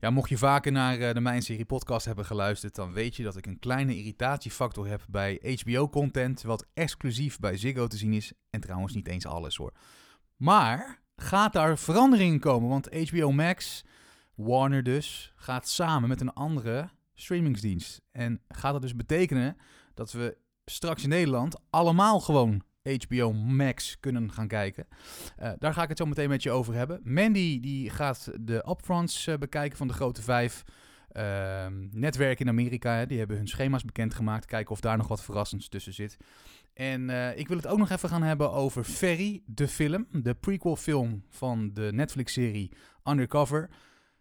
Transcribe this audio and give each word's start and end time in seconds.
Ja, 0.00 0.10
mocht 0.10 0.28
je 0.28 0.38
vaker 0.38 0.72
naar 0.72 0.98
uh, 0.98 1.12
de 1.12 1.20
Mijn 1.20 1.42
Serie 1.42 1.64
podcast 1.64 2.06
hebben 2.06 2.24
geluisterd, 2.24 2.74
dan 2.74 2.92
weet 2.92 3.16
je 3.16 3.22
dat 3.22 3.36
ik 3.36 3.46
een 3.46 3.58
kleine 3.58 3.96
irritatiefactor 3.96 4.86
heb 4.86 5.04
bij 5.08 5.58
HBO-content, 5.62 6.42
wat 6.42 6.66
exclusief 6.74 7.38
bij 7.38 7.56
Ziggo 7.56 7.86
te 7.86 7.96
zien 7.96 8.12
is. 8.12 8.32
En 8.50 8.60
trouwens 8.60 8.94
niet 8.94 9.08
eens 9.08 9.26
alles 9.26 9.56
hoor. 9.56 9.72
Maar 10.36 11.02
gaat 11.16 11.52
daar 11.52 11.78
verandering 11.78 12.40
komen? 12.40 12.68
Want 12.68 13.08
HBO 13.08 13.32
Max, 13.32 13.84
Warner 14.34 14.82
dus, 14.82 15.32
gaat 15.36 15.68
samen 15.68 16.08
met 16.08 16.20
een 16.20 16.32
andere 16.32 16.90
streamingsdienst. 17.14 18.00
En 18.10 18.40
gaat 18.48 18.72
dat 18.72 18.82
dus 18.82 18.96
betekenen 18.96 19.56
dat 19.94 20.12
we 20.12 20.36
straks 20.64 21.02
in 21.02 21.08
Nederland 21.08 21.60
allemaal 21.70 22.20
gewoon 22.20 22.62
HBO 22.82 23.32
Max 23.32 24.00
kunnen 24.00 24.32
gaan 24.32 24.48
kijken. 24.48 24.86
Uh, 25.40 25.52
daar 25.58 25.74
ga 25.74 25.82
ik 25.82 25.88
het 25.88 25.98
zo 25.98 26.06
meteen 26.06 26.28
met 26.28 26.42
je 26.42 26.50
over 26.50 26.74
hebben. 26.74 27.00
Mandy 27.04 27.60
die 27.60 27.90
gaat 27.90 28.30
de 28.40 28.64
upfronts 28.68 29.26
uh, 29.26 29.36
bekijken 29.36 29.78
van 29.78 29.88
de 29.88 29.94
grote 29.94 30.22
vijf 30.22 30.64
uh, 31.12 31.66
netwerken 31.90 32.44
in 32.44 32.50
Amerika. 32.50 32.96
Hè. 32.96 33.06
Die 33.06 33.18
hebben 33.18 33.36
hun 33.36 33.48
schema's 33.48 33.84
bekendgemaakt. 33.84 34.44
Kijken 34.44 34.72
of 34.72 34.80
daar 34.80 34.96
nog 34.96 35.08
wat 35.08 35.22
verrassends 35.22 35.68
tussen 35.68 35.94
zit. 35.94 36.16
En 36.74 37.08
uh, 37.08 37.38
ik 37.38 37.48
wil 37.48 37.56
het 37.56 37.66
ook 37.66 37.78
nog 37.78 37.90
even 37.90 38.08
gaan 38.08 38.22
hebben 38.22 38.52
over 38.52 38.84
Ferry, 38.84 39.42
de 39.46 39.68
film. 39.68 40.06
De 40.10 40.34
prequel 40.34 40.76
film 40.76 41.24
van 41.28 41.70
de 41.72 41.90
Netflix-serie 41.92 42.72
Undercover. 43.04 43.70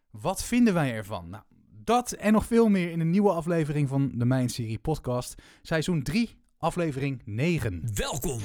Wat 0.09 0.43
vinden 0.43 0.73
wij 0.73 0.93
ervan? 0.93 1.29
Nou, 1.29 1.43
dat 1.83 2.11
en 2.11 2.33
nog 2.33 2.45
veel 2.45 2.69
meer 2.69 2.91
in 2.91 2.99
een 2.99 3.09
nieuwe 3.09 3.31
aflevering 3.31 3.89
van 3.89 4.11
de 4.15 4.25
Mijn 4.25 4.49
Serie 4.49 4.79
podcast. 4.79 5.41
Seizoen 5.61 6.03
3, 6.03 6.38
aflevering 6.59 7.21
9. 7.25 7.83
Welkom, 7.95 8.39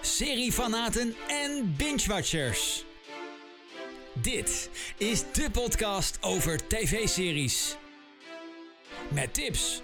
seriefanaten 0.00 1.14
en 1.28 1.74
binge-watchers. 1.76 2.84
Dit 4.12 4.70
is 4.98 5.24
de 5.32 5.50
podcast 5.52 6.18
over 6.20 6.68
tv-series. 6.68 7.76
Met 9.08 9.34
tips, 9.34 9.82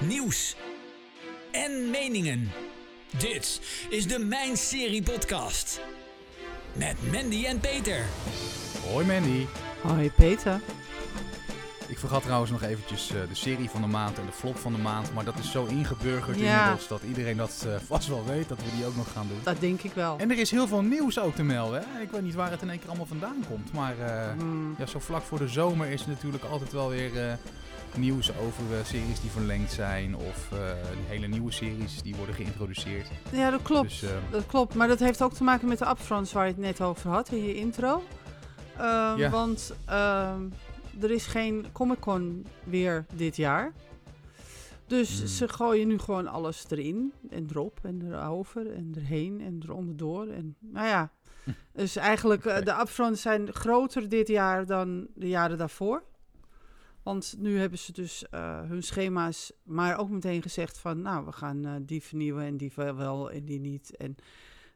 nieuws 0.00 0.56
en 1.50 1.90
meningen. 1.90 2.50
Dit 3.18 3.60
is 3.90 4.06
de 4.06 4.18
Mijn 4.18 4.56
Serie 4.56 5.02
podcast. 5.02 5.80
Met 6.72 7.12
Mandy 7.12 7.44
en 7.44 7.60
Peter. 7.60 8.04
Hoi 8.90 9.06
Mandy. 9.06 9.46
Hoi 9.82 10.10
Peter. 10.10 10.60
Ik 11.92 11.98
vergat 11.98 12.22
trouwens 12.22 12.50
nog 12.50 12.62
eventjes 12.62 13.10
uh, 13.10 13.20
de 13.28 13.34
serie 13.34 13.70
van 13.70 13.80
de 13.80 13.86
maand 13.86 14.18
en 14.18 14.26
de 14.26 14.32
flop 14.32 14.58
van 14.58 14.72
de 14.72 14.78
maand. 14.78 15.14
Maar 15.14 15.24
dat 15.24 15.38
is 15.38 15.50
zo 15.50 15.64
ingeburgerd 15.64 16.38
ja. 16.38 16.58
inmiddels 16.58 16.88
dat 16.88 17.02
iedereen 17.02 17.36
dat 17.36 17.64
uh, 17.66 17.74
vast 17.92 18.08
wel 18.08 18.24
weet. 18.24 18.48
Dat 18.48 18.58
we 18.58 18.76
die 18.76 18.86
ook 18.86 18.96
nog 18.96 19.12
gaan 19.12 19.28
doen. 19.28 19.38
Dat 19.42 19.60
denk 19.60 19.82
ik 19.82 19.92
wel. 19.92 20.18
En 20.18 20.30
er 20.30 20.38
is 20.38 20.50
heel 20.50 20.66
veel 20.66 20.82
nieuws 20.82 21.18
ook 21.18 21.34
te 21.34 21.42
melden. 21.42 21.84
Hè? 21.86 22.00
Ik 22.00 22.10
weet 22.10 22.22
niet 22.22 22.34
waar 22.34 22.50
het 22.50 22.62
in 22.62 22.70
één 22.70 22.78
keer 22.78 22.88
allemaal 22.88 23.06
vandaan 23.06 23.44
komt. 23.48 23.72
Maar 23.72 23.94
uh, 23.98 24.44
mm. 24.44 24.74
ja, 24.78 24.86
zo 24.86 24.98
vlak 24.98 25.22
voor 25.22 25.38
de 25.38 25.48
zomer 25.48 25.88
is 25.88 26.02
er 26.02 26.08
natuurlijk 26.08 26.44
altijd 26.44 26.72
wel 26.72 26.88
weer 26.88 27.38
nieuws 27.94 28.30
over 28.36 28.86
series 28.86 29.20
die 29.20 29.30
verlengd 29.30 29.72
zijn. 29.72 30.16
Of 30.16 30.48
hele 31.08 31.26
nieuwe 31.26 31.52
series 31.52 32.02
die 32.02 32.14
worden 32.14 32.34
geïntroduceerd. 32.34 33.08
Ja, 33.30 33.50
dat 33.50 33.62
klopt. 33.62 34.00
Dus, 34.00 34.04
dat 34.30 34.46
klopt. 34.46 34.74
Maar 34.74 34.88
dat 34.88 34.98
heeft 34.98 35.22
ook 35.22 35.32
te 35.32 35.44
maken 35.44 35.68
met 35.68 35.78
de 35.78 35.88
upfronts 35.88 36.32
waar 36.32 36.46
je 36.46 36.52
het 36.52 36.60
net 36.60 36.80
over 36.80 37.10
had 37.10 37.28
in 37.28 37.44
je 37.44 37.54
intro. 37.54 38.02
Ehm, 38.76 39.18
ja. 39.18 39.30
Want 39.30 39.72
ehm, 39.84 40.40
er 41.00 41.10
is 41.10 41.26
geen 41.26 41.66
Comic 41.72 42.00
Con 42.00 42.46
weer 42.64 43.06
dit 43.14 43.36
jaar. 43.36 43.72
Dus 44.86 45.18
hmm. 45.18 45.26
ze 45.26 45.48
gooien 45.48 45.88
nu 45.88 45.98
gewoon 45.98 46.26
alles 46.26 46.64
erin 46.68 47.12
en 47.30 47.46
erop 47.50 47.78
en 47.82 48.12
erover 48.12 48.72
en 48.72 48.92
erheen 48.94 49.40
en 49.40 49.60
eronderdoor. 49.62 50.26
En 50.26 50.56
nou 50.58 50.86
ja, 50.86 51.12
dus 51.72 51.96
eigenlijk 51.96 52.44
uh, 52.44 52.60
de 52.60 52.78
upfronts 52.80 53.22
zijn 53.22 53.52
groter 53.52 54.08
dit 54.08 54.28
jaar 54.28 54.66
dan 54.66 55.06
de 55.14 55.28
jaren 55.28 55.58
daarvoor. 55.58 56.02
Want 57.02 57.34
nu 57.38 57.58
hebben 57.58 57.78
ze 57.78 57.92
dus 57.92 58.24
uh, 58.34 58.60
hun 58.60 58.82
schema's, 58.82 59.52
maar 59.62 59.98
ook 59.98 60.10
meteen 60.10 60.42
gezegd 60.42 60.78
van, 60.78 61.02
nou, 61.02 61.24
we 61.24 61.32
gaan 61.32 61.66
uh, 61.66 61.74
die 61.80 62.02
vernieuwen 62.02 62.44
en 62.44 62.56
die 62.56 62.72
wel 62.74 63.30
en 63.30 63.44
die 63.44 63.60
niet. 63.60 63.96
En 63.96 64.16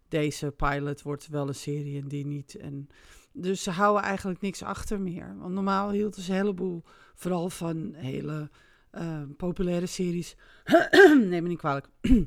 deze 0.09 0.51
pilot 0.51 1.03
wordt 1.03 1.29
wel 1.29 1.49
een 1.49 1.55
serie 1.55 2.01
en 2.01 2.09
die 2.09 2.27
niet. 2.27 2.55
En 2.55 2.89
dus 3.37 3.63
ze 3.63 3.71
houden 3.71 4.03
eigenlijk 4.03 4.41
niks 4.41 4.63
achter 4.63 5.01
meer. 5.01 5.37
Want 5.39 5.55
normaal 5.55 5.91
hielden 5.91 6.23
ze 6.23 6.31
een 6.31 6.37
heleboel, 6.37 6.85
vooral 7.15 7.51
van 7.51 7.95
hele 7.95 8.51
uh, 8.93 9.23
populaire 9.37 9.87
series. 9.87 10.37
Neem 11.31 11.43
me 11.43 11.49
niet 11.49 11.59
kwalijk. 11.59 11.89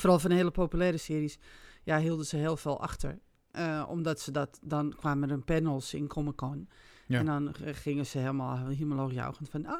vooral 0.00 0.18
van 0.18 0.30
hele 0.30 0.50
populaire 0.50 0.98
series. 0.98 1.38
Ja, 1.82 1.98
hielden 1.98 2.26
ze 2.26 2.36
heel 2.36 2.56
veel 2.56 2.80
achter. 2.80 3.18
Uh, 3.52 3.84
omdat 3.88 4.20
ze 4.20 4.30
dat, 4.30 4.58
dan 4.62 4.94
kwamen 4.96 5.30
er 5.30 5.38
panels 5.38 5.94
in 5.94 6.06
Comic 6.06 6.36
Con. 6.36 6.68
Ja. 7.06 7.18
En 7.18 7.26
dan 7.26 7.54
gingen 7.58 8.06
ze 8.06 8.18
helemaal 8.18 8.66
hemoloogjuichend 8.66 9.48
van, 9.48 9.66
ah, 9.66 9.74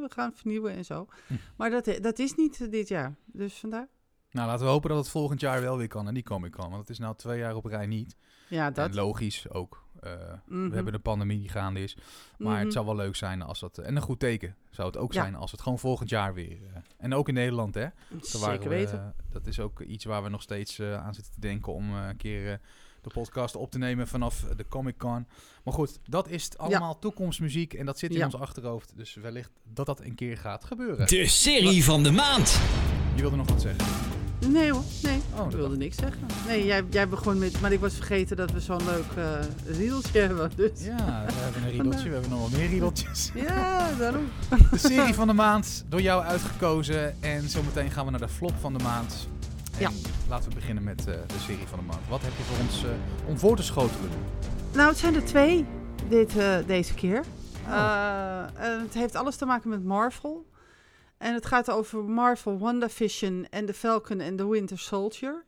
we 0.00 0.06
gaan 0.08 0.32
vernieuwen 0.34 0.72
en 0.72 0.84
zo. 0.84 1.06
Hm. 1.26 1.34
Maar 1.56 1.70
dat, 1.70 1.98
dat 2.00 2.18
is 2.18 2.34
niet 2.34 2.70
dit 2.70 2.88
jaar. 2.88 3.16
Dus 3.26 3.54
vandaar. 3.54 3.88
Nou, 4.30 4.48
laten 4.48 4.64
we 4.64 4.70
hopen 4.70 4.88
dat 4.88 4.98
het 4.98 5.08
volgend 5.08 5.40
jaar 5.40 5.60
wel 5.60 5.76
weer 5.76 5.88
kan 5.88 6.08
en 6.08 6.14
die 6.14 6.22
Comic 6.22 6.52
Con. 6.52 6.68
Want 6.68 6.80
het 6.80 6.90
is 6.90 6.98
nou 6.98 7.16
twee 7.16 7.38
jaar 7.38 7.54
op 7.54 7.64
rij 7.64 7.86
niet. 7.86 8.16
Ja, 8.48 8.70
dat. 8.70 8.88
En 8.88 8.94
logisch 8.94 9.50
ook. 9.50 9.85
Uh, 10.06 10.32
We 10.46 10.54
mhm. 10.54 10.72
hebben 10.72 10.94
een 10.94 11.02
pandemie 11.02 11.38
die 11.38 11.48
gaande 11.48 11.82
is. 11.82 11.96
Maar 12.38 12.54
het 12.54 12.64
mhm. 12.64 12.72
zou 12.72 12.86
wel 12.86 12.96
leuk 12.96 13.16
zijn 13.16 13.42
als 13.42 13.60
dat... 13.60 13.78
En 13.78 13.96
een 13.96 14.02
goed 14.02 14.20
teken 14.20 14.56
zou 14.70 14.88
het 14.88 14.96
ook 14.96 15.12
zijn 15.12 15.34
als 15.34 15.50
het 15.50 15.60
gewoon 15.60 15.78
volgend 15.78 16.08
jaar 16.08 16.34
weer... 16.34 16.52
Uh, 16.52 16.76
en 16.96 17.14
ook 17.14 17.28
in 17.28 17.34
Nederland, 17.34 17.74
hè? 17.74 17.86
Zeker 18.20 18.60
we, 18.60 18.68
weten. 18.68 19.14
dat 19.30 19.46
is 19.46 19.60
ook 19.60 19.80
iets 19.80 20.04
waar 20.04 20.22
we 20.22 20.28
nog 20.28 20.42
steeds 20.42 20.78
uh, 20.78 21.04
aan 21.04 21.14
zitten 21.14 21.32
te 21.32 21.40
denken... 21.40 21.72
om 21.72 21.94
een 21.94 22.16
keer 22.16 22.60
de 23.06 23.20
podcast 23.20 23.56
op 23.56 23.70
te 23.70 23.78
nemen 23.78 24.08
vanaf 24.08 24.44
de 24.56 24.68
Comic 24.68 24.98
Con. 24.98 25.26
Maar 25.64 25.74
goed, 25.74 25.98
dat 26.04 26.28
is 26.28 26.58
allemaal 26.58 26.98
toekomstmuziek 26.98 27.74
en 27.74 27.86
dat 27.86 27.98
zit 27.98 28.14
in 28.14 28.24
ons 28.24 28.36
achterhoofd. 28.36 28.92
Dus 28.96 29.14
wellicht 29.14 29.50
dat 29.62 29.86
dat 29.86 30.00
een 30.00 30.14
keer 30.14 30.38
gaat 30.38 30.64
gebeuren. 30.64 31.06
De 31.06 31.26
serie 31.26 31.84
van 31.84 32.02
de 32.02 32.10
maand. 32.10 32.60
Je 33.14 33.20
wilde 33.20 33.36
nog 33.36 33.48
wat 33.48 33.60
zeggen? 33.60 34.25
Nee 34.38 34.72
hoor, 34.72 34.82
nee. 35.02 35.20
Oh, 35.38 35.50
ik 35.50 35.56
wilde 35.56 35.76
niks 35.76 35.96
zeggen. 35.96 36.26
Nee, 36.46 36.66
jij, 36.66 36.84
jij 36.90 37.08
begon 37.08 37.38
met... 37.38 37.60
Maar 37.60 37.72
ik 37.72 37.80
was 37.80 37.94
vergeten 37.94 38.36
dat 38.36 38.50
we 38.50 38.60
zo'n 38.60 38.84
leuk 38.84 39.04
uh, 39.18 39.76
riedeltje 39.76 40.20
hebben. 40.20 40.50
Dus. 40.56 40.70
Ja, 40.84 41.24
we 41.26 41.32
hebben 41.32 41.62
een 41.62 41.70
riedeltje. 41.70 42.08
We 42.08 42.12
hebben 42.12 42.30
nog 42.30 42.50
wel 42.50 42.58
meer 42.58 42.68
riedeltjes. 42.68 43.30
Ja, 43.34 43.90
daarom. 43.98 44.28
De 44.70 44.78
serie 44.78 45.14
van 45.14 45.26
de 45.26 45.32
maand, 45.32 45.84
door 45.88 46.00
jou 46.00 46.24
uitgekozen. 46.24 47.22
En 47.22 47.48
zometeen 47.48 47.90
gaan 47.90 48.04
we 48.04 48.10
naar 48.10 48.20
de 48.20 48.28
flop 48.28 48.54
van 48.60 48.72
de 48.72 48.82
maand. 48.82 49.28
En 49.74 49.80
ja. 49.80 49.90
laten 50.28 50.48
we 50.48 50.54
beginnen 50.54 50.84
met 50.84 51.00
uh, 51.00 51.04
de 51.04 51.38
serie 51.46 51.66
van 51.66 51.78
de 51.78 51.84
maand. 51.84 52.00
Wat 52.08 52.22
heb 52.22 52.32
je 52.36 52.42
voor 52.42 52.58
ons 52.66 52.84
uh, 52.84 52.90
om 53.26 53.38
voor 53.38 53.56
te 53.56 53.62
schotelen? 53.62 54.10
Nou, 54.72 54.88
het 54.88 54.98
zijn 54.98 55.14
er 55.14 55.24
twee 55.24 55.66
dit, 56.08 56.32
deze 56.66 56.94
keer. 56.94 57.22
Oh. 57.68 58.44
het 58.54 58.94
heeft 58.94 59.14
alles 59.14 59.36
te 59.36 59.44
maken 59.44 59.70
met 59.70 59.84
Marvel. 59.84 60.46
En 61.18 61.34
het 61.34 61.46
gaat 61.46 61.70
over 61.70 62.04
Marvel, 62.04 62.58
WandaVision 62.58 63.46
en 63.50 63.66
The 63.66 63.74
Falcon 63.74 64.20
en 64.20 64.36
The 64.36 64.48
Winter 64.48 64.78
Soldier. 64.78 65.44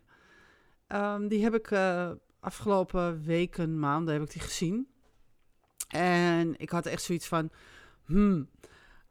Um, 0.88 1.28
die 1.28 1.42
heb 1.42 1.54
ik 1.54 1.70
uh, 1.70 2.10
afgelopen 2.40 3.22
weken, 3.24 3.78
maanden 3.78 4.14
heb 4.14 4.22
ik 4.22 4.30
die 4.30 4.42
gezien. 4.42 4.88
En 5.88 6.58
ik 6.58 6.70
had 6.70 6.86
echt 6.86 7.02
zoiets 7.02 7.26
van, 7.26 7.50
hmm, 8.04 8.48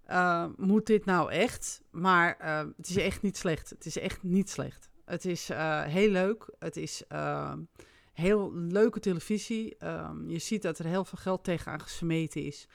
uh, 0.09 0.45
moet 0.55 0.85
dit 0.85 1.05
nou 1.05 1.31
echt? 1.31 1.81
Maar 1.91 2.37
uh, 2.41 2.57
het 2.77 2.89
is 2.89 2.97
echt 2.97 3.21
niet 3.21 3.37
slecht. 3.37 3.69
Het 3.69 3.85
is 3.85 3.97
echt 3.97 4.23
niet 4.23 4.49
slecht. 4.49 4.89
Het 5.05 5.25
is 5.25 5.49
heel 5.83 6.09
leuk. 6.09 6.49
Het 6.59 6.77
is 6.77 7.03
ehm, 7.07 7.59
heel 8.13 8.53
leuke 8.53 8.99
televisie. 8.99 9.85
Um, 9.85 10.29
je 10.29 10.39
ziet 10.39 10.61
dat 10.61 10.79
er 10.79 10.85
heel 10.85 11.05
veel 11.05 11.17
geld 11.17 11.43
tegenaan 11.43 11.81
gesmeten 11.81 12.43
is 12.43 12.67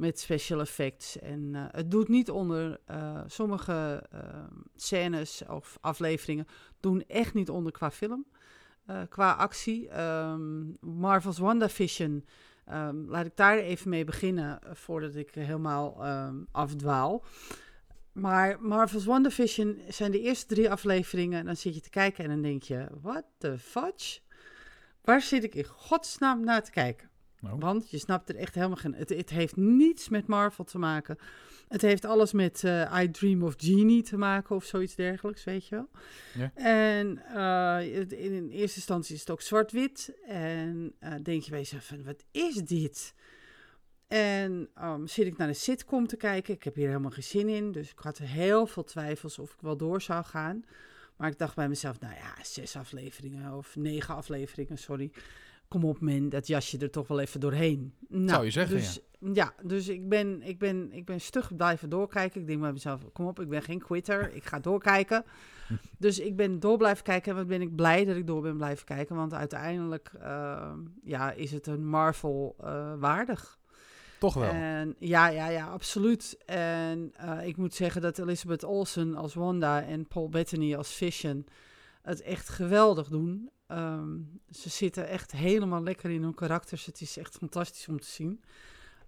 met 0.00 0.20
special 0.20 0.60
effects. 0.60 1.18
En 1.18 1.50
uh, 1.52 1.64
het 1.70 1.90
doet 1.90 2.08
niet 2.08 2.30
onder 2.30 2.80
uh, 2.90 3.20
sommige 3.26 4.06
uh, 4.14 4.20
scènes 4.74 5.42
of 5.48 5.78
afleveringen 5.80 6.46
doen 6.80 7.04
echt 7.06 7.34
niet 7.34 7.50
onder 7.50 7.72
qua 7.72 7.90
film. 7.90 8.26
qua 9.08 9.32
actie. 9.32 10.00
Um, 10.00 10.76
Marvel's 10.80 11.38
WandaVision. 11.38 12.24
Um, 12.72 13.08
laat 13.08 13.26
ik 13.26 13.36
daar 13.36 13.58
even 13.58 13.90
mee 13.90 14.04
beginnen 14.04 14.58
voordat 14.72 15.14
ik 15.14 15.34
helemaal 15.34 16.06
um, 16.06 16.46
afdwaal. 16.50 17.24
Maar 18.12 18.56
Marvel's 18.60 19.04
WandaVision 19.04 19.80
zijn 19.88 20.10
de 20.10 20.20
eerste 20.20 20.54
drie 20.54 20.70
afleveringen. 20.70 21.44
Dan 21.44 21.56
zit 21.56 21.74
je 21.74 21.80
te 21.80 21.90
kijken 21.90 22.24
en 22.24 22.30
dan 22.30 22.42
denk 22.42 22.62
je: 22.62 22.86
what 23.02 23.24
the 23.38 23.58
fudge? 23.58 24.20
Waar 25.04 25.22
zit 25.22 25.44
ik 25.44 25.54
in 25.54 25.64
godsnaam 25.64 26.44
naar 26.44 26.64
te 26.64 26.70
kijken? 26.70 27.09
Oh. 27.42 27.52
Want 27.58 27.90
je 27.90 27.98
snapt 27.98 28.28
er 28.28 28.36
echt 28.36 28.54
helemaal 28.54 28.76
geen... 28.76 28.94
Het, 28.94 29.08
het, 29.08 29.30
heeft 29.30 29.56
niets 29.56 30.08
met 30.08 30.26
Marvel 30.26 30.64
te 30.64 30.78
maken. 30.78 31.18
Het 31.68 31.82
heeft 31.82 32.04
alles 32.04 32.32
met 32.32 32.62
uh, 32.62 33.00
I 33.02 33.10
Dream 33.10 33.42
of 33.42 33.54
Genie 33.56 34.02
te 34.02 34.16
maken 34.16 34.56
of 34.56 34.64
zoiets 34.64 34.94
dergelijks, 34.94 35.44
weet 35.44 35.66
je 35.66 35.74
wel. 35.74 35.88
Ja. 36.34 36.52
En 36.54 37.22
uh, 37.34 37.96
in, 38.24 38.48
eerste 38.48 38.76
instantie 38.76 39.14
is 39.14 39.20
het 39.20 39.30
ook 39.30 39.40
zwart-wit. 39.40 40.12
En 40.26 40.94
uh, 41.00 41.14
denk 41.22 41.42
je 41.42 41.50
bij 41.50 41.58
jezelf 41.58 41.86
van, 41.86 42.04
wat 42.04 42.24
is 42.30 42.54
dit? 42.54 43.14
En 44.08 44.68
um, 44.82 45.06
zit 45.06 45.26
ik 45.26 45.36
naar 45.36 45.48
een 45.48 45.54
sitcom 45.54 46.06
te 46.06 46.16
kijken. 46.16 46.54
Ik 46.54 46.62
heb 46.62 46.74
hier 46.74 46.86
helemaal 46.86 47.10
geen 47.10 47.22
zin 47.22 47.48
in. 47.48 47.72
Dus 47.72 47.90
ik 47.90 47.98
had 47.98 48.18
heel 48.18 48.66
veel 48.66 48.84
twijfels 48.84 49.38
of 49.38 49.52
ik 49.52 49.60
wel 49.60 49.76
door 49.76 50.02
zou 50.02 50.24
gaan. 50.24 50.64
Maar 51.16 51.30
ik 51.30 51.38
dacht 51.38 51.54
bij 51.54 51.68
mezelf, 51.68 52.00
nou 52.00 52.14
ja, 52.14 52.34
zes 52.42 52.76
afleveringen 52.76 53.52
of 53.52 53.76
negen 53.76 54.14
afleveringen, 54.14 54.78
sorry 54.78 55.12
kom 55.70 55.84
op 55.84 56.00
men, 56.00 56.28
dat 56.28 56.46
jasje 56.46 56.78
er 56.78 56.90
toch 56.90 57.08
wel 57.08 57.20
even 57.20 57.40
doorheen. 57.40 57.94
Nou, 58.08 58.28
Zou 58.28 58.44
je 58.44 58.50
zeggen, 58.50 58.76
dus, 58.76 59.00
ja. 59.32 59.54
dus 59.62 59.88
ik 59.88 60.08
ben, 60.08 60.42
ik, 60.42 60.58
ben, 60.58 60.92
ik 60.92 61.04
ben 61.04 61.20
stug 61.20 61.56
blijven 61.56 61.90
doorkijken. 61.90 62.40
Ik 62.40 62.46
denk 62.46 62.60
bij 62.60 62.72
mezelf, 62.72 63.00
kom 63.12 63.26
op, 63.26 63.40
ik 63.40 63.48
ben 63.48 63.62
geen 63.62 63.78
quitter, 63.78 64.34
ik 64.34 64.44
ga 64.44 64.58
doorkijken. 64.58 65.24
dus 65.98 66.18
ik 66.18 66.36
ben 66.36 66.60
door 66.60 66.78
blijven 66.78 67.04
kijken 67.04 67.30
en 67.30 67.36
wat 67.36 67.46
ben 67.46 67.60
ik 67.60 67.74
blij 67.74 68.04
dat 68.04 68.16
ik 68.16 68.26
door 68.26 68.42
ben 68.42 68.56
blijven 68.56 68.84
kijken. 68.84 69.16
Want 69.16 69.34
uiteindelijk 69.34 70.10
eh, 70.20 70.72
ja, 71.04 71.32
is 71.32 71.50
het 71.50 71.66
een 71.66 71.86
Marvel 71.86 72.56
eh, 72.60 72.92
waardig. 72.98 73.58
Toch 74.18 74.34
wel. 74.34 74.50
En, 74.50 74.94
ja, 74.98 75.28
ja, 75.28 75.48
ja, 75.48 75.66
absoluut. 75.66 76.38
En 76.46 77.12
eh, 77.16 77.46
ik 77.46 77.56
moet 77.56 77.74
zeggen 77.74 78.02
dat 78.02 78.18
Elizabeth 78.18 78.64
Olsen 78.64 79.14
als 79.14 79.34
Wanda 79.34 79.82
en 79.82 80.06
Paul 80.06 80.28
Bettany 80.28 80.74
als 80.74 80.92
Vision 80.92 81.46
het 82.02 82.22
echt 82.22 82.48
geweldig 82.48 83.08
doen. 83.08 83.50
Ehm, 83.70 84.18
ze 84.50 84.68
zitten 84.68 85.08
echt 85.08 85.32
helemaal 85.32 85.82
lekker 85.82 86.10
in 86.10 86.22
hun 86.22 86.34
karakters. 86.34 86.86
Het 86.86 87.00
is 87.00 87.16
echt 87.16 87.36
fantastisch 87.36 87.88
om 87.88 88.00
te 88.00 88.06
zien. 88.06 88.42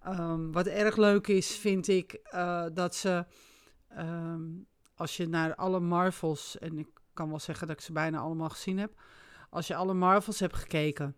Ehm, 0.03 0.51
wat 0.51 0.67
erg 0.67 0.95
leuk 0.95 1.27
is, 1.27 1.55
vind 1.55 1.87
ik, 1.87 2.13
eh, 2.23 2.65
dat 2.73 2.95
ze, 2.95 3.25
ehm, 3.89 4.41
als 4.95 5.17
je 5.17 5.27
naar 5.27 5.55
alle 5.55 5.79
Marvels, 5.79 6.57
en 6.59 6.77
ik 6.77 6.87
kan 7.13 7.29
wel 7.29 7.39
zeggen 7.39 7.67
dat 7.67 7.75
ik 7.75 7.81
ze 7.81 7.91
bijna 7.91 8.19
allemaal 8.19 8.49
gezien 8.49 8.77
heb, 8.77 9.01
als 9.49 9.67
je 9.67 9.75
alle 9.75 9.93
Marvels 9.93 10.39
hebt 10.39 10.55
gekeken, 10.55 11.15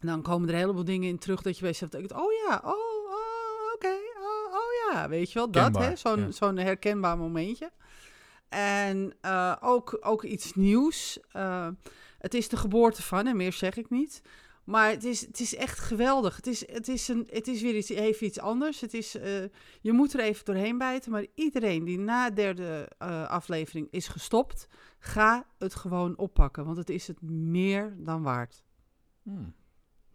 dan 0.00 0.22
komen 0.22 0.48
er 0.48 0.54
een 0.54 0.60
heleboel 0.60 0.84
dingen 0.84 1.08
in 1.08 1.18
terug 1.18 1.42
dat 1.42 1.58
je 1.58 1.86
denkt, 1.90 2.12
oh 2.12 2.32
ja, 2.46 2.60
oh, 2.64 2.70
oh 2.70 3.74
oké, 3.74 3.96
oh, 4.18 4.54
oh 4.54 4.92
ja, 4.92 5.08
weet 5.08 5.32
je 5.32 5.38
wel, 5.38 5.50
dat, 5.50 5.62
Kenbaar, 5.62 5.88
hè, 5.88 5.96
zo'n 5.96 6.20
ja. 6.20 6.30
zo'n 6.30 6.56
herkenbaar 6.56 7.18
momentje. 7.18 7.70
En 8.48 9.14
eh, 9.20 9.56
ook, 9.60 9.98
ook 10.00 10.22
iets 10.22 10.54
nieuws. 10.54 11.20
Eh, 11.32 11.68
het 12.18 12.34
is 12.34 12.48
de 12.48 12.56
geboorte 12.56 13.02
van, 13.02 13.26
en 13.26 13.36
meer 13.36 13.52
zeg 13.52 13.76
ik 13.76 13.90
niet. 13.90 14.22
Maar 14.64 14.90
het 14.90 15.04
is, 15.04 15.20
het 15.26 15.40
is 15.40 15.54
echt 15.54 15.78
geweldig. 15.78 16.36
Het 16.36 16.46
is, 16.46 16.72
het 16.72 16.88
is, 16.88 17.08
een, 17.08 17.28
het 17.30 17.48
is 17.48 17.62
weer 17.62 17.76
iets, 17.76 17.88
even 17.88 18.26
iets 18.26 18.40
anders. 18.40 18.80
Het 18.80 18.94
is, 18.94 19.16
eh, 19.16 19.44
je 19.80 19.92
moet 19.92 20.12
er 20.12 20.20
even 20.20 20.44
doorheen 20.44 20.78
bijten. 20.78 21.10
Maar 21.10 21.26
iedereen 21.34 21.84
die 21.84 21.98
na 21.98 22.28
de 22.28 22.34
derde 22.34 22.90
eh, 22.98 23.28
aflevering 23.28 23.88
is 23.90 24.08
gestopt, 24.08 24.68
ga 24.98 25.46
het 25.58 25.74
gewoon 25.74 26.16
oppakken. 26.16 26.64
Want 26.64 26.76
het 26.76 26.90
is 26.90 27.06
het 27.06 27.22
meer 27.22 27.96
dan 27.98 28.22
waard. 28.22 28.62
Hmm, 29.22 29.54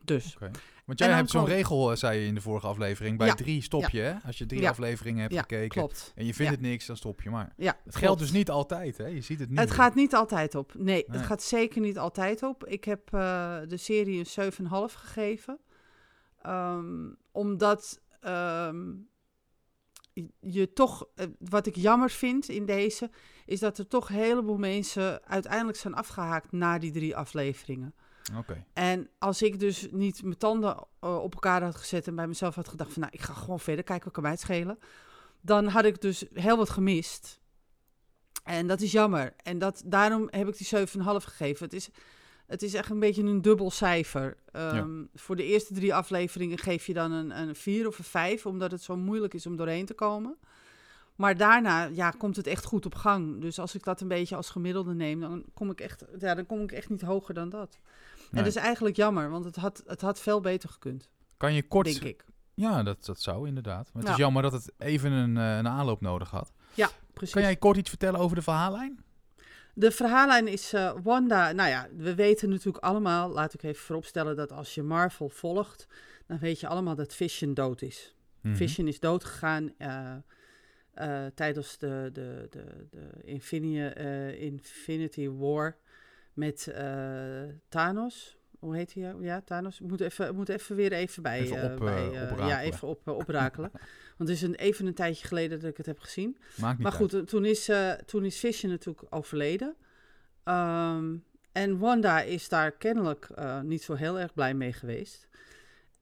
Dus. 0.03 0.37
Want 0.85 0.99
jij 0.99 1.11
hebt 1.11 1.29
zo'n 1.29 1.45
regel, 1.45 1.91
eh, 1.91 1.97
zei 1.97 2.19
je 2.19 2.25
in 2.27 2.35
de 2.35 2.41
vorige 2.41 2.67
aflevering. 2.67 3.17
Bij 3.17 3.27
Ja, 3.27 3.33
drie 3.33 3.61
stop 3.61 3.89
je, 3.89 3.99
hè? 4.01 4.13
Als 4.25 4.37
je 4.37 4.45
drie 4.45 4.61
Ja. 4.61 4.69
afleveringen 4.69 5.21
hebt 5.21 5.35
gekeken 5.39 5.67
klopt. 5.69 6.11
en 6.15 6.25
je 6.25 6.33
vindt 6.33 6.51
het 6.51 6.61
niks, 6.61 6.85
dan 6.85 6.97
stop 6.97 7.21
je 7.21 7.29
maar. 7.29 7.53
Ja, 7.57 7.77
Het 7.83 7.95
geldt 7.95 8.19
dus 8.19 8.31
niet 8.31 8.49
altijd, 8.49 8.97
hè? 8.97 9.05
Je 9.05 9.21
ziet 9.21 9.39
het 9.39 9.49
nu. 9.49 9.55
Het 9.57 9.71
gaat 9.71 9.95
niet 9.95 10.13
altijd 10.15 10.55
op. 10.55 10.73
Nee, 10.75 10.83
Nee. 11.07 11.17
het 11.17 11.25
gaat 11.25 11.43
zeker 11.43 11.81
niet 11.81 11.97
altijd 11.97 12.43
op. 12.43 12.65
Ik 12.65 12.83
heb 12.83 13.13
eh, 13.13 13.57
de 13.67 13.77
serie 13.77 14.19
een 14.19 14.25
7,5 14.25 14.93
gegeven. 14.93 15.59
Ehm, 16.41 17.09
omdat 17.31 18.01
ehm, 18.21 18.91
je- 20.13 20.31
je 20.39 20.73
toch, 20.73 21.05
eh, 21.15 21.25
wat 21.39 21.65
ik 21.65 21.75
jammer 21.75 22.09
vind 22.09 22.49
in 22.49 22.65
deze, 22.65 23.09
is 23.45 23.59
dat 23.59 23.77
er 23.77 23.87
toch 23.87 24.09
een 24.09 24.15
heleboel 24.15 24.57
mensen 24.57 25.25
uiteindelijk 25.27 25.77
zijn 25.77 25.93
afgehaakt 25.93 26.51
na 26.51 26.79
die 26.79 26.91
drie 26.91 27.15
afleveringen. 27.15 27.93
Oké. 28.37 28.65
En 28.73 29.09
als 29.19 29.41
ik 29.41 29.59
dus 29.59 29.87
niet 29.91 30.23
mijn 30.23 30.37
tanden 30.37 30.75
eh, 30.99 31.17
op 31.17 31.33
elkaar 31.33 31.63
had 31.63 31.75
gezet 31.75 32.07
en 32.07 32.15
bij 32.15 32.27
mezelf 32.27 32.55
had 32.55 32.67
gedacht 32.67 32.93
van, 32.93 33.01
nou, 33.01 33.13
ik 33.13 33.21
ga 33.21 33.33
gewoon 33.33 33.59
verder 33.59 33.83
kijken, 33.83 34.03
wat 34.05 34.13
kan 34.13 34.23
mij 34.23 34.31
het 34.31 34.41
schelen. 34.41 34.79
Dan 35.41 35.67
had 35.67 35.85
ik 35.85 36.01
dus 36.01 36.25
heel 36.33 36.57
wat 36.57 36.69
gemist. 36.69 37.41
En 38.43 38.67
dat 38.67 38.81
is 38.81 38.91
jammer. 38.91 39.33
En 39.43 39.59
dat, 39.59 39.81
daarom 39.85 40.27
heb 40.29 40.47
ik 40.47 40.57
die 40.57 40.67
7,5 40.67 40.85
gegeven. 41.03 41.65
Het 41.65 41.73
is, 41.73 41.89
het 42.45 42.61
is 42.61 42.73
echt 42.73 42.89
een 42.89 42.99
beetje 42.99 43.23
een 43.23 43.41
dubbel 43.41 43.71
cijfer. 43.71 44.37
Ehm, 44.51 45.03
Voor 45.13 45.35
de 45.35 45.43
eerste 45.43 45.73
drie 45.73 45.93
afleveringen 45.93 46.57
geef 46.57 46.85
je 46.85 46.93
dan 46.93 47.11
een, 47.11 47.37
een 47.39 47.55
4 47.55 47.87
of 47.87 47.97
een 47.97 48.03
5, 48.03 48.45
omdat 48.45 48.71
het 48.71 48.81
zo 48.81 48.97
moeilijk 48.97 49.33
is 49.33 49.45
om 49.45 49.55
doorheen 49.55 49.85
te 49.85 49.93
komen. 49.93 50.37
Maar 51.15 51.37
daarna 51.37 51.83
ja, 51.83 52.09
komt 52.09 52.35
het 52.35 52.47
echt 52.47 52.65
goed 52.65 52.85
op 52.85 52.95
gang. 52.95 53.41
Dus 53.41 53.59
als 53.59 53.75
ik 53.75 53.83
dat 53.83 54.01
een 54.01 54.07
beetje 54.07 54.35
als 54.35 54.49
gemiddelde 54.49 54.93
neem, 54.93 55.19
dan 55.19 55.45
kom 55.53 55.69
ik 55.69 55.81
echt, 55.81 56.05
ja, 56.19 56.35
dan 56.35 56.45
kom 56.45 56.61
ik 56.61 56.71
echt 56.71 56.89
niet 56.89 57.01
hoger 57.01 57.33
dan 57.33 57.49
dat. 57.49 57.79
En 58.39 58.43
dat 58.43 58.55
is 58.55 58.61
eigenlijk 58.61 58.95
jammer, 58.95 59.29
want 59.29 59.45
het 59.45 59.55
had, 59.55 59.83
het 59.85 60.01
had 60.01 60.19
veel 60.19 60.41
beter 60.41 60.69
gekund, 60.69 61.09
Kan 61.37 61.53
je 61.53 61.67
kort... 61.67 61.85
denk 61.85 62.01
ik. 62.03 62.25
Ja, 62.53 62.83
dat, 62.83 63.05
dat 63.05 63.21
zou 63.21 63.47
inderdaad. 63.47 63.89
Maar 63.93 64.01
het 64.03 64.11
is 64.11 64.17
Ja. 64.17 64.23
jammer 64.23 64.41
dat 64.41 64.51
het 64.51 64.71
even 64.77 65.11
een, 65.11 65.37
eh, 65.37 65.57
een 65.57 65.67
aanloop 65.67 66.01
nodig 66.01 66.29
had. 66.29 66.51
Ja, 66.73 66.89
precies. 67.13 67.33
Kan 67.33 67.43
jij 67.43 67.55
kort 67.55 67.77
iets 67.77 67.89
vertellen 67.89 68.19
over 68.19 68.35
de 68.35 68.41
verhaallijn? 68.41 69.03
De 69.73 69.91
verhaallijn 69.91 70.47
is 70.47 70.73
eh, 70.73 70.93
Wanda. 71.03 71.51
Nou 71.51 71.69
ja, 71.69 71.87
we 71.97 72.15
weten 72.15 72.49
natuurlijk 72.49 72.83
allemaal, 72.83 73.29
laat 73.29 73.53
ik 73.53 73.63
even 73.63 73.83
vooropstellen, 73.83 74.35
dat 74.35 74.51
als 74.51 74.75
je 74.75 74.83
Marvel 74.83 75.29
volgt, 75.29 75.87
dan 76.27 76.39
weet 76.39 76.59
je 76.59 76.67
allemaal 76.67 76.95
dat 76.95 77.15
Vision 77.15 77.53
dood 77.53 77.81
is. 77.81 78.15
Mhm. 78.41 78.55
Vision 78.55 78.87
is 78.87 78.99
doodgegaan 78.99 79.73
eh, 79.77 80.15
eh, 80.93 81.25
tijdens 81.35 81.77
de, 81.77 82.09
de, 82.13 82.47
de, 82.49 82.87
de 82.89 83.09
Infinity, 83.23 83.99
Infinity 84.39 85.29
War 85.29 85.77
met 86.33 86.67
eh, 86.67 87.43
Thanos. 87.69 88.37
Hoe 88.59 88.75
heet 88.75 88.93
hij? 88.93 89.15
Ja, 89.19 89.41
Thanos. 89.41 89.79
Ik 89.79 89.87
moet 89.87 90.01
even, 90.01 90.35
moet 90.35 90.49
even 90.49 90.75
weer 90.75 90.91
even 90.91 91.23
bij. 91.23 91.39
Even 91.39 91.61
eh, 91.61 91.73
op, 91.73 91.79
bij, 91.79 92.03
eh, 92.03 92.21
oprakelen. 92.21 92.47
ja, 92.47 92.61
even 92.61 92.87
op, 92.87 93.07
oprakelen. 93.07 93.71
Want 94.17 94.29
het 94.29 94.37
is 94.37 94.41
een, 94.41 94.55
even 94.55 94.85
een 94.85 94.93
tijdje 94.93 95.27
geleden 95.27 95.59
dat 95.59 95.69
ik 95.69 95.77
het 95.77 95.85
heb 95.85 95.99
gezien. 95.99 96.37
Maakt 96.55 96.73
niet 96.73 96.83
Maar 96.83 96.91
goed, 96.91 97.27
toen 97.27 97.45
is, 97.45 97.69
toen 98.05 98.25
is 98.25 98.39
Vision 98.39 98.71
natuurlijk 98.71 99.05
overleden. 99.09 99.75
Ehm, 100.43 101.15
en 101.51 101.77
Wanda 101.79 102.21
is 102.21 102.49
daar 102.49 102.71
kennelijk 102.71 103.29
niet 103.63 103.83
zo 103.83 103.93
heel 103.93 104.19
erg 104.19 104.33
blij 104.33 104.53
mee 104.53 104.73
geweest. 104.73 105.27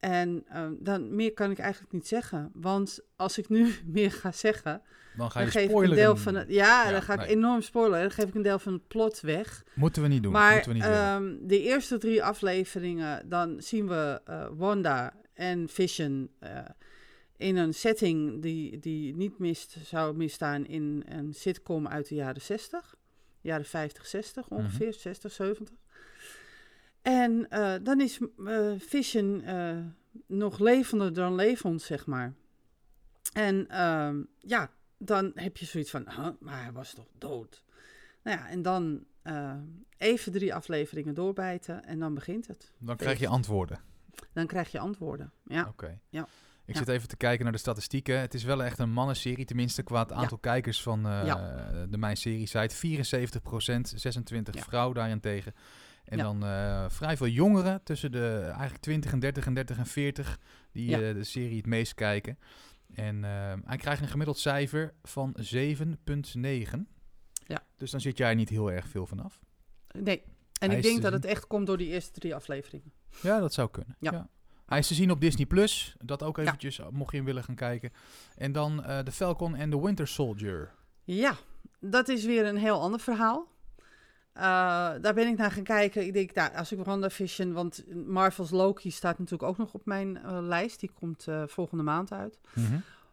En 0.01 0.43
ehm, 0.47 0.73
dan 0.79 1.15
meer 1.15 1.33
kan 1.33 1.51
ik 1.51 1.59
eigenlijk 1.59 1.93
niet 1.93 2.07
zeggen. 2.07 2.51
Want 2.53 2.99
als 3.15 3.37
ik 3.37 3.49
nu 3.49 3.73
meer 3.85 4.11
ga 4.11 4.31
zeggen. 4.31 4.81
Dan 5.17 5.31
ga 5.31 5.39
dan 5.39 5.47
je 5.47 5.51
geef 5.51 5.69
ik 5.69 5.75
een 5.77 5.89
deel 5.95 6.17
van 6.17 6.35
het. 6.35 6.49
Ja, 6.49 6.83
Ja, 6.85 6.91
dan 6.91 7.01
ga 7.01 7.13
ik 7.13 7.29
enorm 7.29 7.61
spoileren. 7.61 8.01
Dan 8.01 8.11
geef 8.11 8.25
ik 8.27 8.35
een 8.35 8.41
deel 8.41 8.59
van 8.59 8.73
het 8.73 8.87
plot 8.87 9.19
weg. 9.21 9.63
Moeten 9.73 10.01
we 10.01 10.07
niet 10.07 10.23
doen. 10.23 10.31
Maar 10.31 10.63
we 10.65 10.73
niet 10.73 10.83
doen. 10.83 10.91
ehm, 10.91 11.35
de 11.41 11.61
eerste 11.61 11.97
drie 11.97 12.23
afleveringen, 12.23 13.29
dan 13.29 13.61
zien 13.61 13.87
we 13.87 14.21
eh, 14.25 14.47
Wanda 14.53 15.13
en 15.33 15.69
Vision 15.69 16.29
eh, 16.39 16.57
in 17.37 17.57
een 17.57 17.73
setting 17.73 18.41
die, 18.41 18.79
die 18.79 19.15
niet 19.15 19.39
mist, 19.39 19.75
zou 19.83 20.15
misstaan 20.15 20.65
in 20.65 21.03
een 21.07 21.33
sitcom 21.33 21.87
uit 21.87 22.07
de 22.07 22.15
jaren 22.15 22.41
60. 22.41 22.95
Jaren 23.41 23.65
50, 23.65 24.05
60 24.05 24.49
Mhm. 24.49 24.59
ongeveer, 24.59 24.93
60, 24.93 25.31
70. 25.31 25.75
En 27.01 27.49
eh, 27.49 27.73
dan 27.83 28.01
is 28.01 28.19
eh, 28.45 28.71
Vision 28.77 29.41
eh, 29.41 29.77
nog 30.27 30.59
levender 30.59 31.13
dan 31.13 31.35
levend, 31.35 31.81
zeg 31.81 32.05
maar. 32.05 32.33
En 33.33 33.67
ehm, 33.67 34.21
ja, 34.37 34.71
dan 34.97 35.31
heb 35.35 35.57
je 35.57 35.65
zoiets 35.65 35.91
van, 35.91 36.09
huh, 36.09 36.27
maar 36.39 36.63
hij 36.63 36.71
was 36.71 36.93
toch 36.93 37.07
dood? 37.17 37.63
Nou 38.23 38.37
ja, 38.37 38.47
en 38.49 38.61
dan 38.61 39.05
even 39.97 40.31
drie 40.31 40.53
afleveringen 40.53 41.13
doorbijten 41.13 41.83
en 41.85 41.99
dan 41.99 42.13
begint 42.13 42.47
het. 42.47 42.71
Dan 42.79 42.95
krijg 42.95 43.19
je 43.19 43.27
antwoorden. 43.27 43.79
Dan 44.33 44.47
krijg 44.47 44.71
je 44.71 44.79
antwoorden. 44.79 45.31
Ja, 45.43 45.67
Oké. 45.67 45.99
Ja. 46.09 46.27
Ik 46.65 46.73
Ja. 46.73 46.79
zit 46.79 46.87
even 46.95 47.07
te 47.07 47.17
kijken 47.17 47.43
naar 47.43 47.53
de 47.53 47.59
statistieken. 47.59 48.19
Het 48.19 48.33
is 48.33 48.43
wel 48.43 48.63
echt 48.63 48.79
een 48.79 48.91
mannenserie, 48.91 49.45
tenminste 49.45 49.83
qua 49.83 49.99
het 50.01 50.11
aantal 50.11 50.37
kijkers 50.37 50.81
van 50.81 51.03
de 51.89 51.97
Mijn 51.97 52.17
Serie 52.17 52.47
site. 52.47 52.75
74% 52.75 53.93
26 53.95 54.55
Ja. 54.55 54.61
vrouw 54.61 54.93
daarentegen. 54.93 55.53
En 56.11 56.17
Ja. 56.17 56.23
dan 56.23 56.43
eh, 56.43 56.85
vrij 56.89 57.17
veel 57.17 57.27
jongeren, 57.27 57.83
tussen 57.83 58.11
de 58.11 58.39
eigenlijk 58.45 58.81
20 58.81 59.11
en 59.11 59.19
30 59.19 59.45
en 59.45 59.53
30 59.53 59.77
en 59.77 59.85
40, 59.85 60.39
die 60.71 60.89
Ja. 60.89 61.01
eh, 61.01 61.13
de 61.13 61.23
serie 61.23 61.57
het 61.57 61.65
meest 61.65 61.93
kijken. 61.93 62.37
En 62.93 63.23
eh, 63.23 63.53
hij 63.65 63.77
krijgt 63.77 64.01
een 64.01 64.07
gemiddeld 64.07 64.37
cijfer 64.39 64.93
van 65.03 65.35
7,9. 65.39 66.87
Ja. 67.47 67.63
Dus 67.77 67.91
dan 67.91 68.01
zit 68.01 68.17
jij 68.17 68.35
niet 68.35 68.49
heel 68.49 68.71
erg 68.71 68.87
veel 68.87 69.05
vanaf. 69.07 69.39
nee. 69.91 70.21
En 70.59 70.67
Hij 70.69 70.77
ik 70.77 70.83
denk 70.83 71.01
dat 71.01 71.13
het 71.13 71.25
echt 71.25 71.47
komt 71.47 71.67
door 71.67 71.77
die 71.77 71.87
eerste 71.87 72.11
drie 72.19 72.35
afleveringen. 72.35 72.91
Ja, 73.21 73.39
dat 73.39 73.53
zou 73.53 73.69
kunnen. 73.69 73.95
Ja. 73.99 74.29
Hij 74.65 74.79
is 74.79 74.87
te 74.87 74.93
zien 74.93 75.11
op 75.11 75.21
Disney 75.21 75.45
Plus. 75.45 75.95
Dat 75.97 76.23
ook 76.23 76.37
eventjes, 76.37 76.79
mocht 76.91 77.11
je 77.11 77.17
hem 77.17 77.25
willen 77.25 77.43
gaan 77.43 77.55
kijken. 77.55 77.91
En 78.35 78.51
dan 78.51 78.83
The 79.03 79.11
Falcon 79.11 79.55
en 79.55 79.69
The 79.69 79.81
Winter 79.81 80.07
Soldier. 80.07 80.71
Ja, 81.03 81.35
dat 81.79 82.07
is 82.09 82.25
weer 82.25 82.45
een 82.45 82.57
heel 82.57 82.81
ander 82.81 82.99
verhaal. 82.99 83.50
Eh, 84.33 84.43
daar 85.01 85.13
ben 85.13 85.27
ik 85.27 85.37
naar 85.37 85.51
gaan 85.51 85.63
kijken. 85.63 86.05
Ik 86.05 86.13
denk, 86.13 86.33
nou, 86.33 86.55
als 86.55 86.71
ik 86.71 86.83
WandaVision... 86.83 87.53
Want 87.53 87.83
Marvel's 88.05 88.49
Loki 88.49 88.91
staat 88.91 89.19
natuurlijk 89.19 89.49
ook 89.49 89.57
nog 89.57 89.73
op 89.73 89.85
mijn 89.85 90.17
eh, 90.17 90.37
lijst. 90.41 90.79
Die 90.79 90.91
komt 90.99 91.27
eh, 91.27 91.43
volgende 91.47 91.83
maand 91.83 92.11
uit. 92.11 92.39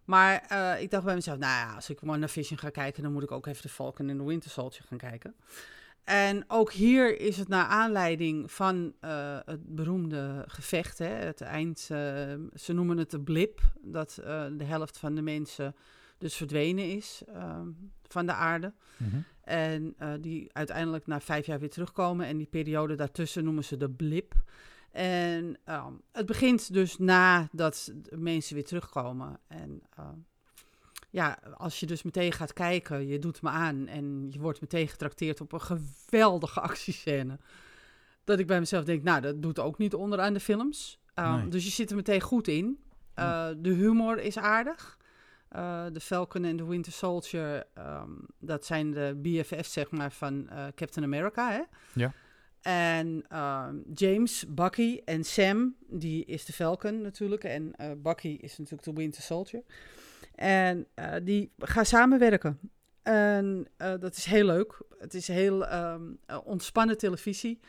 Maar 0.05 0.45
eh, 0.49 0.83
ik 0.83 0.91
dacht 0.91 1.05
bij 1.05 1.15
mezelf, 1.15 1.39
nou 1.39 1.53
ja, 1.53 1.75
als 1.75 1.91
ik 1.91 2.01
WandaVision 2.01 2.59
ga 2.59 2.71
kijken... 2.71 3.03
dan 3.03 3.13
moet 3.13 3.23
ik 3.23 3.31
ook 3.31 3.47
even 3.47 3.63
de 3.63 3.69
Falcon 3.69 4.09
en 4.09 4.17
de 4.17 4.25
Winter 4.25 4.51
Soldier 4.51 4.85
gaan 4.89 4.99
kijken. 4.99 5.35
En 6.05 6.45
ook 6.47 6.73
hier 6.73 7.21
is 7.21 7.37
het 7.37 7.49
naar 7.49 7.67
aanleiding 7.67 8.53
van 8.53 8.95
het 9.45 9.75
beroemde 9.75 10.45
gevecht, 10.47 10.99
hè, 10.99 11.07
het 11.07 11.41
eind. 11.41 11.79
ze 12.55 12.73
noemen 12.73 12.99
het 12.99 13.11
de 13.11 13.21
blip, 13.21 13.61
dat 13.83 14.15
de 14.57 14.65
helft 14.65 14.99
van 14.99 15.15
de 15.15 15.23
mensen 15.23 15.75
dus 16.19 16.35
verdwenen 16.35 16.97
is 16.97 17.23
van 18.09 18.27
de 18.27 18.33
aarde. 18.33 18.73
Mhm. 18.97 19.17
En 19.49 19.95
eh, 19.99 20.13
die 20.21 20.49
uiteindelijk 20.53 21.07
na 21.07 21.21
vijf 21.21 21.47
jaar 21.47 21.59
weer 21.59 21.71
terugkomen. 21.71 22.27
En 22.27 22.37
die 22.37 22.47
periode 22.47 22.95
daartussen 22.95 23.45
noemen 23.45 23.65
ze 23.65 23.77
de 23.77 23.91
blip. 23.91 24.35
En 24.91 25.57
ehm, 25.65 25.93
het 26.13 26.27
begint 26.27 26.73
dus 26.73 26.99
nadat 26.99 27.93
mensen 28.11 28.55
weer 28.55 28.65
terugkomen. 28.65 29.41
En 29.47 29.83
ehm, 29.97 30.17
ja, 31.11 31.39
als 31.57 31.81
je 31.81 31.87
dus 31.87 32.03
meteen 32.03 32.33
gaat 32.33 32.53
kijken, 32.53 33.07
je 33.07 33.19
doet 33.19 33.43
me 33.43 33.49
aan 33.49 33.87
en 33.87 34.27
je 34.31 34.39
wordt 34.39 34.61
meteen 34.61 34.89
getrakteerd 34.89 35.41
op 35.41 35.53
een 35.53 35.61
geweldige 35.61 36.61
actiescène. 36.61 37.39
Dat 38.25 38.39
ik 38.39 38.47
bij 38.47 38.59
mezelf 38.59 38.85
denk, 38.85 39.03
nou, 39.03 39.21
dat 39.21 39.43
doet 39.43 39.59
ook 39.59 39.79
niet 39.79 39.95
onderaan 39.95 40.33
de 40.33 40.41
films. 40.41 41.01
Ehm, 41.15 41.39
Nee. 41.39 41.49
Dus 41.49 41.65
je 41.65 41.71
zit 41.71 41.91
er 41.91 41.97
meteen 41.97 42.21
goed 42.21 42.49
in. 42.49 42.79
Uh, 43.19 43.49
de 43.57 43.71
humor 43.71 44.19
is 44.19 44.39
aardig. 44.39 44.98
Uh, 45.57 45.85
de 45.93 46.01
Falcon 46.01 46.45
en 46.45 46.57
de 46.57 46.67
Winter 46.67 46.93
Soldier, 46.93 47.67
um, 47.79 48.27
dat 48.39 48.65
zijn 48.65 48.91
de 48.91 49.19
BFF's 49.23 49.73
zeg 49.73 49.91
maar 49.91 50.13
van 50.13 50.49
uh, 50.53 50.67
Captain 50.75 51.07
America, 51.07 51.51
hè? 51.51 51.63
Ja. 51.93 52.13
En 52.63 53.25
uh, 53.33 53.69
James, 53.95 54.45
Bucky 54.49 55.01
en 55.05 55.25
Sam, 55.25 55.75
die 55.87 56.25
is 56.25 56.45
de 56.45 56.53
Falcon 56.53 57.01
natuurlijk. 57.01 57.45
En 57.45 57.73
uh, 57.81 57.91
Bucky 57.97 58.39
is 58.41 58.59
natuurlijk 58.59 58.85
de 58.85 58.93
Winter 58.93 59.23
Soldier. 59.23 59.63
En 60.35 60.87
uh, 60.95 61.15
die 61.23 61.53
gaan 61.59 61.87
samenwerken. 61.87 62.59
En 63.03 63.69
dat 63.77 64.17
is 64.17 64.25
heel 64.25 64.45
leuk. 64.45 64.83
Het 64.99 65.15
is 65.15 65.29
heel 65.29 65.73
um, 65.73 66.19
ontspannen 66.45 66.99
televisie. 66.99 67.61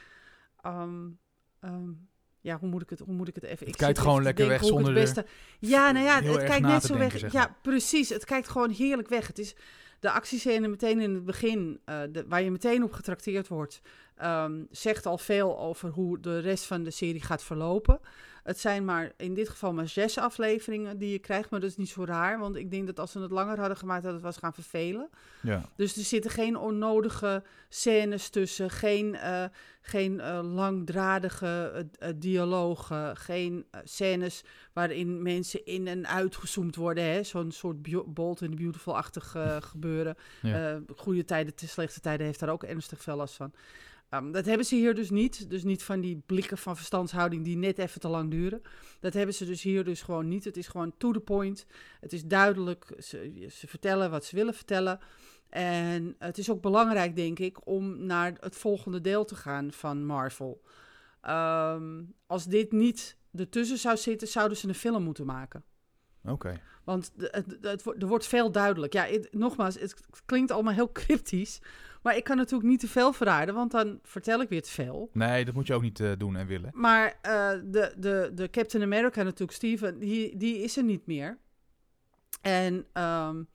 Um, 0.65 1.19
um, 1.61 2.08
ja, 2.41 2.57
hoe 2.59 2.69
moet 2.69 2.81
ik 2.81 2.89
het, 2.89 2.99
hoe 2.99 3.13
moet 3.13 3.27
ik 3.27 3.35
het 3.35 3.43
even... 3.43 3.67
Het 3.67 3.75
kijkt 3.75 3.99
gewoon 3.99 4.23
lekker 4.23 4.47
weg 4.47 4.63
zonder 4.63 4.85
het 4.85 5.03
beste... 5.03 5.25
Ja, 5.59 5.91
nou 5.91 6.05
ja, 6.05 6.21
het 6.21 6.43
kijkt 6.43 6.65
net 6.65 6.83
zo 6.83 6.97
denken, 6.97 7.21
weg. 7.21 7.31
zeg 7.31 7.31
Ja, 7.31 7.55
precies. 7.61 8.09
Het 8.09 8.25
kijkt 8.25 8.49
gewoon 8.49 8.69
heerlijk 8.69 9.07
weg. 9.09 9.27
Het 9.27 9.39
is 9.39 9.55
de 9.99 10.11
actiescène 10.11 10.67
meteen 10.67 10.99
in 10.99 11.13
het 11.13 11.25
begin, 11.25 11.79
uh, 11.85 12.01
de, 12.11 12.25
waar 12.27 12.41
je 12.41 12.51
meteen 12.51 12.83
op 12.83 12.91
getrakteerd 12.91 13.47
wordt, 13.47 13.81
um, 14.23 14.67
zegt 14.71 15.05
al 15.05 15.17
veel 15.17 15.59
over 15.59 15.89
hoe 15.89 16.19
de 16.19 16.39
rest 16.39 16.65
van 16.65 16.83
de 16.83 16.91
serie 16.91 17.21
gaat 17.21 17.43
verlopen. 17.43 17.99
Het 18.49 18.59
zijn 18.59 18.85
maar 18.85 19.11
in 19.17 19.33
dit 19.33 19.49
geval 19.49 19.73
maar 19.73 19.87
zes 19.87 20.17
afleveringen 20.17 20.97
die 20.97 21.11
je 21.11 21.19
krijgt, 21.19 21.49
maar 21.49 21.59
dat 21.59 21.69
is 21.69 21.77
niet 21.77 21.89
zo 21.89 22.03
raar, 22.03 22.39
want 22.39 22.55
ik 22.55 22.71
denk 22.71 22.85
dat 22.85 22.99
als 22.99 23.11
ze 23.11 23.19
het 23.19 23.31
langer 23.31 23.59
hadden 23.59 23.77
gemaakt, 23.77 24.03
dat 24.03 24.13
het 24.13 24.21
was 24.21 24.37
gaan 24.37 24.53
vervelen. 24.53 25.09
Ja. 25.41 25.69
Dus 25.75 25.95
er 25.95 26.03
zitten 26.03 26.31
geen 26.31 26.57
onnodige 26.57 27.43
scènes 27.67 28.29
tussen, 28.29 28.69
geen, 28.69 29.13
uh, 29.13 29.43
geen 29.81 30.13
uh, 30.13 30.39
langdradige 30.43 31.87
uh, 31.99 32.09
dialogen, 32.15 33.17
geen 33.17 33.65
scènes 33.83 34.43
waarin 34.73 35.21
mensen 35.21 35.65
in 35.65 35.87
en 35.87 36.07
uitgezoomd 36.07 36.75
worden. 36.75 37.25
Zo'n 37.25 37.51
soort 37.51 37.77
Bolt 38.13 38.41
in 38.41 38.49
the 38.49 38.55
Beautiful-achtig 38.55 39.35
gebeuren. 39.59 40.15
Ja. 40.41 40.79
goede 40.95 41.25
tijden, 41.25 41.55
te 41.55 41.67
slechte 41.67 41.99
tijden 41.99 42.25
heeft 42.25 42.39
daar 42.39 42.49
ook 42.49 42.63
ernstig 42.63 43.01
veel 43.01 43.15
last 43.15 43.35
van. 43.35 43.53
Um, 44.09 44.31
dat 44.31 44.45
hebben 44.45 44.65
ze 44.65 44.75
hier 44.75 44.95
dus 44.95 45.09
niet. 45.09 45.49
Dus 45.49 45.63
niet 45.63 45.83
van 45.83 46.01
die 46.01 46.23
blikken 46.25 46.57
van 46.57 46.75
verstandshouding 46.75 47.43
die 47.43 47.57
net 47.57 47.77
even 47.77 48.01
te 48.01 48.07
lang 48.07 48.31
duren. 48.31 48.61
Dat 48.99 49.13
hebben 49.13 49.35
ze 49.35 49.45
dus 49.45 49.61
hier 49.61 49.83
dus 49.83 50.01
gewoon 50.01 50.27
niet. 50.27 50.43
Het 50.43 50.57
is 50.57 50.67
gewoon 50.67 50.93
to 50.97 51.11
the 51.11 51.19
point. 51.19 51.65
Het 51.99 52.13
is 52.13 52.25
duidelijk. 52.25 52.93
Ze, 52.97 53.47
ze 53.51 53.67
vertellen 53.67 54.11
wat 54.11 54.25
ze 54.25 54.35
willen 54.35 54.53
vertellen. 54.53 54.99
En 55.49 56.15
het 56.19 56.37
is 56.37 56.49
ook 56.49 56.61
belangrijk, 56.61 57.15
denk 57.15 57.39
ik, 57.39 57.67
om 57.67 58.05
naar 58.05 58.37
het 58.39 58.55
volgende 58.55 59.01
deel 59.01 59.25
te 59.25 59.35
gaan 59.35 59.71
van 59.71 60.05
Marvel. 60.05 60.61
Um, 61.27 62.13
als 62.25 62.45
dit 62.45 62.71
niet 62.71 63.17
ertussen 63.35 63.77
zou 63.77 63.97
zitten, 63.97 64.27
zouden 64.27 64.57
ze 64.57 64.67
een 64.67 64.75
film 64.75 65.03
moeten 65.03 65.25
maken. 65.25 65.63
Oké. 66.23 66.31
Okay. 66.31 66.61
Want 66.83 67.11
het, 67.17 67.31
het, 67.31 67.57
het, 67.61 68.01
er 68.01 68.07
wordt 68.07 68.27
veel 68.27 68.51
duidelijk. 68.51 68.93
Ja, 68.93 69.07
nogmaals, 69.31 69.79
het 69.79 70.01
klinkt 70.25 70.51
allemaal 70.51 70.73
heel 70.73 70.91
cryptisch. 71.01 71.59
Maar 72.01 72.17
ik 72.17 72.23
kan 72.23 72.37
natuurlijk 72.37 72.69
niet 72.69 72.79
te 72.79 72.87
veel 72.87 73.13
verraden, 73.13 73.55
want 73.55 73.71
dan 73.71 73.99
vertel 74.03 74.41
ik 74.41 74.49
weer 74.49 74.61
te 74.61 74.71
veel. 74.71 75.09
Nee, 75.13 75.45
dat 75.45 75.53
moet 75.53 75.67
je 75.67 75.73
ook 75.73 75.81
niet 75.81 75.99
uh, 75.99 76.11
doen 76.17 76.35
en 76.35 76.47
willen. 76.47 76.71
Maar 76.73 77.07
uh, 77.07 77.49
de, 77.63 77.93
de, 77.97 78.31
de 78.33 78.49
Captain 78.49 78.83
America 78.83 79.23
natuurlijk, 79.23 79.51
Steven, 79.51 79.99
die, 79.99 80.37
die 80.37 80.63
is 80.63 80.77
er 80.77 80.83
niet 80.83 81.05
meer. 81.05 81.37
En 82.41 82.85
um, 82.93 83.47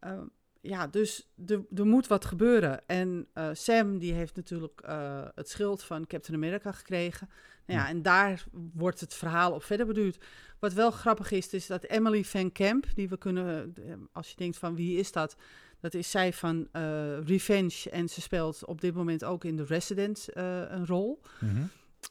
uh, 0.00 0.20
ja, 0.60 0.86
dus 0.86 1.32
er, 1.46 1.64
er 1.74 1.86
moet 1.86 2.06
wat 2.06 2.24
gebeuren. 2.24 2.86
En 2.86 3.26
uh, 3.34 3.48
Sam, 3.52 3.98
die 3.98 4.12
heeft 4.12 4.36
natuurlijk 4.36 4.82
uh, 4.86 5.26
het 5.34 5.48
schild 5.48 5.82
van 5.82 6.06
Captain 6.06 6.36
America 6.36 6.72
gekregen. 6.72 7.28
Nou 7.66 7.80
ja, 7.80 7.88
en 7.88 8.02
daar 8.02 8.44
wordt 8.74 9.00
het 9.00 9.14
verhaal 9.14 9.52
op 9.52 9.64
verder 9.64 9.86
beduurd. 9.86 10.24
Wat 10.58 10.72
wel 10.72 10.90
grappig 10.90 11.30
is, 11.30 11.48
is 11.48 11.66
dat 11.66 11.84
Emily 11.84 12.24
Van 12.24 12.52
Camp, 12.52 12.86
die 12.94 13.08
we 13.08 13.18
kunnen, 13.18 13.74
als 14.12 14.28
je 14.28 14.36
denkt 14.36 14.58
van 14.58 14.76
wie 14.76 14.98
is 14.98 15.12
dat, 15.12 15.36
dat 15.82 15.94
is 15.94 16.10
zij 16.10 16.32
van 16.32 16.68
uh, 16.72 17.18
Revenge 17.24 17.90
en 17.90 18.08
ze 18.08 18.20
speelt 18.20 18.64
op 18.64 18.80
dit 18.80 18.94
moment 18.94 19.24
ook 19.24 19.44
in 19.44 19.56
The 19.56 19.64
Resident 19.64 20.28
uh, 20.34 20.60
een 20.68 20.86
rol. 20.86 21.20
Mm 21.40 21.48
-hmm. 21.48 21.70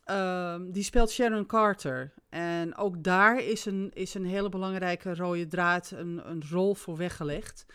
uh, 0.10 0.74
die 0.74 0.84
speelt 0.84 1.12
Sharon 1.12 1.46
Carter. 1.46 2.14
En 2.30 2.76
ook 2.76 3.04
daar 3.04 3.44
is 3.44 3.66
een, 3.66 3.92
is 3.94 4.14
een 4.14 4.26
hele 4.26 4.50
belangrijke 4.50 5.16
rode 5.16 5.48
draad, 5.48 5.92
een, 5.92 6.30
een 6.30 6.44
rol 6.50 6.76
voor 6.76 6.98
weggelegd. 6.98 7.66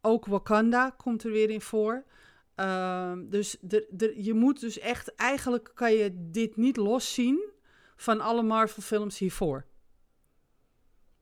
Ook 0.00 0.26
Wakanda 0.26 0.90
komt 0.90 1.24
er 1.24 1.30
weer 1.32 1.50
in 1.50 1.60
voor. 1.60 2.04
Uh, 2.56 3.12
dus 3.24 3.56
de, 3.60 3.86
de, 3.90 4.24
je 4.24 4.34
moet 4.34 4.60
dus 4.60 4.78
echt, 4.78 5.14
eigenlijk 5.14 5.70
kan 5.74 5.92
je 5.92 6.10
dit 6.30 6.56
niet 6.56 6.76
loszien 6.76 7.50
van 7.96 8.20
alle 8.20 8.42
Marvel 8.42 8.82
films 8.82 9.18
hiervoor. 9.18 9.66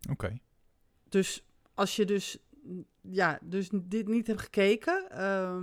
Oké. 0.03 0.13
Okay. 0.13 0.41
Dus 1.09 1.47
als 1.75 1.97
je 1.97 2.05
dus, 2.05 2.39
ja, 3.01 3.39
dus 3.43 3.69
dit 3.73 4.09
niet 4.09 4.27
hebt 4.27 4.41
gekeken... 4.41 5.09
Uh, 5.13 5.57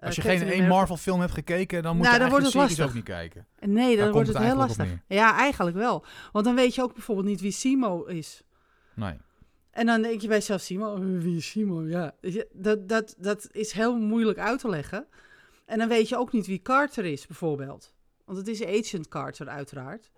als 0.00 0.14
je 0.14 0.22
geen 0.22 0.48
één 0.48 0.68
Marvel 0.68 0.96
film 0.96 1.20
hebt 1.20 1.32
gekeken, 1.32 1.82
dan 1.82 1.96
moet 1.96 2.04
nou, 2.04 2.14
je 2.14 2.20
dan 2.20 2.30
wordt 2.30 2.44
het 2.44 2.52
series 2.52 2.68
lastig. 2.68 2.86
ook 2.86 2.94
niet 2.94 3.04
kijken. 3.04 3.46
Nee, 3.60 3.96
dan 3.96 4.12
wordt 4.12 4.28
het 4.28 4.36
het 4.36 4.46
heel 4.46 4.56
lastig. 4.56 4.88
Ja, 5.06 5.36
eigenlijk 5.36 5.76
wel. 5.76 6.04
Want 6.32 6.44
dan 6.44 6.54
weet 6.54 6.74
je 6.74 6.82
ook 6.82 6.92
bijvoorbeeld 6.92 7.26
niet 7.26 7.40
wie 7.40 7.50
Simo 7.50 8.04
is. 8.04 8.42
Nee. 8.94 9.16
En 9.70 9.86
dan 9.86 10.02
denk 10.02 10.20
je 10.20 10.28
bij 10.28 10.36
jezelf, 10.36 10.60
Simo, 10.60 10.98
wie 10.98 11.36
is 11.36 11.50
Simo? 11.50 11.86
Ja, 11.86 12.14
dat, 12.52 12.88
dat, 12.88 13.14
dat 13.18 13.48
is 13.52 13.72
heel 13.72 13.98
moeilijk 13.98 14.38
uit 14.38 14.60
te 14.60 14.68
leggen. 14.68 15.06
En 15.66 15.78
dan 15.78 15.88
weet 15.88 16.08
je 16.08 16.16
ook 16.16 16.32
niet 16.32 16.46
wie 16.46 16.62
Carter 16.62 17.04
is, 17.04 17.26
bijvoorbeeld. 17.26 17.94
Want 18.24 18.38
het 18.38 18.48
is 18.48 18.64
Agent 18.64 19.08
Carter, 19.08 19.48
uiteraard. 19.48 20.10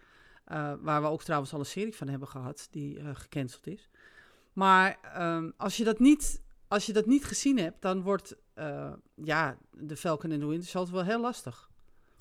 Uh, 0.52 0.72
waar 0.80 1.02
we 1.02 1.08
ook 1.08 1.22
trouwens 1.22 1.52
al 1.52 1.58
een 1.58 1.66
serie 1.66 1.94
van 1.94 2.08
hebben 2.08 2.28
gehad, 2.28 2.68
die 2.70 2.98
uh, 2.98 3.10
gecanceld 3.12 3.66
is. 3.66 3.88
Maar 4.54 4.98
um, 5.18 5.52
als, 5.56 5.76
je 5.76 5.84
dat 5.84 5.98
niet, 5.98 6.42
als 6.68 6.86
je 6.86 6.92
dat 6.92 7.06
niet 7.06 7.24
gezien 7.24 7.58
hebt, 7.58 7.82
dan 7.82 8.02
wordt 8.02 8.36
uh, 8.58 8.92
ja, 9.14 9.56
de 9.70 9.96
Falcon 9.96 10.30
en 10.30 10.38
de 10.38 10.46
Winter 10.46 10.68
Soldier 10.68 10.94
wel 10.94 11.04
heel 11.04 11.20
lastig. 11.20 11.68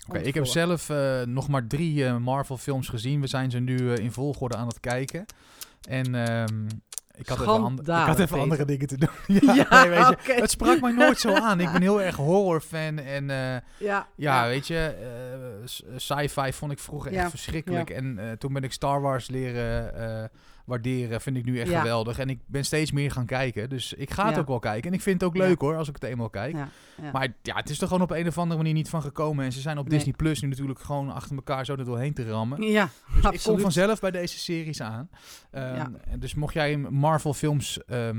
Oké, 0.08 0.16
okay, 0.16 0.28
ik 0.28 0.34
heb 0.34 0.46
zelf 0.46 0.90
uh, 0.90 1.22
nog 1.22 1.48
maar 1.48 1.68
drie 1.68 2.04
uh, 2.04 2.18
Marvel 2.18 2.58
films 2.58 2.90
gezien. 2.90 3.22
We 3.22 3.28
zijn 3.28 3.52
ze 3.52 3.60
nu 3.60 3.78
uh, 3.78 3.98
in 3.98 4.12
volgorde 4.12 4.56
aan 4.56 4.68
het 4.68 4.80
kijken. 4.80 5.26
En 5.90 6.16
um, 6.16 6.68
ik 7.16 7.28
had 7.28 7.42
even, 7.42 7.80
ik 7.80 7.88
had 7.88 8.20
even 8.20 8.40
andere 8.40 8.66
dingen 8.66 8.88
te 8.88 8.98
doen. 8.98 9.10
ja, 9.42 9.54
ja 9.54 9.68
nee, 9.82 9.90
weet 9.90 10.26
je. 10.26 10.34
Het 10.34 10.52
sprak 10.52 10.82
mij 10.82 10.92
nooit 10.92 11.20
zo 11.20 11.34
aan. 11.34 11.60
Ik 11.60 11.72
ben 11.72 11.82
heel 11.82 12.02
erg 12.08 12.16
horrorfan. 12.16 13.00
En 13.00 13.28
ja, 13.28 13.64
ja, 13.78 14.08
ja, 14.16 14.48
weet 14.48 14.68
je, 14.68 14.96
sci-fi 15.96 16.54
vond 16.54 16.72
ik 16.72 16.80
vroeger 16.80 17.14
echt 17.14 17.30
verschrikkelijk. 17.30 17.90
En 17.90 18.36
toen 18.38 18.54
ben 18.54 18.64
ik 18.64 18.72
Star 18.72 19.02
Wars 19.02 19.30
leren 19.30 20.30
waarderen. 20.66 21.22
Vind 21.22 21.38
ik 21.38 21.46
nu 21.46 21.60
echt 21.60 21.70
Ja. 21.70 21.80
geweldig. 21.80 22.20
En 22.20 22.30
ik 22.30 22.40
ben 22.46 22.66
steeds 22.66 22.92
meer 22.92 23.12
gaan 23.12 23.26
kijken. 23.26 23.70
Dus 23.70 23.94
ik 23.94 24.12
ga 24.12 24.26
het 24.26 24.34
Ja. 24.36 24.40
ook 24.42 24.48
wel 24.48 24.60
kijken. 24.60 24.90
En 24.90 24.96
ik 24.96 25.02
vind 25.02 25.22
het 25.22 25.30
ook 25.30 25.38
leuk 25.38 25.62
hoor, 25.62 25.76
als 25.78 25.88
ik 25.88 25.94
het 25.94 26.04
eenmaal 26.04 26.30
kijk. 26.30 26.56
Maar 27.14 27.34
ja, 27.42 27.56
het 27.56 27.70
is 27.70 27.82
er 27.82 27.88
gewoon 27.88 28.02
op 28.04 28.12
een 28.12 28.28
of 28.28 28.38
andere 28.38 28.58
manier 28.58 28.74
niet 28.74 28.90
van 28.90 29.02
gekomen. 29.02 29.46
En 29.46 29.52
ze 29.52 29.62
zijn 29.62 29.78
op 29.78 29.88
Nee. 29.88 29.98
Disney 29.98 30.16
Plus 30.16 30.42
nu 30.42 30.48
natuurlijk 30.48 30.80
gewoon 30.80 31.12
achter 31.14 31.36
elkaar 31.36 31.66
zo 31.66 31.76
er 31.76 31.86
doorheen 31.86 32.14
te 32.14 32.26
rammen. 32.30 32.62
ja, 32.62 32.90
Dus 33.22 33.32
ik 33.32 33.42
kom 33.44 33.60
vanzelf 33.60 34.00
bij 34.00 34.12
deze 34.12 34.38
series 34.40 34.82
aan. 34.82 35.10
Ja. 35.52 35.92
en 36.06 36.20
Dus 36.20 36.34
mocht 36.36 36.54
jij 36.54 36.78
Marvel 36.78 37.34
films, 37.34 37.86
ehm, 37.86 38.18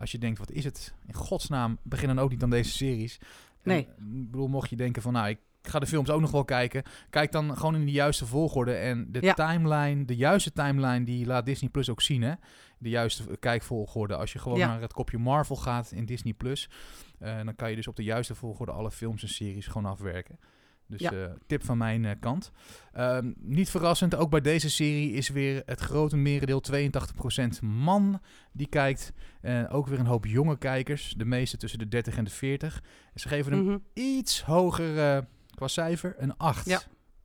als 0.00 0.12
je 0.12 0.18
denkt, 0.18 0.38
wat 0.38 0.50
is 0.50 0.64
het? 0.64 0.94
In 1.06 1.14
godsnaam, 1.14 1.78
begin 1.82 2.08
dan 2.08 2.18
ook 2.18 2.30
niet 2.30 2.42
aan 2.42 2.50
deze 2.50 2.70
series. 2.70 3.18
En, 3.62 3.70
Nee. 3.70 3.80
ik 3.80 3.86
bedoel, 4.30 4.48
mocht 4.48 4.70
je 4.70 4.76
denken 4.76 5.02
van, 5.02 5.12
nou, 5.12 5.36
ik 5.62 5.68
ga 5.68 5.78
de 5.78 5.86
films 5.86 6.10
ook 6.10 6.20
nog 6.20 6.30
wel 6.30 6.44
kijken. 6.44 6.82
Kijk 7.10 7.32
dan 7.32 7.56
gewoon 7.56 7.74
in 7.74 7.84
de 7.84 7.92
juiste 7.92 8.26
volgorde. 8.26 8.72
En 8.74 9.06
de 9.12 9.18
Ja. 9.20 9.32
timeline, 9.34 10.04
de 10.04 10.16
juiste 10.16 10.52
timeline, 10.52 11.04
die 11.04 11.26
laat 11.26 11.46
Disney 11.46 11.70
Plus 11.70 11.90
ook 11.90 12.02
zien, 12.02 12.22
hè? 12.22 12.32
De 12.78 12.88
juiste 12.88 13.36
kijkvolgorde. 13.40 14.16
Als 14.16 14.32
je 14.32 14.38
gewoon 14.38 14.58
Ja. 14.58 14.66
naar 14.66 14.80
het 14.80 14.92
kopje 14.92 15.18
Marvel 15.18 15.56
gaat 15.56 15.90
in 15.92 16.04
Disney 16.04 16.32
Plus, 16.32 16.70
eh, 17.18 17.36
dan 17.44 17.54
kan 17.56 17.70
je 17.70 17.76
dus 17.76 17.86
op 17.88 17.96
de 17.96 18.02
juiste 18.04 18.34
volgorde 18.34 18.72
alle 18.72 18.90
films 18.90 19.22
en 19.22 19.28
series 19.28 19.66
gewoon 19.66 19.90
afwerken. 19.90 20.38
Dus 20.86 21.00
Ja. 21.00 21.10
eh, 21.12 21.24
tip 21.46 21.64
van 21.64 21.78
mijn 21.78 22.04
eh, 22.04 22.12
kant. 22.20 22.50
Ehm, 22.92 23.32
niet 23.36 23.70
verrassend, 23.70 24.14
ook 24.14 24.30
bij 24.30 24.40
deze 24.40 24.70
serie 24.70 25.12
is 25.12 25.28
weer 25.28 25.62
het 25.66 25.80
grote 25.80 26.16
merendeel 26.16 26.60
82% 26.60 27.60
man 27.62 28.20
die 28.52 28.66
kijkt. 28.68 29.12
En 29.40 29.68
ook 29.68 29.86
weer 29.86 29.98
een 29.98 30.06
hoop 30.06 30.26
jonge 30.26 30.58
kijkers, 30.58 31.14
de 31.16 31.24
meeste 31.24 31.56
tussen 31.56 31.78
de 31.78 31.88
30 31.88 32.16
en 32.16 32.24
de 32.24 32.30
40. 32.30 32.82
En 33.14 33.20
ze 33.20 33.28
geven 33.28 33.52
hem 33.52 33.64
Mhm. 33.64 33.78
iets 33.94 34.42
hoger 34.42 34.98
eh, 34.98 35.18
qua 35.60 35.68
cijfer, 35.68 36.14
een 36.18 36.36
8. 36.36 36.66
Ja. 36.66 36.80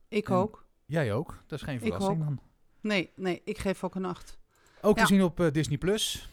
Ik 0.08 0.28
En- 0.28 0.34
ook. 0.34 0.64
Jij 0.86 1.12
ook, 1.12 1.42
dat 1.46 1.58
is 1.58 1.64
geen 1.64 1.74
Ik 1.74 1.80
verrassing 1.82 2.18
ook. 2.20 2.24
dan. 2.24 2.40
Nee, 2.80 3.10
nee, 3.16 3.42
ik 3.44 3.58
geef 3.58 3.84
ook 3.84 3.94
een 3.94 4.04
8. 4.04 4.38
Ook 4.80 4.96
Ja. 4.96 5.02
te 5.04 5.12
zien 5.14 5.22
op 5.22 5.40
eh, 5.40 5.50
Disney+. 5.52 5.78
Plus. 5.78 6.28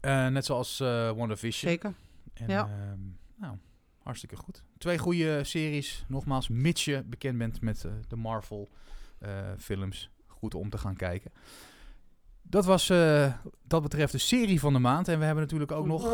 Eh, 0.00 0.26
net 0.26 0.44
zoals 0.44 0.80
eh 0.80 1.10
WandaVision. 1.10 1.70
Zeker. 1.70 1.94
En, 2.34 2.48
Ja. 2.48 2.62
ehm, 2.68 2.98
nou, 3.36 3.56
hartstikke 3.98 4.36
goed. 4.36 4.62
Twee 4.78 4.98
goede 4.98 5.44
series. 5.44 6.04
Nogmaals, 6.08 6.48
mits 6.48 6.84
je 6.84 7.02
bekend 7.02 7.38
bent 7.38 7.60
met 7.60 7.84
eh, 7.84 7.92
de 8.08 8.16
Marvel 8.16 8.68
eh, 9.18 9.30
films 9.58 10.10
goed 10.26 10.54
om 10.54 10.70
te 10.70 10.78
gaan 10.78 10.96
kijken. 10.96 11.32
Dat 12.42 12.64
was 12.64 12.90
eh, 12.90 13.32
dat 13.62 13.82
betreft 13.82 14.12
de 14.12 14.18
serie 14.18 14.60
van 14.60 14.72
de 14.72 14.78
maand. 14.78 15.08
En 15.08 15.18
we 15.18 15.24
hebben 15.24 15.42
natuurlijk 15.44 15.72
ook 15.72 15.86
nog 15.86 16.02
de 16.02 16.08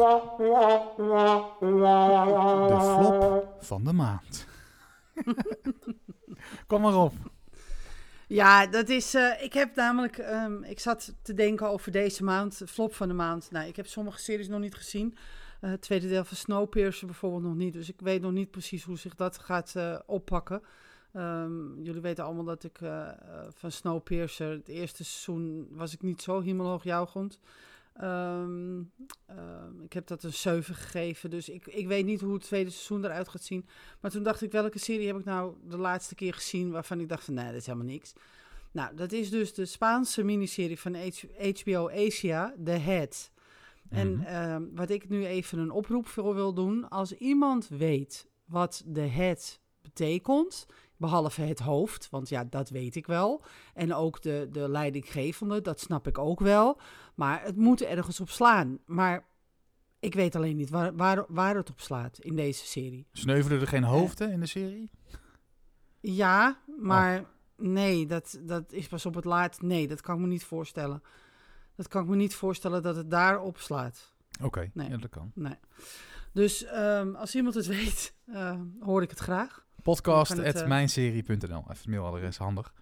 flop 2.81 3.55
van 3.61 3.85
de 3.85 3.93
maand. 3.93 4.47
Kom 6.67 6.81
maar 6.81 6.97
op. 6.97 7.13
Ja, 8.27 8.67
dat 8.67 8.89
is. 8.89 9.15
eh, 9.15 9.43
ik 9.43 9.53
heb 9.53 9.75
namelijk. 9.77 10.19
ehm, 10.19 10.63
ik 10.63 10.81
zat 10.81 11.15
te 11.23 11.35
denken 11.35 11.69
over 11.69 11.93
deze 11.93 12.25
maand, 12.25 12.63
flop 12.69 12.95
van 12.95 13.09
de 13.09 13.15
maand. 13.15 13.51
Nou, 13.51 13.69
ik 13.69 13.77
heb 13.77 13.87
sommige 13.87 14.21
series 14.21 14.49
nog 14.49 14.61
niet 14.61 14.75
gezien. 14.75 15.17
Eh, 15.61 15.71
het 15.71 15.81
tweede 15.83 16.09
deel 16.09 16.25
van 16.25 16.37
Snowpiercer 16.37 17.07
bijvoorbeeld 17.07 17.43
nog 17.43 17.55
niet. 17.55 17.73
Dus 17.73 17.89
ik 17.89 18.01
weet 18.01 18.21
nog 18.23 18.33
niet 18.33 18.51
precies 18.51 18.83
hoe 18.85 18.99
zich 18.99 19.15
dat 19.15 19.39
gaat 19.39 19.73
eh, 19.77 19.99
oppakken. 20.07 20.63
Ehm, 21.13 21.83
jullie 21.83 22.01
weten 22.01 22.25
allemaal 22.25 22.45
dat 22.45 22.65
ik 22.65 22.79
van 23.55 23.73
Snowpiercer, 23.73 24.51
het 24.51 24.69
eerste 24.69 25.05
seizoen, 25.05 25.69
was 25.71 25.95
ik 25.95 26.03
niet 26.03 26.23
zo 26.23 26.41
hemelhoogjuichend. 26.41 27.39
Ehm 28.01 28.83
ehm, 29.27 29.81
ik 29.83 29.93
heb 29.93 30.07
dat 30.07 30.23
een 30.23 30.33
7 30.33 30.75
gegeven, 30.75 31.31
dus 31.31 31.49
ik, 31.49 31.67
ik 31.67 31.87
weet 31.87 32.05
niet 32.05 32.21
hoe 32.21 32.33
het 32.35 32.43
tweede 32.43 32.71
seizoen 32.71 33.05
eruit 33.05 33.29
gaat 33.29 33.43
zien. 33.45 33.67
Maar 34.01 34.11
toen 34.11 34.23
dacht 34.23 34.43
ik, 34.43 34.53
welke 34.53 34.79
serie 34.79 35.07
heb 35.07 35.19
ik 35.19 35.25
nou 35.25 35.55
de 35.65 35.77
laatste 35.77 36.15
keer 36.15 36.35
gezien 36.35 36.71
waarvan 36.71 37.01
ik 37.01 37.09
dacht 37.09 37.25
van, 37.25 37.35
nee, 37.35 37.47
dat 37.47 37.55
is 37.55 37.67
helemaal 37.67 37.87
niks. 37.89 38.13
Nou, 38.73 38.95
dat 38.97 39.13
is 39.13 39.31
dus 39.31 39.55
de 39.55 39.67
Spaanse 39.67 40.23
miniserie 40.23 40.79
van 40.81 40.97
HBO 40.97 41.89
Asia, 41.91 42.55
The 42.65 42.71
Head. 42.71 43.31
En 43.89 44.13
Mhm. 44.13 44.23
ehm, 44.25 44.63
wat 44.75 44.91
ik 44.91 45.09
nu 45.09 45.27
even 45.27 45.59
een 45.59 45.71
oproep 45.71 46.07
voor 46.07 46.35
wil 46.35 46.53
doen, 46.55 46.89
als 46.89 47.13
iemand 47.13 47.69
weet 47.69 48.27
wat 48.45 48.85
The 48.93 49.01
Head 49.01 49.61
betekent, 49.83 50.67
behalve 51.01 51.43
het 51.43 51.59
hoofd, 51.59 52.09
want 52.11 52.29
ja, 52.29 52.45
dat 52.45 52.69
weet 52.71 52.97
ik 52.97 53.07
wel. 53.07 53.43
En 53.75 53.95
ook 53.95 54.23
de, 54.23 54.49
de 54.53 54.69
leidinggevende, 54.69 55.61
dat 55.61 55.81
snap 55.81 56.07
ik 56.07 56.19
ook 56.19 56.41
wel. 56.41 56.81
Maar 57.15 57.43
het 57.43 57.57
moet 57.57 57.83
ergens 57.83 58.21
op 58.21 58.31
slaan. 58.31 58.79
Maar 58.87 59.25
ik 59.99 60.15
weet 60.15 60.37
alleen 60.37 60.57
niet 60.57 60.71
waar, 60.71 60.97
waar, 60.97 61.25
waar 61.29 61.57
het 61.57 61.71
op 61.71 61.81
slaat 61.81 62.19
in 62.19 62.37
deze 62.37 62.67
serie. 62.67 63.07
Sneuvelen 63.13 63.61
er 63.61 63.67
geen 63.67 63.85
hoofden 63.85 64.33
in 64.33 64.41
de 64.41 64.47
serie? 64.47 64.91
Ja, 66.01 66.59
maar 66.81 67.25
nee, 67.57 68.07
dat, 68.07 68.39
dat 68.43 68.73
is 68.73 68.87
pas 68.89 69.07
op 69.07 69.15
het 69.15 69.25
laatst. 69.25 69.63
Nee, 69.63 69.89
dat 69.89 70.01
kan 70.01 70.15
ik 70.15 70.21
me 70.21 70.27
niet 70.27 70.45
voorstellen. 70.45 71.03
Dat 71.75 71.89
kan 71.89 72.03
ik 72.03 72.09
me 72.09 72.17
niet 72.17 72.35
voorstellen 72.35 72.83
dat 72.83 72.97
het 72.97 73.11
daar 73.11 73.41
op 73.41 73.59
slaat. 73.59 74.13
Oké, 74.43 74.71
Nee. 74.75 74.89
ja, 74.89 74.97
dat 74.97 75.11
kan. 75.11 75.33
Nee. 75.35 75.57
Dus 76.33 76.65
ehm, 76.65 77.15
als 77.15 77.35
iemand 77.35 77.55
het 77.55 77.67
weet, 77.67 78.15
eh, 78.27 78.61
hoor 78.81 79.03
ik 79.03 79.11
het 79.11 79.19
graag. 79.19 79.67
Podcast 79.83 80.35
kan 80.35 80.45
het, 80.45 80.55
at 80.57 80.63
eh, 80.63 80.69
mijnserie.nl. 80.69 81.39
Even 81.41 81.67
het 81.69 81.87
mailadres, 81.87 82.37
handig. 82.37 82.73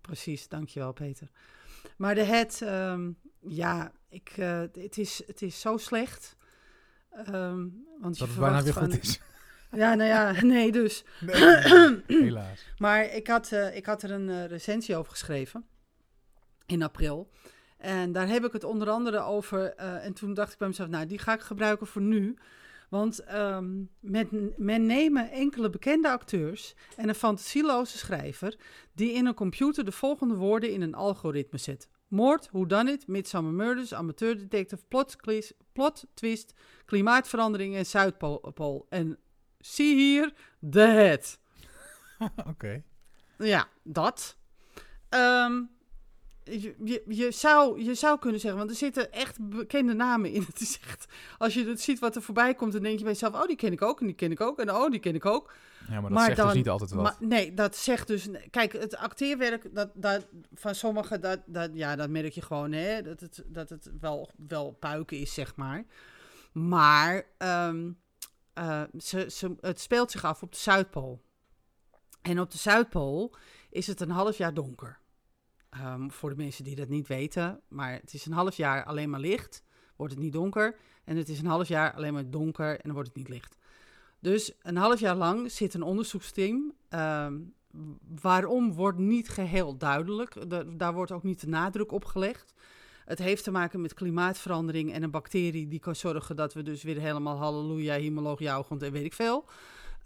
Precies, 0.00 0.48
dankjewel 0.48 0.92
Peter. 0.92 1.30
Maar 1.96 2.14
de 2.14 2.24
het, 2.24 2.62
ehm, 2.62 3.10
ja, 3.40 3.92
ik, 4.08 4.32
eh, 4.36 4.60
het, 4.72 4.98
is, 4.98 5.22
het 5.26 5.42
is 5.42 5.60
zo 5.60 5.76
slecht. 5.76 6.36
Ehm, 7.10 7.66
want 8.00 8.18
je 8.18 8.24
het 8.24 8.38
bijna 8.38 8.62
weer 8.62 8.72
van- 8.72 8.82
goed 8.92 9.02
is. 9.02 9.20
Ja, 9.70 9.94
nou 9.94 10.08
ja, 10.08 10.32
nee 10.54 10.72
dus. 10.72 11.04
Nee, 11.20 11.34
helaas. 12.06 12.64
Maar 12.78 13.04
ik 13.04 13.26
had, 13.26 13.52
eh, 13.52 13.76
ik 13.76 13.86
had 13.86 14.02
er 14.02 14.10
een 14.10 14.28
eh, 14.28 14.46
recensie 14.46 14.96
over 14.96 15.10
geschreven 15.12 15.66
in 16.66 16.82
april. 16.82 17.30
En 17.78 18.12
daar 18.12 18.28
heb 18.28 18.44
ik 18.44 18.52
het 18.52 18.64
onder 18.64 18.88
andere 18.88 19.20
over. 19.20 19.74
en 19.74 20.12
toen 20.12 20.34
dacht 20.34 20.52
ik 20.52 20.58
bij 20.58 20.68
mezelf, 20.68 20.88
nou, 20.88 21.06
die 21.06 21.18
ga 21.18 21.34
ik 21.34 21.40
gebruiken 21.40 21.86
voor 21.86 22.02
nu. 22.02 22.36
Want 22.88 23.18
ehm, 23.18 23.84
met, 24.00 24.58
men 24.58 24.86
nemen 24.86 25.30
enkele 25.30 25.70
bekende 25.70 26.10
acteurs 26.10 26.74
en 26.96 27.08
een 27.08 27.14
fantasieloze 27.14 27.98
schrijver... 27.98 28.56
die 28.94 29.12
in 29.12 29.26
een 29.26 29.34
computer 29.34 29.84
de 29.84 29.92
volgende 29.92 30.34
woorden 30.34 30.72
in 30.72 30.82
een 30.82 30.94
algoritme 30.94 31.58
zet. 31.58 31.88
Moord, 32.08 32.48
whodunit, 32.52 33.06
Midsummer 33.06 33.52
Murders, 33.52 33.94
amateurdetective, 33.94 34.82
plot, 34.88 35.16
plot 35.72 36.06
twist, 36.14 36.54
klimaatverandering 36.84 37.74
en 37.74 37.86
Zuidpool. 37.86 38.86
En 38.88 39.18
zie 39.58 39.94
hier, 39.94 40.32
The 40.70 40.80
Head. 40.80 41.38
Oké. 42.50 42.82
Ja, 43.38 43.68
dat. 43.82 44.36
Ehm, 45.08 45.62
je, 46.50 46.74
je, 46.84 47.02
je, 47.06 47.30
zou, 47.30 47.82
je 47.82 47.94
zou 47.94 48.18
kunnen 48.18 48.40
zeggen, 48.40 48.58
want 48.58 48.70
er 48.70 48.76
zitten 48.76 49.12
echt 49.12 49.48
bekende 49.48 49.94
namen 49.94 50.32
in. 50.32 50.42
Het 50.52 50.60
is 50.60 50.78
echt, 50.86 51.06
als 51.38 51.54
je 51.54 51.66
het 51.66 51.80
ziet 51.80 51.98
wat 51.98 52.16
er 52.16 52.22
voorbij 52.22 52.54
komt, 52.54 52.72
dan 52.72 52.82
denk 52.82 52.98
je 52.98 53.04
bij 53.04 53.12
jezelf, 53.12 53.34
oh, 53.34 53.46
die 53.46 53.56
ken 53.56 53.72
ik 53.72 53.82
ook, 53.82 54.00
en 54.00 54.06
die 54.06 54.14
ken 54.14 54.30
ik 54.30 54.40
ook, 54.40 54.58
en 54.58 54.74
oh, 54.74 54.90
die 54.90 55.00
ken 55.00 55.14
ik 55.14 55.26
ook. 55.26 55.54
Ja, 55.88 55.92
maar 55.92 56.02
dat 56.02 56.10
Maar 56.10 56.26
zegt 56.26 56.42
dus 56.42 56.54
niet 56.54 56.68
altijd 56.68 56.90
wat. 56.90 57.02
Maar 57.02 57.16
nee, 57.20 57.54
dat 57.54 57.76
zegt 57.76 58.06
dus, 58.06 58.28
kijk, 58.50 58.72
het 58.72 58.96
acteerwerk 58.96 59.74
dat, 59.74 59.90
dat, 59.94 60.26
van 60.54 60.74
sommigen, 60.74 61.20
dat, 61.20 61.40
dat, 61.46 61.70
ja, 61.72 61.96
dat 61.96 62.08
merk 62.08 62.32
je 62.32 62.42
gewoon, 62.42 62.72
hè, 62.72 63.02
dat 63.02 63.20
het, 63.20 63.44
dat 63.46 63.68
het 63.68 63.90
wel, 64.00 64.30
wel 64.48 64.70
puiken 64.72 65.18
is, 65.18 65.34
zeg 65.34 65.56
maar. 65.56 65.84
Maar 66.52 67.26
ehm, 67.38 67.90
eh, 68.52 68.82
ze, 68.98 69.30
ze, 69.30 69.56
het 69.60 69.80
speelt 69.80 70.10
zich 70.10 70.24
af 70.24 70.42
op 70.42 70.52
de 70.52 70.58
Zuidpool. 70.58 71.22
En 72.22 72.40
op 72.40 72.50
de 72.50 72.58
Zuidpool 72.58 73.34
is 73.70 73.86
het 73.86 74.00
een 74.00 74.10
half 74.10 74.36
jaar 74.36 74.54
donker. 74.54 74.98
Ehm, 75.80 76.08
voor 76.08 76.30
de 76.30 76.36
mensen 76.36 76.64
die 76.64 76.76
dat 76.76 76.88
niet 76.88 77.06
weten. 77.08 77.60
Maar 77.68 77.92
het 77.92 78.14
is 78.14 78.26
een 78.26 78.32
half 78.32 78.56
jaar 78.56 78.84
alleen 78.84 79.10
maar 79.10 79.20
licht. 79.20 79.62
Wordt 79.96 80.12
het 80.14 80.22
niet 80.22 80.32
donker. 80.32 80.76
En 81.04 81.16
het 81.16 81.28
is 81.28 81.38
een 81.38 81.46
half 81.46 81.68
jaar 81.68 81.92
alleen 81.94 82.12
maar 82.12 82.30
donker. 82.30 82.70
En 82.70 82.80
dan 82.82 82.92
wordt 82.92 83.08
het 83.08 83.16
niet 83.16 83.28
licht. 83.28 83.56
Dus 84.20 84.52
een 84.62 84.76
half 84.76 85.00
jaar 85.00 85.16
lang 85.16 85.50
zit 85.50 85.74
een 85.74 85.82
onderzoeksteam. 85.82 86.72
ehm, 86.88 87.34
waarom 88.20 88.72
wordt 88.72 88.98
niet 88.98 89.28
geheel 89.28 89.76
duidelijk. 89.76 90.50
Da- 90.50 90.64
daar 90.76 90.92
wordt 90.94 91.12
ook 91.12 91.22
niet 91.22 91.40
de 91.40 91.48
nadruk 91.48 91.92
op 91.92 92.04
gelegd. 92.04 92.54
Het 93.04 93.18
heeft 93.18 93.44
te 93.44 93.50
maken 93.50 93.80
met 93.80 93.94
klimaatverandering 93.94 94.92
en 94.92 95.02
een 95.02 95.10
bacterie 95.10 95.68
die 95.68 95.78
kan 95.78 95.96
zorgen 95.96 96.36
dat 96.36 96.54
we 96.54 96.62
dus 96.62 96.82
weer 96.82 97.00
helemaal 97.00 97.36
halleluja, 97.36 97.94
hemoloog, 97.94 98.38
jouwgend 98.38 98.82
en 98.82 98.92
weet 98.92 99.04
ik 99.04 99.12
veel. 99.14 99.44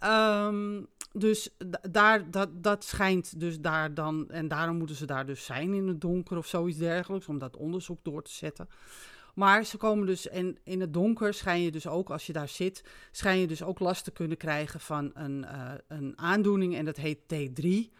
Ehm, 0.01 0.81
dus 1.13 1.49
da- 1.57 1.81
daar, 1.91 2.31
dat, 2.31 2.49
dat 2.63 2.83
schijnt 2.83 3.39
dus 3.39 3.59
daar 3.59 3.93
dan, 3.93 4.29
en 4.29 4.47
daarom 4.47 4.77
moeten 4.77 4.95
ze 4.95 5.05
daar 5.05 5.25
dus 5.25 5.45
zijn 5.45 5.73
in 5.73 5.87
het 5.87 6.01
donker 6.01 6.37
of 6.37 6.47
zoiets 6.47 6.77
dergelijks, 6.77 7.27
om 7.27 7.37
dat 7.37 7.57
onderzoek 7.57 7.99
door 8.03 8.23
te 8.23 8.31
zetten. 8.31 8.69
Maar 9.35 9.63
ze 9.63 9.77
komen 9.77 10.05
dus, 10.05 10.27
en 10.27 10.57
in 10.63 10.81
het 10.81 10.93
donker 10.93 11.33
schijn 11.33 11.61
je 11.61 11.71
dus 11.71 11.87
ook, 11.87 12.09
als 12.09 12.25
je 12.25 12.33
daar 12.33 12.47
zit, 12.47 12.83
schijn 13.11 13.39
je 13.39 13.47
dus 13.47 13.63
ook 13.63 13.79
last 13.79 14.03
te 14.03 14.11
kunnen 14.11 14.37
krijgen 14.37 14.79
van 14.79 15.11
een, 15.13 15.45
eh, 15.45 15.73
een 15.87 16.17
aandoening 16.17 16.75
en 16.75 16.85
dat 16.85 16.97
heet 16.97 17.19
T3. 17.27 17.93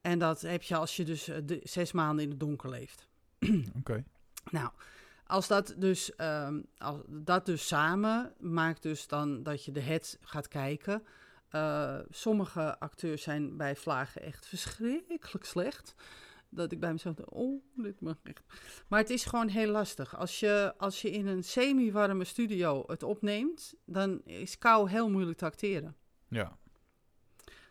En 0.00 0.18
dat 0.18 0.40
heb 0.40 0.62
je 0.62 0.76
als 0.76 0.96
je 0.96 1.04
dus 1.04 1.28
eh, 1.28 1.36
de, 1.44 1.60
zes 1.62 1.92
maanden 1.92 2.24
in 2.24 2.30
het 2.30 2.40
donker 2.40 2.70
leeft. 2.70 3.08
Oké. 3.78 4.04
Nou, 4.50 4.70
als 5.26 5.48
dat 5.48 5.74
dus, 5.76 6.14
ehm, 6.14 6.60
als 6.78 7.00
dat 7.06 7.46
dus 7.46 7.66
samen 7.66 8.32
maakt 8.38 8.82
dus 8.82 9.06
dan 9.06 9.42
dat 9.42 9.64
je 9.64 9.72
de 9.72 9.80
het 9.80 10.18
gaat 10.20 10.48
kijken. 10.48 11.02
Eh, 11.54 11.98
sommige 12.10 12.78
acteurs 12.78 13.22
zijn 13.22 13.56
bij 13.56 13.76
vlagen 13.76 14.22
echt 14.22 14.46
verschrikkelijk 14.46 15.44
slecht. 15.44 15.94
Dat 16.48 16.72
ik 16.72 16.80
bij 16.80 16.92
mezelf 16.92 17.14
denk, 17.14 17.34
oh, 17.34 17.62
dit 17.76 18.00
mag 18.00 18.16
echt. 18.22 18.42
Maar 18.88 18.98
het 18.98 19.10
is 19.10 19.24
gewoon 19.24 19.48
heel 19.48 19.70
lastig. 19.70 20.16
Als 20.16 20.40
je, 20.40 20.74
als 20.76 21.02
je 21.02 21.10
in 21.10 21.26
een 21.26 21.44
semi-warme 21.44 22.24
studio 22.24 22.84
het 22.86 23.02
opneemt, 23.02 23.74
dan 23.84 24.20
is 24.24 24.58
kou 24.58 24.90
heel 24.90 25.10
moeilijk 25.10 25.38
te 25.38 25.44
acteren. 25.44 25.96
Ja. 26.28 26.58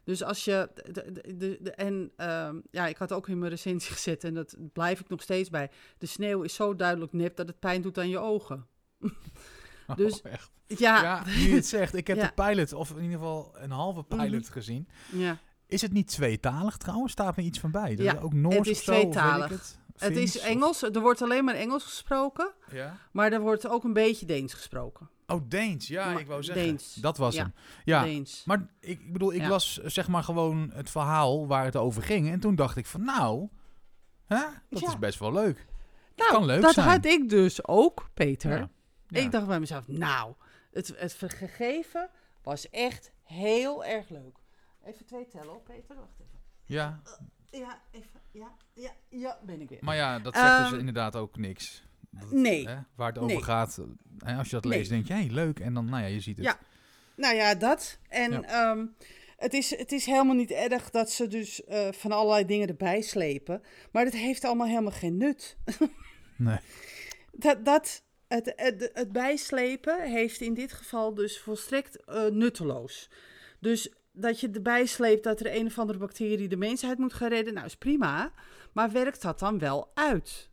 Dus 0.04 0.24
als 0.24 0.46
je. 0.46 0.70
De, 0.74 1.12
de, 1.12 1.38
de, 1.38 1.58
de- 1.62 1.72
en 1.72 2.12
ehm, 2.16 2.60
ja, 2.72 2.88
ik 2.88 2.98
had 2.98 3.12
ook 3.12 3.28
in 3.28 3.40
mijn 3.40 3.52
recensie 3.52 3.94
gezet, 3.98 4.24
en 4.24 4.34
dat 4.34 4.56
blijf 4.74 5.00
ik 5.00 5.10
nog 5.10 5.22
steeds 5.22 5.50
bij. 5.50 5.72
De 5.98 6.06
sneeuw 6.06 6.42
is 6.42 6.56
zo 6.56 6.76
duidelijk 6.76 7.14
nep 7.14 7.36
dat 7.36 7.48
het 7.48 7.60
pijn 7.60 7.82
doet 7.82 7.98
aan 7.98 8.10
je 8.10 8.20
ogen. 8.20 8.68
Dus- 9.96 10.22
Oh, 10.22 10.32
echt. 10.32 10.52
Ja, 10.68 11.02
Ja, 11.02 11.24
nu 11.26 11.32
je 11.50 11.56
het 11.56 11.66
zegt. 11.68 11.96
Ik 11.96 12.08
heb 12.08 12.18
Ja. 12.18 12.26
de 12.36 12.44
pilot, 12.44 12.74
of 12.74 12.90
in 12.90 13.02
ieder 13.02 13.18
geval 13.18 13.52
een 13.58 13.72
halve 13.72 14.04
pilot 14.04 14.42
Mhm. 14.44 14.52
gezien. 14.52 14.88
ja. 15.12 15.38
Is 15.68 15.82
het 15.82 15.92
niet 15.94 16.08
tweetalig 16.08 16.78
trouwens? 16.78 17.12
Staat 17.12 17.36
me 17.36 17.44
iets 17.44 17.60
van 17.60 17.72
bij. 17.72 17.96
Dat 17.96 18.06
Ja, 18.06 18.14
is 18.16 18.22
ook 18.22 18.34
Noors 18.34 18.56
het 18.56 18.68
is 18.68 18.78
of 18.78 18.84
zo, 18.84 18.92
tweetalig. 18.92 19.50
het? 19.50 19.78
Het 19.98 20.18
is 20.18 20.38
of- 20.38 20.44
Engels, 20.44 20.82
er 20.84 21.00
wordt 21.02 21.22
alleen 21.22 21.44
maar 21.44 21.56
Engels 21.56 21.84
gesproken, 21.84 22.52
Ja? 22.72 22.98
maar 23.12 23.32
er 23.32 23.40
wordt 23.42 23.68
ook 23.68 23.84
een 23.84 23.94
beetje 23.94 24.26
Deens 24.26 24.54
gesproken. 24.54 25.10
Oh, 25.28 25.42
Deens. 25.50 25.88
Ja, 25.88 26.12
Maar 26.12 26.20
ik 26.20 26.28
wou 26.28 26.44
zeggen. 26.44 26.64
Deens. 26.66 26.94
Dat 26.94 27.18
was 27.18 27.36
Ja. 27.36 27.42
hem. 27.42 27.54
Ja, 27.86 28.04
Deens. 28.04 28.42
maar 28.46 28.66
ik, 28.80 29.00
ik 29.00 29.14
bedoel, 29.14 29.34
ik 29.34 29.42
Ja. 29.42 29.48
las 29.48 29.74
zeg 29.84 30.08
maar 30.08 30.24
gewoon 30.24 30.72
het 30.74 30.90
verhaal 30.90 31.48
waar 31.48 31.66
het 31.66 31.76
over 31.76 32.04
ging. 32.04 32.32
En 32.32 32.40
toen 32.40 32.56
dacht 32.56 32.78
ik 32.78 32.86
van 32.86 33.04
nou, 33.04 33.48
hè, 34.26 34.42
dat 34.70 34.82
is 34.88 35.00
best 35.00 35.20
wel 35.20 35.34
leuk. 35.34 35.66
nou, 36.16 36.32
kan 36.32 36.46
leuk 36.46 36.62
dat 36.62 36.74
zijn. 36.74 36.88
had 36.88 37.06
ik 37.06 37.30
dus 37.30 37.68
ook, 37.68 38.10
Peter. 38.14 38.70
Ja. 39.14 39.26
Ik 39.26 39.32
dacht 39.32 39.48
bij 39.48 39.60
mezelf, 39.60 39.88
nou, 39.88 40.34
het, 40.72 40.94
het 40.98 41.14
gegeven 41.28 42.10
was 42.44 42.70
echt 42.70 43.12
heel 43.24 43.86
erg 43.86 44.10
leuk. 44.10 44.38
Even 44.86 45.06
twee 45.06 45.28
tellen 45.28 45.56
op, 45.56 45.64
Peter. 45.66 45.96
Wacht 45.96 46.20
even. 46.20 46.40
ja, 46.66 47.02
Ja, 47.52 47.82
even. 47.92 48.22
Ja, 48.32 48.56
ja, 48.74 48.92
ja, 49.10 49.40
ben 49.46 49.62
ik 49.62 49.70
weer. 49.70 49.80
maar 49.82 49.96
ja, 49.96 50.20
dat 50.20 50.36
zegt 50.36 50.58
dus 50.58 50.70
Ehm, 50.72 50.80
inderdaad 50.80 51.16
ook 51.16 51.38
niks. 51.38 51.84
Dat- 52.10 52.32
nee. 52.32 52.68
Hè, 52.68 52.78
waar 52.96 53.08
het 53.08 53.18
over 53.18 53.34
Nee. 53.36 53.44
gaat. 53.44 53.82
En 54.20 54.38
als 54.38 54.48
je 54.48 54.54
dat 54.54 54.64
Nee. 54.64 54.78
leest, 54.78 54.90
denk 54.90 55.08
je, 55.08 55.14
hey, 55.14 55.28
leuk. 55.30 55.60
En 55.60 55.74
dan, 55.74 55.86
nou 55.86 56.02
ja, 56.02 56.08
je 56.08 56.20
ziet 56.20 56.38
het. 56.38 56.46
Ja. 56.46 56.60
Nou 57.16 57.36
ja, 57.36 57.56
dat. 57.56 57.98
En 58.10 58.32
Ja. 58.32 58.42
ehm, 58.44 58.86
Het 59.38 59.54
is, 59.54 59.78
het 59.78 59.92
is 59.92 60.06
helemaal 60.06 60.36
niet 60.36 60.52
erg 60.52 60.90
dat 60.90 61.12
ze 61.12 61.28
dus 61.28 61.64
eh, 61.64 61.92
van 61.92 62.12
allerlei 62.12 62.46
dingen 62.46 62.68
erbij 62.68 63.02
slepen. 63.02 63.62
Maar 63.92 64.06
het 64.06 64.14
heeft 64.14 64.44
allemaal 64.44 64.68
helemaal 64.68 64.92
geen 64.92 65.18
nut. 65.18 65.58
Nee. 66.36 66.58
Dat, 67.32 67.66
dat, 67.66 68.04
het, 68.34 68.54
het, 68.56 68.90
het 68.94 69.12
bijslepen 69.12 70.12
heeft 70.12 70.42
in 70.42 70.54
dit 70.54 70.74
geval 70.74 71.14
dus 71.14 71.40
volstrekt 71.40 72.04
eh, 72.04 72.26
nutteloos. 72.26 73.10
Dus 73.60 73.94
dat 74.12 74.40
je 74.40 74.50
erbij 74.50 74.86
sleept 74.86 75.24
dat 75.24 75.40
er 75.40 75.56
een 75.56 75.66
of 75.66 75.80
andere 75.80 76.00
bacterie 76.00 76.48
de 76.48 76.58
mensheid 76.58 76.98
moet 76.98 77.14
gaan 77.14 77.30
redden, 77.30 77.54
nou 77.54 77.66
is 77.66 77.76
prima. 77.76 78.32
Maar 78.72 78.92
werkt 78.92 79.22
dat 79.22 79.40
dan 79.40 79.60
wel 79.60 79.92
uit? 79.94 80.50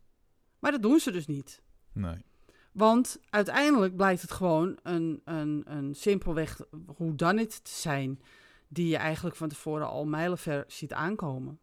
Maar 0.59 0.71
dat 0.71 0.83
doen 0.83 1.01
ze 1.01 1.11
dus 1.11 1.27
niet. 1.27 1.63
Nee. 1.93 2.25
Want 2.73 3.21
uiteindelijk 3.31 3.97
blijkt 3.97 4.23
het 4.23 4.31
gewoon 4.31 4.79
een, 4.83 5.21
een, 5.25 5.63
een 5.65 5.95
simpelweg 5.95 6.61
hoe 6.97 7.15
dan 7.15 7.37
het 7.37 7.65
te 7.65 7.71
zijn, 7.71 8.23
die 8.69 8.89
je 8.89 8.97
eigenlijk 8.97 9.37
van 9.37 9.49
tevoren 9.49 9.89
al 9.89 10.05
mijlenver 10.05 10.65
ziet 10.67 10.93
aankomen. 10.93 11.59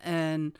En 0.00 0.54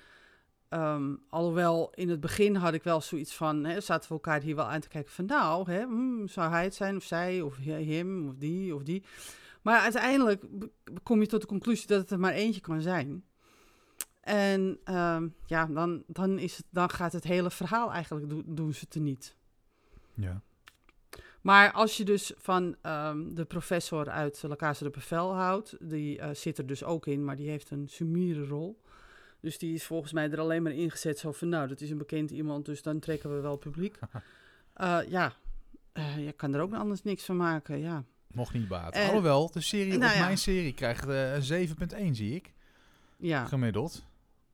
ehm, 0.73 1.15
alhoewel 1.29 1.91
in 1.95 2.09
het 2.09 2.21
begin 2.21 2.55
had 2.55 2.75
ik 2.75 2.83
wel 2.83 3.01
zoiets 3.01 3.35
van, 3.35 3.65
hè, 3.65 3.81
zaten 3.81 4.09
we 4.09 4.15
elkaar 4.15 4.41
hier 4.41 4.57
wel 4.57 4.65
aan 4.65 4.81
te 4.81 4.89
kijken 4.89 5.13
van 5.13 5.25
nou, 5.25 5.71
hè, 5.71 5.83
hmm, 5.85 6.29
zou 6.29 6.51
hij 6.51 6.65
het 6.65 6.75
zijn 6.75 6.97
of 6.97 7.03
zij 7.03 7.41
of 7.41 7.57
hem 7.57 8.29
of 8.29 8.37
die 8.37 8.75
of 8.75 8.83
die. 8.83 9.05
Maar 9.63 9.81
uiteindelijk 9.81 10.45
kom 11.03 11.21
je 11.21 11.27
tot 11.27 11.41
de 11.41 11.47
conclusie 11.47 11.87
dat 11.87 12.01
het 12.01 12.11
er 12.11 12.19
maar 12.21 12.33
eentje 12.33 12.61
kan 12.61 12.81
zijn. 12.81 13.25
En 14.21 14.79
ehm, 14.85 15.29
ja, 15.47 15.67
dan, 15.67 16.03
dan, 16.07 16.39
is 16.39 16.57
het, 16.57 16.67
dan 16.71 16.91
gaat 16.91 17.13
het 17.13 17.25
hele 17.25 17.51
verhaal 17.51 17.93
eigenlijk, 17.93 18.29
do- 18.29 18.43
doen 18.47 18.73
ze 18.73 18.85
het 18.85 18.95
er 18.95 19.01
niet. 19.01 19.37
Ja. 20.15 20.43
Maar 21.41 21.73
als 21.73 21.97
je 21.97 22.05
dus 22.05 22.33
van 22.37 22.77
ehm, 22.83 23.35
de 23.35 23.45
professor 23.45 24.11
uit 24.11 24.43
La 24.43 24.57
Casa 24.57 24.85
de 24.85 24.91
Bevel 24.91 25.35
houdt, 25.35 25.77
die 25.81 26.19
eh, 26.19 26.35
zit 26.35 26.59
er 26.59 26.67
dus 26.67 26.85
ook 26.85 27.07
in, 27.07 27.25
maar 27.25 27.37
die 27.37 27.49
heeft 27.49 27.71
een 27.71 27.89
sumiere 27.89 28.47
rol. 28.47 28.82
Dus 29.43 29.59
die 29.59 29.75
is 29.75 29.85
volgens 29.85 30.13
mij 30.13 30.31
er 30.31 30.41
alleen 30.41 30.63
maar 30.63 30.73
ingezet 30.73 31.19
zo 31.19 31.33
van, 31.33 31.49
nou, 31.49 31.69
dat 31.69 31.81
is 31.81 31.91
een 31.91 31.99
bekend 31.99 32.31
iemand, 32.31 32.65
dus 32.67 32.83
dan 32.83 32.99
trekken 32.99 33.35
we 33.35 33.41
wel 33.41 33.57
publiek. 33.57 33.99
Eh, 34.73 34.99
ja, 35.09 35.33
Eh, 35.93 36.25
je 36.25 36.33
kan 36.33 36.55
er 36.55 36.61
ook 36.61 36.75
anders 36.75 37.03
niks 37.03 37.25
van 37.25 37.37
maken, 37.37 37.79
ja. 37.79 38.05
Mocht 38.27 38.55
niet 38.55 38.69
baten. 38.69 39.01
Eh, 39.01 39.07
Alhoewel, 39.09 39.51
de 39.51 39.61
serie 39.61 39.99
nou 39.99 40.11
op 40.11 40.17
ja. 40.17 40.25
mijn 40.25 40.39
serie 40.39 40.75
krijgt 40.75 41.07
een 41.09 41.43
7.1, 41.43 42.15
zie 42.17 42.35
ik. 42.35 42.53
Ja, 43.17 43.45
Gemiddeld. 43.45 44.03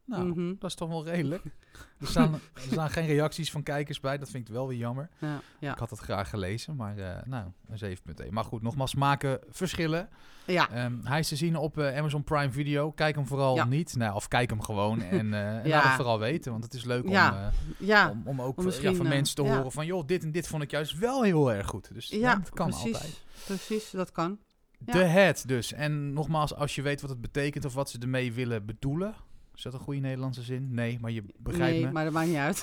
Nou, 0.08 0.26
Mhm. 0.26 0.54
dat 0.58 0.70
is 0.70 0.76
toch 0.76 0.88
wel 0.88 1.04
redelijk. 1.04 1.42
Er 2.00 2.06
staan, 2.06 2.34
er 2.34 2.40
staan 2.70 2.90
geen 2.90 3.06
reacties 3.06 3.50
van 3.50 3.62
kijkers 3.62 4.00
bij. 4.00 4.18
Dat 4.18 4.30
vind 4.30 4.48
ik 4.48 4.54
wel 4.54 4.68
weer 4.68 4.78
jammer. 4.78 5.08
ja, 5.18 5.40
ja. 5.58 5.72
Ik 5.72 5.78
had 5.78 5.90
het 5.90 5.98
graag 5.98 6.30
gelezen, 6.30 6.76
maar 6.76 6.96
eh, 6.98 7.22
nou, 7.26 7.46
een 7.68 7.78
7.1. 7.78 8.32
Maar 8.32 8.44
goed, 8.44 8.62
nogmaals, 8.62 8.90
smaken 8.90 9.38
verschillen. 9.50 10.08
ja. 10.46 10.70
Ehm, 10.70 10.92
hij 11.02 11.18
is 11.18 11.28
te 11.28 11.36
zien 11.36 11.56
op 11.56 11.78
eh, 11.78 11.96
Amazon 11.96 12.24
Prime 12.24 12.50
Video. 12.50 12.90
Kijk 12.92 13.14
hem 13.14 13.26
vooral 13.26 13.54
Ja. 13.54 13.64
niet. 13.64 13.96
Nou, 13.96 14.14
of 14.14 14.28
kijk 14.28 14.50
hem 14.50 14.62
gewoon 14.62 15.02
en, 15.02 15.34
eh 15.34 15.56
en 15.62 15.68
Ja. 15.68 15.76
laat 15.76 15.84
het 15.84 15.92
vooral 15.92 16.18
weten. 16.18 16.52
Want 16.52 16.64
het 16.64 16.74
is 16.74 16.84
leuk 16.84 17.08
Ja. 17.08 17.30
om, 17.30 17.36
eh, 17.38 17.86
ja. 17.88 18.10
om, 18.10 18.22
om 18.24 18.40
ook 18.40 18.48
om 18.48 18.54
van- 18.54 18.64
misschien, 18.64 18.90
ja, 18.90 18.96
van 18.96 19.08
mensen 19.08 19.34
te 19.36 19.42
ja. 19.42 19.56
horen 19.56 19.72
van... 19.72 19.86
joh, 19.86 20.06
dit 20.06 20.22
en 20.22 20.32
dit 20.32 20.46
vond 20.48 20.62
ik 20.62 20.70
juist 20.70 20.98
wel 20.98 21.22
heel 21.22 21.52
erg 21.52 21.66
goed. 21.66 21.94
Dus 21.94 22.08
Ja, 22.08 22.34
dat 22.34 22.50
kan 22.50 22.68
precies. 22.68 22.94
altijd. 22.94 23.22
Precies, 23.46 23.90
dat 23.90 24.12
kan. 24.12 24.38
Ja. 24.86 24.92
De 24.92 25.04
Head 25.04 25.48
dus. 25.48 25.72
En 25.72 26.12
nogmaals, 26.12 26.54
als 26.54 26.74
je 26.74 26.82
weet 26.82 27.00
wat 27.00 27.10
het 27.10 27.20
betekent 27.20 27.64
of 27.64 27.74
wat 27.74 27.90
ze 27.90 27.98
ermee 27.98 28.32
willen 28.32 28.66
bedoelen... 28.66 29.14
Is 29.58 29.64
dat 29.64 29.72
een 29.72 29.80
goede 29.80 30.00
Nederlandse 30.00 30.42
zin? 30.42 30.68
Nee, 30.70 30.98
maar 31.00 31.10
je 31.10 31.24
begrijpt 31.38 31.74
nee, 31.74 31.84
me. 31.84 31.92
maar 31.92 32.04
dat 32.04 32.12
maakt 32.12 32.28
niet 32.28 32.36
uit. 32.36 32.62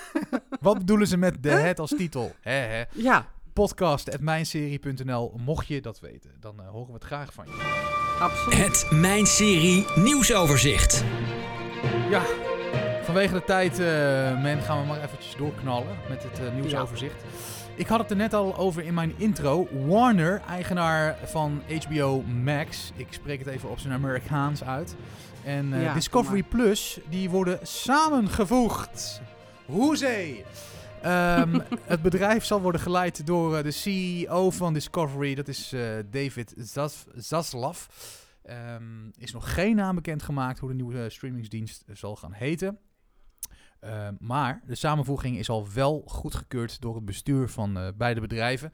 Wat 0.60 0.78
bedoelen 0.78 1.06
ze 1.06 1.16
met 1.16 1.42
The 1.42 1.48
Head 1.48 1.78
als 1.78 1.90
titel? 1.96 2.32
Hè, 2.40 2.52
hè. 2.52 2.82
ja, 2.92 3.28
Podcast.mijnserie.nl 3.52 5.34
Mocht 5.44 5.66
je 5.66 5.80
dat 5.80 6.00
weten, 6.00 6.30
dan 6.40 6.60
eh, 6.60 6.68
horen 6.68 6.86
we 6.86 6.92
het 6.92 7.04
graag 7.04 7.32
van 7.32 7.46
je. 7.46 7.52
absoluut. 8.20 8.58
Het 8.58 8.90
Mijn 8.90 9.26
Serie 9.26 9.86
nieuwsoverzicht. 9.94 11.04
Ja, 12.10 12.22
vanwege 13.02 13.34
de 13.34 13.44
tijd, 13.44 13.78
eh 13.78 13.86
men, 14.42 14.62
gaan 14.62 14.80
we 14.80 14.86
maar 14.86 15.02
eventjes 15.02 15.36
doorknallen 15.36 15.96
met 16.08 16.22
het 16.22 16.38
eh, 16.38 16.54
nieuwsoverzicht. 16.54 17.24
Ik 17.74 17.86
had 17.86 17.98
het 17.98 18.10
er 18.10 18.16
net 18.16 18.34
al 18.34 18.56
over 18.56 18.84
in 18.84 18.94
mijn 18.94 19.14
intro. 19.16 19.68
Warner, 19.86 20.42
eigenaar 20.48 21.16
van 21.24 21.62
HBO 21.86 22.22
Max. 22.22 22.92
Ik 22.96 23.06
spreek 23.10 23.38
het 23.38 23.48
even 23.48 23.70
op 23.70 23.78
zijn 23.78 23.92
Amerikaans 23.92 24.64
uit. 24.64 24.96
En 25.44 25.72
eh, 25.72 25.82
Ja, 25.82 25.94
Discovery. 25.94 26.42
Plus, 26.42 26.98
die 27.08 27.30
worden 27.30 27.58
samengevoegd. 27.62 29.20
Hoezee! 29.66 30.44
Ehm, 31.02 31.60
het 31.94 32.02
bedrijf 32.02 32.44
zal 32.44 32.60
worden 32.60 32.80
geleid 32.80 33.26
door 33.26 33.56
eh, 33.56 33.62
de 33.62 33.70
CEO 33.70 34.50
van 34.50 34.72
Discovery. 34.72 35.34
Dat 35.34 35.48
is 35.48 35.72
eh, 35.72 35.82
David 36.10 36.54
Zas 36.56 37.04
Zaslav. 37.14 37.86
Ehm, 38.42 39.08
is 39.18 39.32
nog 39.32 39.54
geen 39.54 39.76
naam 39.76 39.94
bekendgemaakt 39.94 40.58
hoe 40.58 40.68
de 40.68 40.74
nieuwe 40.74 41.10
streamingsdienst 41.10 41.84
zal 41.92 42.16
gaan 42.16 42.32
heten. 42.32 42.78
Ehm, 43.80 44.14
maar 44.18 44.62
de 44.66 44.74
samenvoeging 44.74 45.38
is 45.38 45.48
al 45.48 45.68
wel 45.74 46.02
goedgekeurd 46.06 46.80
door 46.80 46.94
het 46.94 47.04
bestuur 47.04 47.48
van 47.48 47.92
beide 47.96 48.20
bedrijven. 48.20 48.72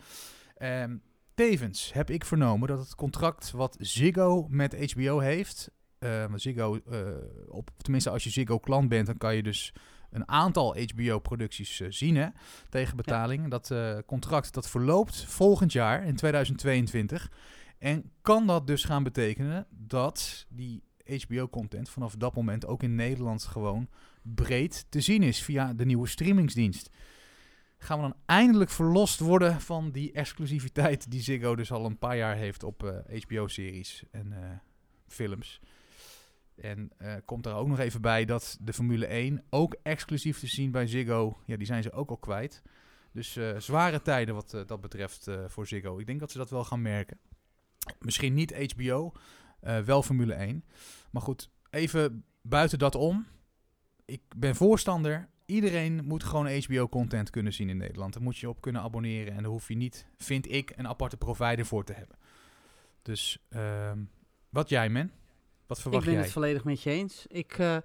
Tevens 1.34 1.92
heb 1.92 2.10
ik 2.10 2.24
vernomen 2.24 2.68
dat 2.68 2.78
het 2.78 2.94
contract 2.94 3.50
wat 3.50 3.76
Ziggo 3.78 4.46
met 4.48 4.92
HBO 4.92 5.18
heeft. 5.18 5.70
Want 6.00 6.40
Ziggo, 6.40 6.80
eh, 6.90 7.00
op, 7.48 7.70
tenminste 7.76 8.10
als 8.10 8.24
je 8.24 8.30
Ziggo 8.30 8.58
klant 8.58 8.88
bent, 8.88 9.06
dan 9.06 9.16
kan 9.16 9.36
je 9.36 9.42
dus 9.42 9.72
een 10.10 10.28
aantal 10.28 10.76
HBO-producties 10.76 11.80
eh, 11.80 11.86
zien 11.90 12.16
hè, 12.16 12.28
tegen 12.68 12.96
betaling. 12.96 13.50
Dat 13.50 13.74
contract 14.06 14.54
dat 14.54 14.68
verloopt 14.68 15.24
volgend 15.24 15.72
jaar 15.72 16.04
in 16.04 16.16
2022. 16.16 17.30
En 17.78 18.10
kan 18.22 18.46
dat 18.46 18.66
dus 18.66 18.84
gaan 18.84 19.02
betekenen 19.02 19.66
dat 19.70 20.46
die 20.48 20.82
HBO-content 21.26 21.88
vanaf 21.88 22.16
dat 22.16 22.34
moment 22.34 22.66
ook 22.66 22.82
in 22.82 22.94
Nederland 22.94 23.44
gewoon 23.44 23.88
breed 24.22 24.86
te 24.88 25.00
zien 25.00 25.22
is 25.22 25.42
via 25.42 25.72
de 25.72 25.84
nieuwe 25.84 26.08
streamingsdienst. 26.08 26.90
Gaan 27.78 27.96
we 27.96 28.02
dan 28.02 28.16
eindelijk 28.26 28.70
verlost 28.70 29.20
worden 29.20 29.60
van 29.60 29.90
die 29.90 30.12
exclusiviteit 30.12 31.10
die 31.10 31.22
Ziggo 31.22 31.56
dus 31.56 31.72
al 31.72 31.84
een 31.84 31.98
paar 31.98 32.16
jaar 32.16 32.36
heeft 32.36 32.62
op 32.62 33.04
HBO-series 33.10 34.04
en 34.10 34.60
films. 35.06 35.60
En 36.60 36.90
eh, 36.96 37.14
komt 37.24 37.46
er 37.46 37.54
ook 37.54 37.68
nog 37.68 37.78
even 37.78 38.00
bij 38.00 38.24
dat 38.24 38.58
de 38.60 38.72
Formule 38.72 39.06
1 39.06 39.42
ook 39.50 39.76
exclusief 39.82 40.38
te 40.38 40.46
zien 40.46 40.70
bij 40.70 40.86
Ziggo, 40.86 41.38
ja, 41.46 41.56
die 41.56 41.66
zijn 41.66 41.82
ze 41.82 41.92
ook 41.92 42.10
al 42.10 42.16
kwijt. 42.16 42.62
Dus 43.12 43.36
eh, 43.36 43.58
zware 43.58 44.02
tijden 44.02 44.34
wat 44.34 44.54
eh, 44.54 44.60
dat 44.66 44.80
betreft 44.80 45.28
voor 45.46 45.66
Ziggo. 45.66 45.98
Ik 45.98 46.06
denk 46.06 46.20
dat 46.20 46.30
ze 46.30 46.38
dat 46.38 46.50
wel 46.50 46.64
gaan 46.64 46.82
merken. 46.82 47.18
Misschien 47.98 48.34
niet 48.34 48.72
HBO, 48.72 49.12
wel 49.84 50.02
Formule 50.02 50.34
1. 50.34 50.64
Maar 51.10 51.22
goed, 51.22 51.50
even 51.70 52.24
buiten 52.42 52.78
dat 52.78 52.94
om. 52.94 53.26
Ik 54.04 54.22
ben 54.36 54.54
voorstander. 54.54 55.28
Iedereen 55.46 56.04
moet 56.04 56.24
gewoon 56.24 56.62
HBO-content 56.62 57.30
kunnen 57.30 57.52
zien 57.52 57.68
in 57.68 57.76
Nederland. 57.76 58.12
Daar 58.12 58.22
moet 58.22 58.38
je 58.38 58.48
op 58.48 58.60
kunnen 58.60 58.82
abonneren. 58.82 59.34
En 59.34 59.42
daar 59.42 59.52
hoef 59.52 59.68
je 59.68 59.76
niet, 59.76 60.06
vind 60.16 60.50
ik, 60.52 60.72
een 60.76 60.88
aparte 60.88 61.16
provider 61.16 61.66
voor 61.66 61.84
te 61.84 61.92
hebben. 61.92 62.16
Dus 63.02 63.38
ehm, 63.48 63.98
wat 64.48 64.68
jij, 64.68 64.88
men? 64.88 65.12
Wat 65.70 65.78
Ik 65.78 65.82
verwacht 65.82 66.04
ben 66.04 66.14
jij? 66.14 66.22
het 66.22 66.32
volledig 66.32 66.64
met 66.64 66.82
je 66.82 66.90
eens. 66.90 67.26
Ik, 67.28 67.58
eh, 67.58 67.76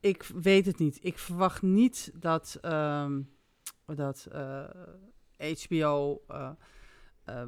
ik 0.00 0.22
weet 0.22 0.66
het 0.66 0.78
niet. 0.78 0.98
Ik 1.02 1.18
verwacht 1.18 1.62
niet 1.62 2.12
dat, 2.14 2.58
ehm, 2.60 3.20
dat 3.86 4.26
eh, 4.32 4.64
HBO 5.38 6.22
eh, 6.28 6.50
eh, 7.24 7.42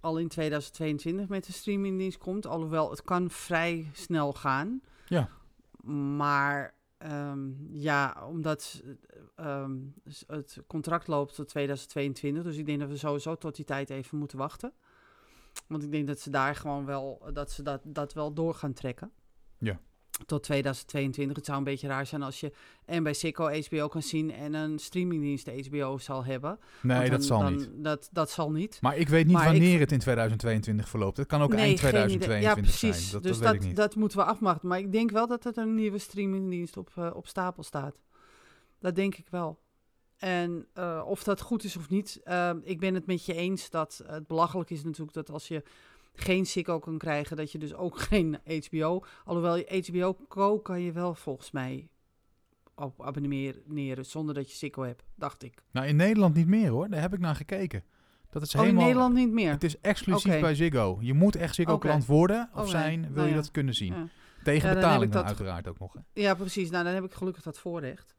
al 0.00 0.18
in 0.18 0.28
2022 0.28 1.28
met 1.28 1.46
de 1.46 1.52
streamingdienst 1.52 2.18
komt. 2.18 2.46
Alhoewel, 2.46 2.90
het 2.90 3.02
kan 3.02 3.30
vrij 3.30 3.90
snel 3.92 4.32
gaan. 4.32 4.80
Ja. 5.06 5.28
Maar 6.16 6.74
ehm, 6.98 7.50
ja, 7.70 8.26
omdat 8.28 8.82
eh, 8.84 9.46
ehm, 9.46 9.76
het 10.26 10.62
contract 10.66 11.06
loopt 11.06 11.34
tot 11.34 11.48
2022. 11.48 12.42
Dus 12.42 12.56
ik 12.56 12.66
denk 12.66 12.80
dat 12.80 12.88
we 12.88 12.96
sowieso 12.96 13.34
tot 13.34 13.56
die 13.56 13.64
tijd 13.64 13.90
even 13.90 14.18
moeten 14.18 14.38
wachten. 14.38 14.72
Want 15.66 15.82
ik 15.82 15.92
denk 15.92 16.06
dat 16.06 16.20
ze 16.20 16.30
daar 16.30 16.54
gewoon 16.54 16.84
wel, 16.84 17.22
dat 17.32 17.50
ze 17.50 17.62
dat, 17.62 17.80
dat 17.84 18.12
wel 18.12 18.32
door 18.32 18.54
gaan 18.54 18.72
trekken. 18.72 19.12
Ja. 19.58 19.80
Tot 20.26 20.42
2022. 20.42 21.36
Het 21.36 21.44
zou 21.46 21.58
een 21.58 21.64
beetje 21.64 21.88
raar 21.88 22.06
zijn 22.06 22.22
als 22.22 22.40
je 22.40 22.52
en 22.84 23.02
bij 23.02 23.12
Sicko 23.12 23.60
HBO 23.68 23.88
kan 23.88 24.02
zien 24.02 24.30
en 24.32 24.54
een 24.54 24.78
streamingdienst 24.78 25.50
HBO 25.66 25.98
zal 25.98 26.24
hebben. 26.24 26.58
Nee, 26.82 27.10
dat 27.10 27.24
zal 27.24 27.40
dan- 27.40 27.56
niet. 27.56 27.70
Dat, 27.74 28.08
dat 28.12 28.30
zal 28.30 28.50
niet. 28.50 28.78
Maar 28.80 28.96
ik 28.96 29.08
weet 29.08 29.24
niet 29.26 29.34
Maar 29.34 29.44
wanneer 29.44 29.74
ik- 29.74 29.80
het 29.80 29.92
in 29.92 29.98
2022 29.98 30.88
verloopt. 30.88 31.16
Het 31.16 31.26
kan 31.26 31.42
ook 31.42 31.50
Nee, 31.52 31.60
eind 31.60 31.80
geen 31.80 31.88
idee. 31.88 32.04
2022 32.18 32.56
ja, 32.56 32.68
precies. 32.88 33.00
zijn. 33.10 33.12
Dat, 33.12 33.22
dus 33.22 33.32
dat 33.32 33.42
dat, 33.42 33.52
weet 33.52 33.60
ik 33.60 33.66
niet. 33.68 33.76
dat 33.76 33.94
moeten 33.96 34.18
we 34.18 34.24
afwachten. 34.24 34.68
Maar 34.68 34.78
ik 34.78 34.92
denk 34.92 35.10
wel 35.10 35.26
dat 35.26 35.44
er 35.44 35.58
een 35.58 35.74
nieuwe 35.74 35.98
streamingdienst 35.98 36.76
op, 36.76 36.90
eh, 36.94 37.10
op 37.14 37.26
stapel 37.26 37.62
staat. 37.62 38.00
Dat 38.80 38.94
denk 38.94 39.14
ik 39.16 39.26
wel. 39.30 39.58
En 40.16 40.66
eh, 40.74 41.02
of 41.06 41.22
dat 41.24 41.40
goed 41.40 41.64
is 41.64 41.76
of 41.76 41.88
niet, 41.88 42.20
eh, 42.24 42.50
ik 42.62 42.80
ben 42.80 42.94
het 42.94 43.06
met 43.06 43.24
je 43.24 43.34
eens 43.34 43.70
dat 43.70 44.02
het 44.06 44.26
belachelijk 44.26 44.70
is 44.70 44.84
natuurlijk 44.84 45.12
dat 45.12 45.30
als 45.30 45.48
je 45.48 45.62
geen 46.20 46.46
Sicko 46.46 46.78
kan 46.78 46.98
krijgen, 46.98 47.36
dat 47.36 47.52
je 47.52 47.58
dus 47.58 47.74
ook 47.74 47.98
geen 48.08 48.38
HBO. 48.68 49.04
Alhoewel 49.24 49.56
je 49.56 49.84
HBO 49.90 50.16
Go 50.28 50.58
kan 50.58 50.80
je 50.80 50.92
wel 50.92 51.14
volgens 51.14 51.50
mij 51.50 51.88
op 52.74 53.02
abonneren 53.02 54.06
zonder 54.06 54.34
dat 54.34 54.50
je 54.50 54.56
Sicko 54.56 54.82
hebt, 54.82 55.04
dacht 55.14 55.42
ik. 55.42 55.62
Nou, 55.70 55.86
in 55.86 55.96
Nederland 55.96 56.34
niet 56.34 56.46
meer 56.46 56.70
hoor. 56.70 56.88
Daar 56.88 57.00
heb 57.00 57.14
ik 57.14 57.20
naar 57.20 57.34
gekeken. 57.34 57.84
Dat 58.30 58.42
is 58.42 58.54
Oh, 58.54 58.60
in 58.60 58.66
helemaal... 58.66 58.86
Nederland 58.86 59.14
niet 59.14 59.30
meer. 59.30 59.50
Het 59.50 59.64
is 59.64 59.80
exclusief 59.80 60.40
bij 60.40 60.54
Ziggo. 60.54 60.98
Je 61.00 61.14
moet 61.14 61.36
echt 61.36 61.54
Ziggo-klant 61.54 62.06
worden 62.06 62.50
of 62.54 62.68
zijn, 62.68 63.00
wil 63.00 63.10
Nou 63.10 63.26
je 63.26 63.30
ja. 63.30 63.34
dat 63.34 63.50
kunnen 63.50 63.74
zien. 63.74 63.94
Ja. 63.94 64.08
Tegen 64.42 64.68
Ja, 64.68 64.74
betaling 64.74 65.12
dan 65.12 65.24
uiteraard 65.24 65.68
ook 65.68 65.78
nog. 65.78 65.92
Hè. 65.92 66.00
Ja, 66.12 66.34
precies. 66.34 66.70
Nou, 66.70 66.84
dan 66.84 66.94
heb 66.94 67.04
ik 67.04 67.12
gelukkig 67.12 67.42
dat 67.42 67.58
voorrecht. 67.58 68.16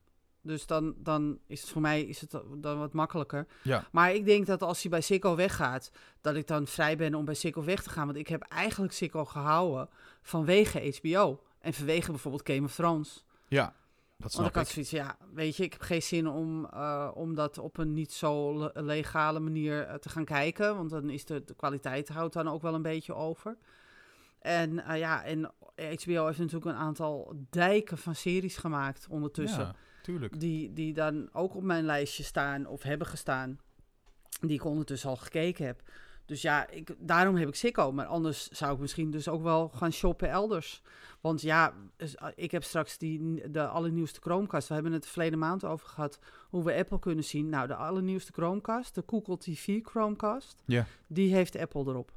Dus 0.50 0.66
dan, 0.66 0.94
dan 0.98 1.40
is 1.48 1.62
het 1.62 1.70
voor 1.70 1.82
mij 1.82 2.02
is 2.02 2.22
het 2.22 2.32
dan 2.58 2.78
wat 2.80 2.94
makkelijker. 2.94 3.48
Ja. 3.62 3.88
Maar 3.92 4.14
ik 4.14 4.26
denk 4.26 4.46
dat 4.46 4.62
als 4.62 4.82
hij 4.82 4.92
bij 4.92 5.02
Sikko 5.02 5.36
weggaat, 5.36 5.92
dat 6.22 6.36
ik 6.36 6.48
dan 6.48 6.68
vrij 6.68 6.98
ben 6.98 7.16
om 7.16 7.26
bij 7.26 7.34
Sikko 7.34 7.64
weg 7.64 7.84
te 7.84 7.90
gaan. 7.90 8.06
Want 8.06 8.18
ik 8.18 8.28
heb 8.28 8.42
eigenlijk 8.42 8.94
Sikko 8.94 9.26
gehouden 9.26 9.90
vanwege 10.22 11.00
HBO. 11.02 11.44
En 11.60 11.74
vanwege 11.74 12.12
bijvoorbeeld 12.12 12.50
Game 12.50 12.64
of 12.64 12.76
Thrones. 12.76 13.26
Ja, 13.48 13.66
dat 13.66 13.74
Want 14.18 14.32
snap 14.32 14.46
ik 14.48 14.56
had 14.56 14.68
zoiets, 14.68 14.92
ja, 14.92 15.18
weet 15.34 15.56
je, 15.56 15.64
ik 15.64 15.72
heb 15.74 15.82
geen 15.82 16.02
zin 16.02 16.28
om, 16.28 16.66
eh, 16.66 17.12
om 17.14 17.36
dat 17.36 17.58
op 17.58 17.78
een 17.78 17.94
niet 17.94 18.12
zo 18.12 18.58
le- 18.58 18.72
legale 18.74 19.40
manier 19.40 19.82
eh, 19.86 19.96
te 19.96 20.10
gaan 20.10 20.26
kijken. 20.26 20.76
Want 20.76 20.90
dan 20.90 21.10
is 21.10 21.26
de, 21.26 21.44
de 21.44 21.54
kwaliteit 21.56 22.10
houdt 22.10 22.34
dan 22.34 22.48
ook 22.48 22.62
wel 22.62 22.74
een 22.74 22.82
beetje 22.82 23.14
over. 23.16 23.58
En 24.40 24.86
eh, 24.86 25.00
ja, 25.00 25.24
en 25.24 25.52
HBO 25.76 26.26
heeft 26.26 26.40
natuurlijk 26.40 26.66
een 26.66 26.82
aantal 26.82 27.36
dijken 27.50 27.98
van 27.98 28.16
series 28.16 28.58
gemaakt 28.58 29.08
ondertussen. 29.10 29.64
Ja, 29.64 29.76
tuurlijk. 30.10 30.40
Die, 30.40 30.74
die 30.74 30.94
dan 30.94 31.30
ook 31.34 31.56
op 31.56 31.64
mijn 31.64 31.86
lijstje 31.86 32.24
staan 32.24 32.66
of 32.66 32.84
hebben 32.84 33.08
gestaan. 33.08 33.60
Die 34.42 34.54
ik 34.54 34.66
ondertussen 34.66 35.10
al 35.10 35.16
gekeken 35.16 35.66
heb. 35.66 35.82
Dus 36.26 36.42
ja, 36.42 36.70
ik, 36.70 36.96
daarom 36.98 37.36
heb 37.36 37.48
ik 37.48 37.56
Sikko. 37.56 37.92
Maar 37.92 38.06
anders 38.06 38.48
zou 38.48 38.74
ik 38.74 38.80
misschien 38.80 39.12
dus 39.12 39.28
ook 39.28 39.44
wel 39.44 39.70
gaan 39.70 39.92
shoppen 39.92 40.30
elders. 40.30 40.82
Want 41.22 41.42
ja, 41.42 41.74
ah, 42.16 42.32
ik 42.36 42.52
heb 42.52 42.64
straks 42.64 42.98
die, 42.98 43.50
de 43.52 43.68
allernieuwste 43.68 44.20
Chromecast. 44.22 44.68
We 44.68 44.74
hebben 44.74 44.92
het 44.92 45.08
verleden 45.08 45.40
maand 45.40 45.66
over 45.66 45.88
gehad 45.88 46.20
hoe 46.50 46.64
we 46.64 46.76
Apple 46.76 47.00
kunnen 47.00 47.24
zien. 47.24 47.50
Nou, 47.50 47.68
de 47.68 47.76
allernieuwste 47.76 48.32
Chromecast, 48.32 48.96
de 48.96 49.04
Google 49.06 49.38
TV 49.38 49.80
Chromecast, 49.84 50.64
Ja. 50.66 50.86
die 51.08 51.34
heeft 51.34 51.58
Apple 51.58 51.82
erop. 51.82 52.12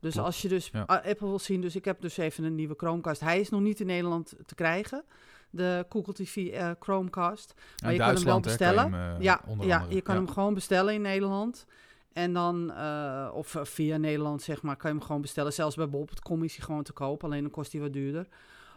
Dus 0.00 0.12
Klopt, 0.12 0.26
als 0.26 0.42
je 0.42 0.48
dus 0.48 0.68
ja. 0.72 0.82
Apple 0.82 1.28
wil 1.28 1.38
zien, 1.38 1.60
dus 1.60 1.76
ik 1.76 1.84
heb 1.84 2.00
dus 2.00 2.16
even 2.16 2.44
een 2.44 2.54
nieuwe 2.54 2.74
Chromecast. 2.76 3.20
Hij 3.20 3.40
is 3.40 3.48
nog 3.48 3.60
niet 3.60 3.80
in 3.80 3.86
Nederland 3.86 4.34
te 4.46 4.54
krijgen, 4.54 5.04
de 5.52 5.86
Google 5.88 6.12
TV 6.12 6.36
eh, 6.36 6.70
Chromecast. 6.80 7.54
En 7.84 7.92
je 7.92 7.98
kan 7.98 8.14
hem 8.14 8.24
wel 8.24 8.40
bestellen. 8.40 8.92
hem, 8.92 9.14
eh, 9.16 9.22
ja, 9.22 9.40
ja, 9.60 9.86
je 9.88 10.00
kan 10.00 10.14
Ja. 10.14 10.20
hem 10.20 10.30
gewoon 10.30 10.54
bestellen 10.54 10.94
in 10.94 11.02
Nederland. 11.02 11.66
En 12.12 12.32
dan, 12.32 12.72
eh, 12.72 13.30
of 13.34 13.56
via 13.62 13.96
Nederland 13.96 14.42
zeg 14.42 14.62
maar, 14.62 14.76
kan 14.76 14.90
je 14.90 14.96
hem 14.96 15.06
gewoon 15.06 15.20
bestellen. 15.20 15.52
Zelfs 15.52 15.76
bij 15.76 15.88
bol.com 15.88 16.42
is 16.42 16.56
hij 16.56 16.64
gewoon 16.64 16.82
te 16.82 16.92
koop, 16.92 17.24
alleen 17.24 17.42
dan 17.42 17.50
kost 17.50 17.72
hij 17.72 17.80
wat 17.80 17.92
duurder. 17.92 18.26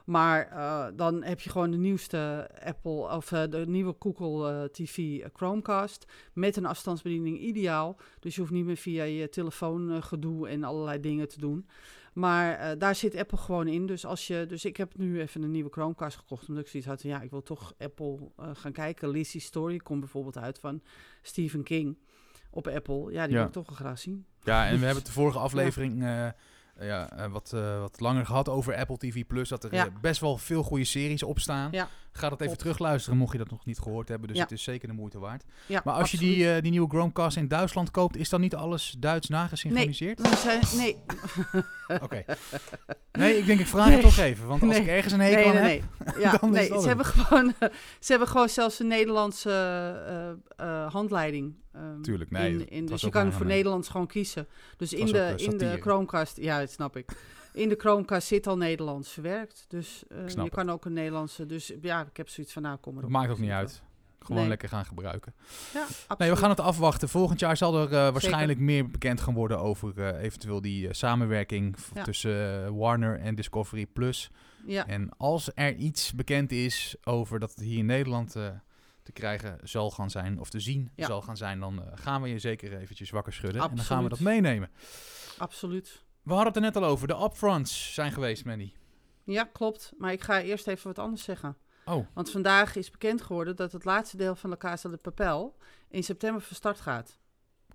Maar 0.05 0.49
dan 0.95 1.23
heb 1.23 1.39
je 1.39 1.49
gewoon 1.49 1.71
de 1.71 1.77
nieuwste 1.77 2.49
Apple 2.65 2.91
of 3.15 3.27
de 3.27 3.63
nieuwe 3.67 3.95
Google 3.99 4.69
TV 4.71 5.23
Chromecast 5.33 6.05
met 6.33 6.55
een 6.55 6.65
afstandsbediening 6.65 7.39
ideaal. 7.39 7.97
Dus 8.19 8.35
je 8.35 8.41
hoeft 8.41 8.53
niet 8.53 8.65
meer 8.65 8.77
via 8.77 9.03
je 9.03 9.29
telefoon 9.29 10.03
gedoe 10.03 10.47
en 10.47 10.63
allerlei 10.63 10.99
dingen 10.99 11.27
te 11.27 11.39
doen. 11.39 11.67
Maar 12.15 12.53
eh, 12.57 12.79
daar 12.79 12.95
zit 12.95 13.15
Apple 13.15 13.37
gewoon 13.37 13.67
in. 13.67 13.85
Dus 13.85 14.05
als 14.05 14.27
je, 14.27 14.45
dus 14.47 14.65
ik 14.65 14.77
heb 14.77 14.97
nu 14.97 15.19
even 15.21 15.41
een 15.43 15.51
nieuwe 15.51 15.69
Chromecast 15.71 16.17
gekocht 16.17 16.47
omdat 16.47 16.63
ik 16.63 16.69
zoiets 16.69 16.89
had. 16.89 17.01
Ja, 17.01 17.21
ik 17.21 17.29
wil 17.29 17.43
toch 17.43 17.73
Apple 17.77 18.31
eh, 18.37 18.49
gaan 18.53 18.71
kijken. 18.71 19.09
Lizzie 19.09 19.41
Story 19.41 19.77
komt 19.77 19.99
bijvoorbeeld 19.99 20.37
uit 20.37 20.59
van 20.59 20.81
Stephen 21.21 21.63
King 21.63 21.97
op 22.49 22.67
Apple. 22.67 23.11
Ja, 23.11 23.23
die 23.23 23.31
Ja. 23.33 23.37
wil 23.37 23.45
ik 23.47 23.51
toch 23.51 23.67
wel 23.67 23.75
graag 23.75 23.99
zien. 23.99 24.25
Ja, 24.43 24.67
en 24.67 24.79
we 24.79 24.85
hebben 24.85 25.03
de 25.03 25.11
vorige 25.11 25.39
aflevering 25.39 26.03
eh, 26.03 26.27
ja, 26.79 27.09
eh, 27.11 27.31
wat, 27.31 27.51
eh, 27.53 27.79
wat 27.79 27.99
langer 27.99 28.25
gehad 28.25 28.49
over 28.49 28.75
Apple 28.75 28.97
TV 28.97 29.23
Plus. 29.27 29.49
Dat 29.49 29.63
er 29.63 29.73
Ja. 29.73 29.85
eh, 29.85 29.91
best 30.01 30.21
wel 30.21 30.37
veel 30.37 30.63
goede 30.63 30.83
series 30.85 31.23
op 31.23 31.39
staan. 31.39 31.67
Ja, 31.71 31.87
Ga 32.11 32.29
dat 32.29 32.41
even 32.41 32.57
terugluisteren, 32.57 33.17
mocht 33.17 33.31
je 33.31 33.37
dat 33.37 33.49
nog 33.49 33.65
niet 33.65 33.79
gehoord 33.79 34.07
hebben. 34.07 34.27
Dus 34.27 34.37
Ja. 34.37 34.43
het 34.43 34.51
is 34.51 34.63
zeker 34.63 34.87
de 34.87 34.93
moeite 34.93 35.19
waard. 35.19 35.43
Ja, 35.65 35.81
Maar 35.83 35.93
als 35.93 36.11
je 36.11 36.17
die, 36.17 36.61
die 36.61 36.71
nieuwe 36.71 36.89
Chromecast 36.89 37.37
in 37.37 37.47
Duitsland 37.47 37.91
koopt, 37.91 38.17
is 38.17 38.29
dan 38.29 38.41
niet 38.41 38.55
alles 38.55 38.95
Duits 38.99 39.27
nagesynchroniseerd? 39.29 40.27
Zijn, 40.37 40.61
nee, 40.77 40.97
Oké. 42.03 42.23
Nee, 43.11 43.37
ik 43.37 43.45
denk 43.45 43.59
ik 43.59 43.67
vraag 43.67 43.85
Nee. 43.85 43.93
het 43.95 44.03
toch 44.05 44.17
even. 44.17 44.47
Want 44.47 44.61
als 44.61 44.71
Nee. 44.71 44.81
ik 44.81 44.87
ergens 44.87 45.13
een 45.13 45.19
hekel 45.19 45.37
nee, 45.37 45.47
aan 45.57 45.63
nee, 45.63 45.81
heb... 45.97 46.15
nee. 46.15 46.23
Ja, 46.23 46.31
dan 46.37 46.55
is 46.57 46.69
nee. 46.69 46.79
Ze 46.81 46.87
hebben, 46.87 47.05
gewoon, 47.05 47.53
ze 47.99 48.11
hebben 48.11 48.27
gewoon 48.27 48.49
zelfs 48.49 48.79
een 48.79 48.87
Nederlandse 48.87 49.51
handleiding. 50.91 51.55
Ehm, 51.75 52.01
Tuurlijk, 52.01 52.31
nee, 52.31 52.51
in, 52.51 52.69
in, 52.69 52.85
dus 52.85 53.01
je 53.01 53.09
kan 53.09 53.31
voor 53.31 53.41
eh, 53.41 53.47
Nederlands 53.47 53.89
gewoon 53.89 54.07
kiezen. 54.07 54.47
Dus 54.77 54.93
in 54.93 54.99
was 55.01 55.11
de, 55.11 55.19
eh, 55.19 55.37
in 55.37 55.57
de. 55.57 55.77
Chromecast, 55.81 56.37
ja, 56.37 56.59
dat 56.59 56.71
snap 56.71 56.97
ik. 56.97 57.09
In 57.53 57.69
de 57.69 57.75
Chromecast 57.75 58.27
zit 58.27 58.47
al 58.47 58.57
Nederlands 58.57 59.09
verwerkt. 59.11 59.65
Dus 59.67 60.03
eh, 60.07 60.17
snap 60.17 60.35
je 60.35 60.41
het. 60.41 60.53
kan 60.53 60.69
ook 60.69 60.85
een 60.85 60.93
Nederlandse. 60.93 61.45
Dus 61.45 61.73
ja, 61.81 62.01
ik 62.01 62.17
heb 62.17 62.29
zoiets 62.29 62.53
van, 62.53 62.61
nou, 62.61 62.77
kom 62.77 63.01
Dat 63.01 63.09
maakt 63.09 63.31
ook 63.31 63.39
niet 63.39 63.49
uit. 63.51 63.83
Gewoon 64.19 64.39
Nee. 64.41 64.49
lekker 64.49 64.69
gaan 64.69 64.85
gebruiken. 64.85 65.33
Ja, 65.73 65.85
Nee, 66.17 66.29
we 66.29 66.35
gaan 66.35 66.49
het 66.49 66.59
afwachten. 66.59 67.09
Volgend 67.09 67.39
jaar 67.39 67.57
zal 67.57 67.75
er 67.81 67.85
eh, 67.93 68.11
waarschijnlijk 68.11 68.59
meer 68.59 68.89
bekend 68.89 69.21
gaan 69.21 69.33
worden 69.33 69.59
over 69.59 69.93
eh, 70.01 70.23
eventueel 70.23 70.61
die 70.61 70.87
eh, 70.87 70.93
samenwerking 70.93 71.75
Ja. 71.93 72.03
tussen 72.03 72.65
eh, 72.65 72.69
Warner 72.71 73.19
en 73.19 73.35
Discovery 73.35 73.85
Plus. 73.85 74.31
Ja, 74.65 74.87
En 74.87 75.09
als 75.17 75.49
er 75.53 75.75
iets 75.75 76.13
bekend 76.13 76.51
is 76.51 76.95
over 77.03 77.39
dat 77.39 77.49
het 77.49 77.59
hier 77.59 77.77
in 77.77 77.85
Nederland 77.85 78.35
eh, 78.35 78.47
te 79.05 79.11
krijgen 79.11 79.57
zal 79.63 79.91
gaan 79.91 80.09
zijn, 80.09 80.39
of 80.39 80.49
te 80.49 80.59
zien 80.59 80.91
Ja. 80.95 81.05
zal 81.07 81.21
gaan 81.21 81.37
zijn, 81.37 81.59
dan 81.59 81.83
eh, 81.83 81.91
gaan 81.95 82.21
we 82.21 82.29
je 82.29 82.39
zeker 82.39 82.77
eventjes 82.77 83.09
wakker 83.09 83.33
schudden. 83.33 83.61
En 83.61 83.75
dan 83.75 83.85
gaan 83.85 84.03
we 84.03 84.09
dat 84.09 84.19
meenemen. 84.19 84.69
absoluut. 85.37 86.03
We 86.23 86.29
hadden 86.33 86.47
het 86.47 86.55
er 86.55 86.61
net 86.61 86.75
al 86.75 86.83
over. 86.89 87.07
De 87.07 87.23
upfronts 87.23 87.93
zijn 87.93 88.11
geweest, 88.11 88.45
Mandy. 88.45 88.73
Ja, 89.23 89.43
klopt. 89.43 89.93
Maar 89.97 90.11
ik 90.11 90.21
ga 90.21 90.41
eerst 90.41 90.67
even 90.67 90.87
wat 90.87 90.99
anders 90.99 91.23
zeggen. 91.23 91.57
Oh, 91.85 92.07
Want 92.13 92.31
vandaag 92.31 92.75
is 92.75 92.91
bekend 92.91 93.21
geworden 93.21 93.55
dat 93.55 93.71
het 93.71 93.85
laatste 93.85 94.17
deel 94.17 94.35
van 94.35 94.49
La 94.49 94.57
Casa 94.57 94.89
de 94.89 94.97
Papel 94.97 95.57
in 95.89 96.03
september 96.03 96.41
van 96.41 96.55
start 96.55 96.79
gaat. 96.81 97.17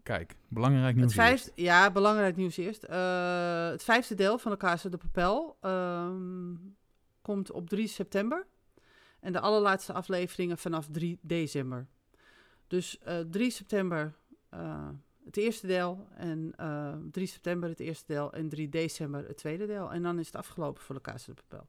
kijk. 0.03 0.37
Belangrijk 0.49 0.95
nieuws. 0.97 1.15
Het 1.15 1.23
vijfde, 1.23 1.53
ja, 1.55 1.91
belangrijk 1.91 2.37
nieuws 2.37 2.57
eerst. 2.57 2.83
Eh, 2.83 3.69
het 3.69 3.83
vijfde 3.83 4.15
deel 4.15 4.39
van 4.39 4.51
La 4.51 4.57
Casa 4.57 4.89
de 4.89 4.97
Papel 4.97 5.57
ehm, 5.61 6.55
komt 7.23 7.51
op 7.51 7.69
3 7.69 7.87
september. 7.87 8.47
En 9.21 9.33
de 9.33 9.41
allerlaatste 9.41 9.93
afleveringen 9.93 10.59
vanaf 10.59 10.87
3 10.91 11.19
december. 11.23 11.87
Dus 12.67 12.99
eh 12.99 13.19
3 13.31 13.51
september 13.51 14.15
eh, 14.49 14.89
het 15.25 15.37
eerste 15.37 15.67
deel. 15.67 16.07
En 16.17 16.53
eh 16.57 16.95
3 17.11 17.27
september 17.27 17.69
het 17.69 17.81
eerste 17.81 18.05
deel. 18.07 18.33
En 18.33 18.49
3 18.49 18.69
december 18.69 19.27
het 19.27 19.37
tweede 19.37 19.67
deel. 19.67 19.93
En 19.93 20.03
dan 20.03 20.19
is 20.19 20.27
het 20.27 20.37
afgelopen 20.37 20.83
voor 20.83 20.95
La 20.95 21.01
Casa 21.01 21.33
de 21.33 21.43
Papel. 21.49 21.67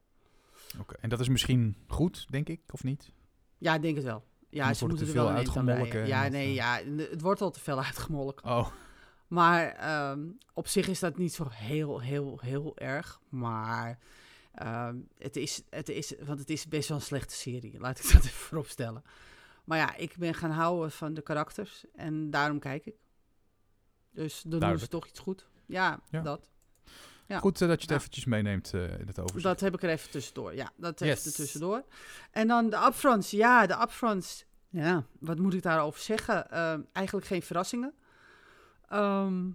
Oké. 0.80 0.94
En 1.00 1.08
dat 1.08 1.20
is 1.20 1.28
misschien 1.28 1.76
goed, 1.86 2.26
denk 2.30 2.48
ik, 2.48 2.60
of 2.70 2.84
niet? 2.84 3.10
Ja, 3.58 3.74
ik 3.74 3.82
denk 3.82 3.96
het 3.96 4.04
wel. 4.04 4.24
Ja, 4.48 4.74
ze 4.74 4.86
moeten 4.86 5.06
er 5.06 5.12
wel 5.12 5.28
uitgemolken 5.28 6.06
Ja, 6.06 6.28
nee, 6.28 6.46
eh, 6.48 6.54
ja, 6.54 6.80
het 7.10 7.20
wordt 7.20 7.40
al 7.40 7.50
te 7.50 7.60
veel 7.60 7.82
uitgemolken. 7.84 8.50
Oh, 8.50 8.68
Maar 9.26 9.68
ehm, 9.68 10.20
op 10.52 10.68
zich 10.68 10.88
is 10.88 10.98
dat 11.00 11.18
niet 11.18 11.32
zo 11.32 11.46
heel, 11.50 12.00
heel, 12.00 12.38
heel 12.40 12.76
erg. 12.76 13.20
Maar 13.28 13.98
ehm, 14.54 14.96
het, 15.18 15.36
is, 15.36 15.62
het 15.70 15.88
is, 15.88 16.14
want 16.24 16.38
het 16.38 16.50
is 16.50 16.68
best 16.68 16.88
wel 16.88 16.96
een 16.98 17.02
slechte 17.04 17.34
serie. 17.34 17.78
Laat 17.80 17.98
ik 17.98 18.04
dat 18.12 18.24
even 18.24 18.30
vooropstellen. 18.30 19.02
Maar 19.64 19.78
ja, 19.78 19.96
ik 19.96 20.16
ben 20.16 20.34
gaan 20.34 20.50
houden 20.50 20.90
van 20.90 21.14
de 21.14 21.22
karakters. 21.22 21.84
En 21.94 22.30
daarom 22.30 22.58
kijk 22.58 22.86
ik. 22.86 22.94
Dus 24.10 24.32
dan 24.42 24.50
doen 24.50 24.52
ze 24.52 24.58
Duidelijk. 24.66 24.90
toch 24.90 25.06
iets 25.06 25.18
goed. 25.18 25.46
Ja, 25.66 26.00
Ja. 26.10 26.20
dat. 26.22 26.50
Ja. 27.26 27.38
goed 27.38 27.60
eh, 27.60 27.68
dat 27.68 27.76
je 27.76 27.82
het 27.82 27.90
Ja. 27.90 27.96
eventjes 27.96 28.24
meeneemt 28.24 28.74
eh, 28.74 28.98
in 28.98 29.06
het 29.06 29.18
overzicht. 29.18 29.44
Dat 29.44 29.60
heb 29.60 29.74
ik 29.74 29.82
er 29.82 29.88
even 29.88 30.10
tussendoor. 30.10 30.54
Ja, 30.54 30.70
dat 30.76 30.98
Yes. 31.00 31.08
even 31.18 31.30
er 31.30 31.36
tussendoor. 31.36 31.84
En 32.30 32.48
dan 32.48 32.70
de 32.70 32.76
upfronts. 32.76 33.30
Ja, 33.30 33.66
de 33.66 33.80
upfronts. 33.80 34.44
Ja, 34.68 35.04
wat 35.18 35.38
moet 35.38 35.54
ik 35.54 35.62
daarover 35.62 36.00
zeggen? 36.00 36.50
Ehm, 36.50 36.80
eigenlijk 36.92 37.26
geen 37.26 37.42
verrassingen. 37.42 37.94
Ehm, 38.88 39.50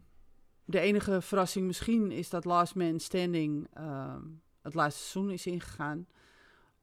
de 0.65 0.79
enige 0.79 1.21
verrassing 1.21 1.65
misschien 1.67 2.11
is 2.11 2.29
dat 2.29 2.45
Last 2.45 2.75
Man 2.75 2.99
Standing 2.99 3.67
het 4.67 4.75
laatste 4.75 5.03
seizoen 5.03 5.33
is 5.33 5.45
ingegaan. 5.45 6.07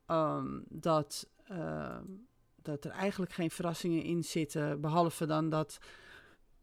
Ehm, 0.07 0.61
dat, 0.69 1.29
ehm, 1.45 2.05
dat 2.63 2.85
er 2.85 2.91
eigenlijk 2.91 3.33
geen 3.33 3.51
verrassingen 3.51 4.03
in 4.03 4.25
zitten. 4.25 4.81
Behalve 4.81 5.27
dan 5.27 5.49
dat 5.49 5.79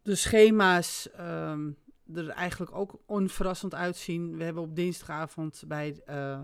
de 0.02 0.16
schema's 0.16 1.10
ehm, 1.12 1.72
er 2.14 2.30
eigenlijk 2.30 2.76
ook 2.76 3.00
onverrassend 3.06 3.76
uitzien. 3.76 4.38
We 4.38 4.44
hebben 4.44 4.64
op 4.64 4.76
dinsdagavond 4.76 5.64
bij, 5.68 6.02
eh, 6.06 6.42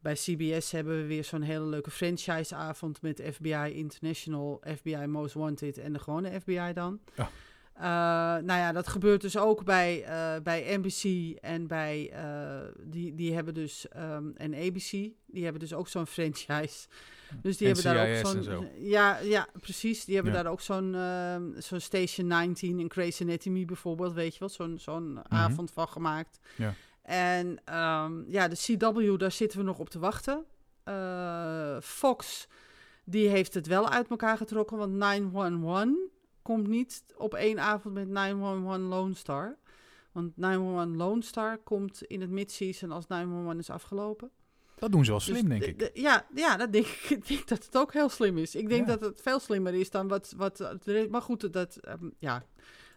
bij 0.00 0.14
CBS 0.14 0.70
hebben 0.70 0.96
we 0.96 1.06
weer 1.06 1.24
zo'n 1.24 1.42
hele 1.42 1.64
leuke 1.64 1.90
franchiseavond 1.90 3.02
met 3.02 3.22
FBI 3.32 3.72
International, 3.72 4.62
FBI 4.76 5.06
Most 5.06 5.34
Wanted 5.34 5.78
en 5.78 5.92
de 5.92 5.98
gewone 5.98 6.40
FBI 6.40 6.72
dan. 6.72 7.00
Eh, 7.76 7.82
nou 8.42 8.46
ja, 8.46 8.72
dat 8.72 8.88
gebeurt 8.88 9.20
dus 9.20 9.36
ook 9.36 9.64
bij, 9.64 10.04
eh, 10.04 10.42
bij 10.42 10.76
NBC 10.76 11.34
en 11.40 11.66
bij, 11.66 12.10
eh, 12.12 12.72
die, 12.82 13.14
die 13.14 13.34
hebben 13.34 13.54
dus, 13.54 13.88
ehm, 13.88 14.28
en 14.36 14.54
ABC, 14.54 14.90
die 15.26 15.42
hebben 15.42 15.60
dus 15.60 15.74
ook 15.74 15.88
zo'n 15.88 16.06
franchise. 16.06 16.86
Dus 17.42 17.56
die 17.56 17.66
hebben 17.66 17.84
daar 17.84 18.08
ook 18.18 18.26
zo'n, 18.26 18.42
zo. 18.42 18.64
ja, 18.78 19.18
ja, 19.18 19.46
precies. 19.60 20.04
Die 20.04 20.14
hebben 20.14 20.32
Ja. 20.32 20.42
daar 20.42 20.52
ook 20.52 20.60
zo'n, 20.60 20.94
ehm, 20.94 21.60
zo'n 21.60 21.80
Station 21.80 22.26
19 22.26 22.80
en 22.80 22.90
Grey's 22.90 23.20
Anatomy 23.20 23.64
bijvoorbeeld, 23.64 24.14
weet 24.14 24.32
je 24.32 24.38
wel, 24.38 24.48
zo'n, 24.48 24.78
zo'n 24.78 25.30
avond 25.32 25.70
van 25.70 25.88
gemaakt. 25.88 26.38
Ja. 26.56 26.74
En 27.02 27.58
ehm, 27.64 28.30
ja, 28.30 28.48
de 28.48 28.56
CW, 28.56 29.18
daar 29.18 29.32
zitten 29.32 29.58
we 29.58 29.64
nog 29.64 29.78
op 29.78 29.90
te 29.90 29.98
wachten. 29.98 30.44
Fox, 31.82 32.48
die 33.04 33.28
heeft 33.28 33.54
het 33.54 33.66
wel 33.66 33.88
uit 33.88 34.08
elkaar 34.10 34.36
getrokken, 34.36 34.76
want 34.76 34.92
911 34.92 35.88
komt 36.46 36.68
niet 36.68 37.04
op 37.16 37.34
één 37.34 37.58
avond 37.60 37.94
met 37.94 38.08
911 38.08 38.88
Lone 38.88 39.14
Star. 39.14 39.56
Want 40.12 40.36
911 40.36 40.96
Lone 40.96 41.22
Star 41.22 41.58
komt 41.58 42.02
in 42.02 42.20
het 42.20 42.30
mid-season 42.30 42.90
als 42.90 43.06
911 43.06 43.58
is 43.58 43.70
afgelopen. 43.70 44.30
Dat 44.78 44.92
doen 44.92 45.04
ze 45.04 45.10
wel 45.10 45.18
Dus 45.20 45.28
slim, 45.28 45.48
denk 45.48 45.78
de- 45.78 45.90
ik. 45.92 45.96
ja, 45.96 46.26
ja, 46.34 46.56
dat 46.56 46.72
denk 46.72 46.86
ik. 46.86 47.10
Ik 47.18 47.26
denk 47.28 47.48
dat 47.48 47.64
het 47.64 47.76
ook 47.76 47.92
heel 47.92 48.08
slim 48.08 48.38
is. 48.38 48.54
Ik 48.54 48.68
denk 48.68 48.86
Ja. 48.86 48.96
dat 48.96 49.00
het 49.00 49.20
veel 49.22 49.38
slimmer 49.40 49.74
is 49.74 49.90
dan 49.90 50.08
wat... 50.08 50.34
wat 50.36 50.74
maar 51.10 51.22
goed, 51.22 51.52
dat... 51.52 51.76
ehm, 51.76 52.08
ja, 52.18 52.44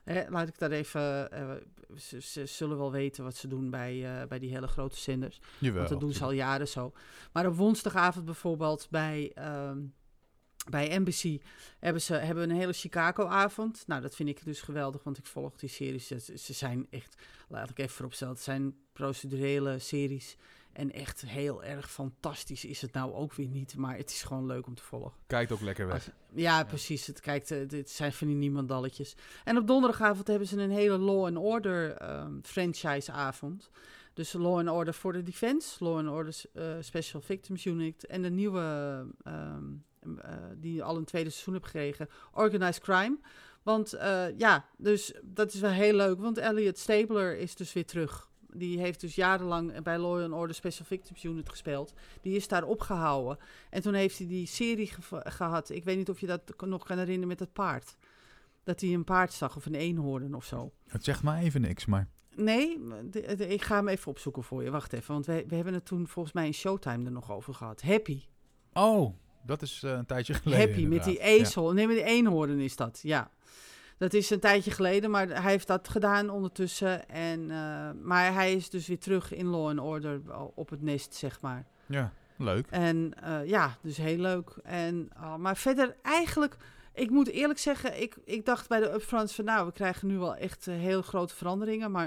hè, 0.04 0.30
laat 0.30 0.48
ik 0.48 0.58
daar 0.60 0.72
even... 0.72 1.32
eh, 1.32 1.52
ze, 1.98 2.22
ze 2.22 2.46
zullen 2.46 2.78
wel 2.78 2.92
weten 2.92 3.24
wat 3.24 3.36
ze 3.36 3.48
doen 3.48 3.70
bij, 3.70 4.22
eh, 4.22 4.28
bij 4.28 4.40
die 4.40 4.50
hele 4.54 4.68
grote 4.68 4.98
zenders. 4.98 5.40
Jawel. 5.58 5.78
Want 5.78 5.90
dat 5.90 6.00
doen 6.00 6.14
ze 6.14 6.24
al 6.24 6.32
jaren 6.32 6.68
zo. 6.68 6.92
Maar 7.34 7.48
op 7.48 7.56
woensdagavond 7.56 8.26
bijvoorbeeld 8.26 8.88
bij, 8.90 9.32
ehm, 9.36 9.78
bij 10.70 10.98
NBC 10.98 11.42
hebben 11.80 12.02
ze 12.02 12.14
hebben 12.14 12.50
een 12.50 12.56
hele 12.56 12.74
Chicago-avond. 12.74 13.84
Nou, 13.88 14.02
dat 14.02 14.16
vind 14.16 14.30
ik 14.30 14.44
dus 14.46 14.62
geweldig, 14.62 15.04
want 15.04 15.18
ik 15.18 15.26
volg 15.26 15.56
die 15.56 15.70
series. 15.70 16.08
Ze, 16.08 16.20
ze 16.20 16.54
zijn 16.54 16.88
echt, 16.90 17.16
laat 17.48 17.70
ik 17.70 17.78
even 17.80 17.96
vooropstellen, 17.96 18.34
het 18.34 18.44
zijn 18.44 18.76
procedurele 18.94 19.80
series. 19.80 20.38
En 20.74 20.92
echt 20.92 21.22
heel 21.22 21.64
erg 21.64 21.92
fantastisch 21.92 22.66
is 22.66 22.82
het 22.82 22.94
nou 22.94 23.14
ook 23.14 23.34
weer 23.34 23.48
niet. 23.48 23.76
Maar 23.76 23.98
het 23.98 24.10
is 24.10 24.24
gewoon 24.24 24.46
leuk 24.46 24.68
om 24.68 24.76
te 24.76 24.84
volgen. 24.84 25.12
Kijkt 25.28 25.52
ook 25.52 25.62
lekker 25.62 25.86
weg. 25.88 25.96
Als- 25.96 26.10
ja, 26.34 26.64
precies. 26.64 27.08
Het, 27.08 27.20
kijkt, 27.20 27.52
eh, 27.52 27.68
dit 27.68 27.90
zijn 27.90 28.14
van 28.14 28.28
die 28.28 28.36
niemandalletjes. 28.36 29.16
En 29.44 29.58
op 29.58 29.68
donderdagavond 29.68 30.28
hebben 30.28 30.48
ze 30.48 30.58
een 30.62 30.72
hele 30.72 30.98
Law 30.98 31.26
and 31.26 31.38
Order 31.38 31.92
ehm, 31.92 32.34
franchise-avond. 32.44 33.70
Dus 34.14 34.34
Law 34.34 34.58
and 34.58 34.70
Order 34.70 34.94
for 34.94 35.14
the 35.14 35.24
Defense, 35.24 35.84
Law 35.84 35.98
and 35.98 36.08
Order 36.08 36.36
eh, 36.54 36.64
Special 36.80 37.22
Victims 37.22 37.66
Unit 37.66 38.06
en 38.06 38.22
de 38.22 38.30
nieuwe, 38.30 38.60
ehm, 39.24 39.36
eh, 39.36 39.56
die 40.58 40.74
je 40.74 40.84
al 40.84 40.98
een 40.98 41.06
tweede 41.06 41.30
seizoen 41.30 41.54
hebt 41.54 41.66
gekregen, 41.66 42.10
Organized 42.34 42.84
Crime. 42.84 43.18
Want 43.64 43.94
eh, 43.94 44.38
ja, 44.38 44.66
dus 44.78 45.14
dat 45.24 45.54
is 45.54 45.60
wel 45.60 45.72
heel 45.72 45.94
leuk, 45.94 46.20
want 46.20 46.38
Elliot 46.38 46.78
Stabler 46.78 47.38
is 47.38 47.56
dus 47.56 47.74
weer 47.74 47.86
terug. 47.86 48.28
Die 48.54 48.80
heeft 48.80 49.02
dus 49.02 49.16
jarenlang 49.16 49.82
bij 49.84 49.98
Law 49.98 50.22
and 50.22 50.34
Order 50.34 50.56
Special 50.56 50.86
Victims 50.86 51.24
Unit 51.24 51.50
gespeeld. 51.50 51.94
Die 52.22 52.36
is 52.36 52.48
daar 52.48 52.64
opgehouden. 52.64 53.38
En 53.70 53.82
toen 53.82 53.94
heeft 53.94 54.18
hij 54.18 54.28
die 54.28 54.48
serie 54.48 54.92
gehad. 55.12 55.70
Ik 55.70 55.84
weet 55.84 55.98
niet 55.98 56.10
of 56.10 56.20
je 56.20 56.28
dat 56.28 56.42
nog 56.66 56.84
kan 56.86 56.98
herinneren 56.98 57.28
met 57.28 57.40
het 57.40 57.54
paard. 57.54 57.96
Dat 58.64 58.82
hij 58.82 58.94
een 58.94 59.04
paard 59.04 59.34
zag 59.34 59.56
of 59.56 59.66
een 59.66 59.76
eenhoorn 59.76 60.36
of 60.36 60.46
zo. 60.46 60.72
Het 60.88 61.04
zegt 61.04 61.24
maar 61.24 61.40
even 61.42 61.62
niks, 61.62 61.86
maar... 61.86 62.08
Nee, 62.36 62.80
de- 63.10 63.36
de- 63.36 63.48
ik 63.48 63.62
ga 63.62 63.76
hem 63.76 63.88
even 63.88 64.12
opzoeken 64.12 64.44
voor 64.44 64.64
je. 64.64 64.72
Wacht 64.72 64.94
even, 64.94 65.14
want 65.14 65.26
we, 65.26 65.44
we 65.48 65.56
hebben 65.56 65.74
het 65.74 65.86
toen 65.86 66.08
volgens 66.08 66.34
mij 66.34 66.46
in 66.46 66.54
Showtime 66.54 67.06
er 67.06 67.12
nog 67.12 67.32
over 67.32 67.54
gehad. 67.54 67.82
Happy. 67.82 68.22
Oh, 68.74 69.16
dat 69.42 69.62
is 69.62 69.84
eh, 69.84 69.92
een 69.92 70.06
tijdje 70.06 70.34
geleden 70.34 70.68
Happy, 70.68 70.86
met 70.86 71.04
die 71.04 71.18
inderdaad. 71.18 71.38
Ja. 71.38 71.46
ezel. 71.46 71.74
Nee, 71.74 71.88
met 71.88 71.96
die 71.96 72.06
eenhoorn 72.06 72.60
is 72.60 72.76
dat, 72.76 73.00
ja. 73.02 73.32
Dat 74.00 74.14
is 74.14 74.30
een 74.30 74.40
tijdje 74.40 74.72
geleden, 74.72 75.12
maar 75.12 75.28
hij 75.28 75.52
heeft 75.52 75.68
dat 75.68 75.88
gedaan 75.88 76.30
ondertussen. 76.30 77.10
En, 77.10 77.52
eh, 77.52 77.90
maar 78.02 78.34
hij 78.34 78.54
is 78.54 78.70
dus 78.70 78.88
weer 78.88 79.00
terug 79.00 79.34
in 79.34 79.46
Law 79.46 79.68
and 79.68 79.80
Order 79.80 80.22
op 80.56 80.70
het 80.70 80.82
nest, 80.82 81.14
zeg 81.14 81.42
maar. 81.42 81.66
Ja, 81.86 82.14
leuk. 82.38 82.68
En 82.70 83.14
eh, 83.24 83.46
ja, 83.46 83.78
dus 83.82 83.98
heel 83.98 84.18
leuk. 84.18 84.50
En, 84.64 85.10
ah, 85.14 85.36
maar 85.36 85.58
verder 85.58 85.96
eigenlijk, 86.02 86.58
ik 86.94 87.10
moet 87.10 87.28
eerlijk 87.28 87.60
zeggen, 87.60 88.02
ik, 88.02 88.18
ik 88.26 88.46
dacht 88.46 88.68
bij 88.68 88.80
de 88.80 88.94
upfronts 88.94 89.36
van 89.36 89.46
nou, 89.46 89.66
we 89.66 89.72
krijgen 89.72 90.08
nu 90.08 90.18
wel 90.18 90.36
echt 90.36 90.68
eh, 90.68 90.76
heel 90.76 91.02
grote 91.02 91.36
veranderingen. 91.36 91.92
Maar 91.92 92.06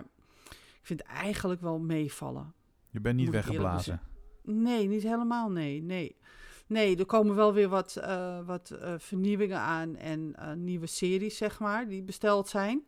ik 0.48 0.82
vind 0.82 1.02
het 1.02 1.08
eigenlijk 1.08 1.60
wel 1.60 1.78
meevallen. 1.78 2.52
Je 2.90 3.00
bent 3.00 3.16
niet 3.16 3.24
Moet 3.24 3.34
weggeblazen. 3.34 4.00
Nee, 4.42 4.88
niet 4.88 5.02
helemaal, 5.02 5.50
nee, 5.50 5.82
nee. 5.82 6.16
Nee, 6.66 6.96
er 6.96 7.06
komen 7.06 7.34
wel 7.34 7.52
weer 7.52 7.68
wat, 7.68 7.96
eh, 7.96 8.38
wat 8.46 8.70
eh, 8.70 8.94
vernieuwingen 8.98 9.58
aan 9.58 9.96
en 9.96 10.32
eh, 10.36 10.52
nieuwe 10.52 10.86
series, 10.86 11.36
zeg 11.36 11.58
maar, 11.60 11.88
die 11.88 12.02
besteld 12.02 12.48
zijn. 12.48 12.84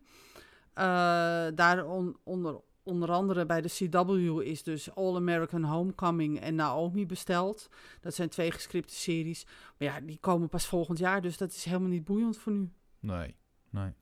Daar 1.55 1.87
on- 1.87 2.17
onder, 2.23 2.61
onder 2.83 3.11
andere 3.11 3.47
bij 3.47 3.61
de 3.61 3.69
CW 3.69 4.41
is 4.41 4.63
dus 4.63 4.95
All 4.95 5.15
American 5.17 5.63
Homecoming 5.65 6.41
en 6.41 6.55
Naomi 6.55 7.07
besteld. 7.07 7.69
Dat 8.01 8.15
zijn 8.15 8.29
twee 8.29 8.51
gescripte 8.51 8.95
series. 8.95 9.47
Maar 9.79 9.89
ja, 9.89 10.01
die 10.01 10.19
komen 10.21 10.49
pas 10.49 10.67
volgend 10.67 10.99
jaar, 10.99 11.23
dus 11.23 11.37
dat 11.37 11.51
is 11.51 11.65
helemaal 11.65 11.89
niet 11.89 12.05
boeiend 12.05 12.37
voor 12.39 12.53
nu. 12.53 12.71
Nee, 13.01 13.35
nee. 13.71 13.93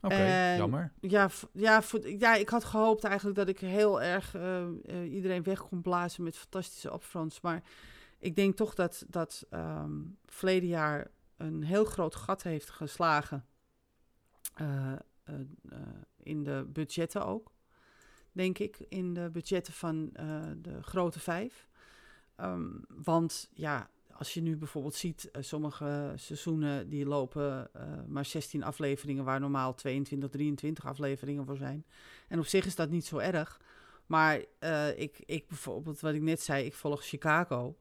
Oké, 0.00 0.14
jammer. 0.56 0.92
Ja, 1.00 1.28
ja, 1.52 1.82
voor, 1.82 2.08
ja, 2.08 2.34
ik 2.34 2.48
had 2.48 2.64
gehoopt 2.64 3.04
eigenlijk 3.04 3.36
dat 3.36 3.48
ik 3.48 3.58
heel 3.58 4.02
erg 4.02 4.34
iedereen 5.10 5.42
weg 5.42 5.68
kon 5.68 5.82
blazen 5.82 6.22
met 6.24 6.36
fantastische 6.36 6.92
upfronts. 6.92 7.40
Maar 7.40 7.62
ik 8.24 8.36
denk 8.36 8.56
toch 8.56 8.74
dat, 8.74 9.04
dat 9.08 9.46
ehm 9.50 10.00
verleden 10.26 10.68
jaar 10.68 11.10
een 11.36 11.62
heel 11.62 11.84
groot 11.84 12.14
gat 12.14 12.42
heeft 12.42 12.70
geslagen. 12.70 13.44
eh, 14.54 14.92
eh, 14.92 15.34
eh, 15.70 15.78
in 16.22 16.42
de 16.44 16.66
budgetten 16.72 17.26
ook, 17.26 17.52
denk 18.32 18.58
ik. 18.58 18.76
In 18.88 19.14
de 19.14 19.30
budgetten 19.32 19.72
van 19.72 20.10
de 20.56 20.82
grote 20.82 21.20
vijf. 21.20 21.68
Ehm, 22.36 22.70
want 22.88 23.50
ja, 23.54 23.90
als 24.12 24.34
je 24.34 24.42
nu 24.42 24.56
bijvoorbeeld 24.56 24.94
ziet, 24.94 25.30
sommige 25.38 26.12
seizoenen 26.14 26.88
die 26.88 27.06
lopen 27.06 27.70
maar 28.08 28.24
16 28.24 28.62
afleveringen, 28.62 29.24
waar 29.24 29.40
normaal 29.40 29.74
22, 29.74 30.30
23 30.30 30.86
afleveringen 30.86 31.44
voor 31.46 31.56
zijn. 31.56 31.84
En 32.28 32.38
op 32.38 32.46
zich 32.46 32.66
is 32.66 32.74
dat 32.74 32.90
niet 32.90 33.06
zo 33.06 33.18
erg. 33.18 33.60
Maar 34.06 34.44
ik, 34.96 35.18
ik 35.24 35.48
bijvoorbeeld, 35.48 36.00
wat 36.00 36.14
ik 36.14 36.22
net 36.22 36.40
zei, 36.40 36.64
ik 36.64 36.74
volg 36.74 37.04
Chicago. 37.04 37.76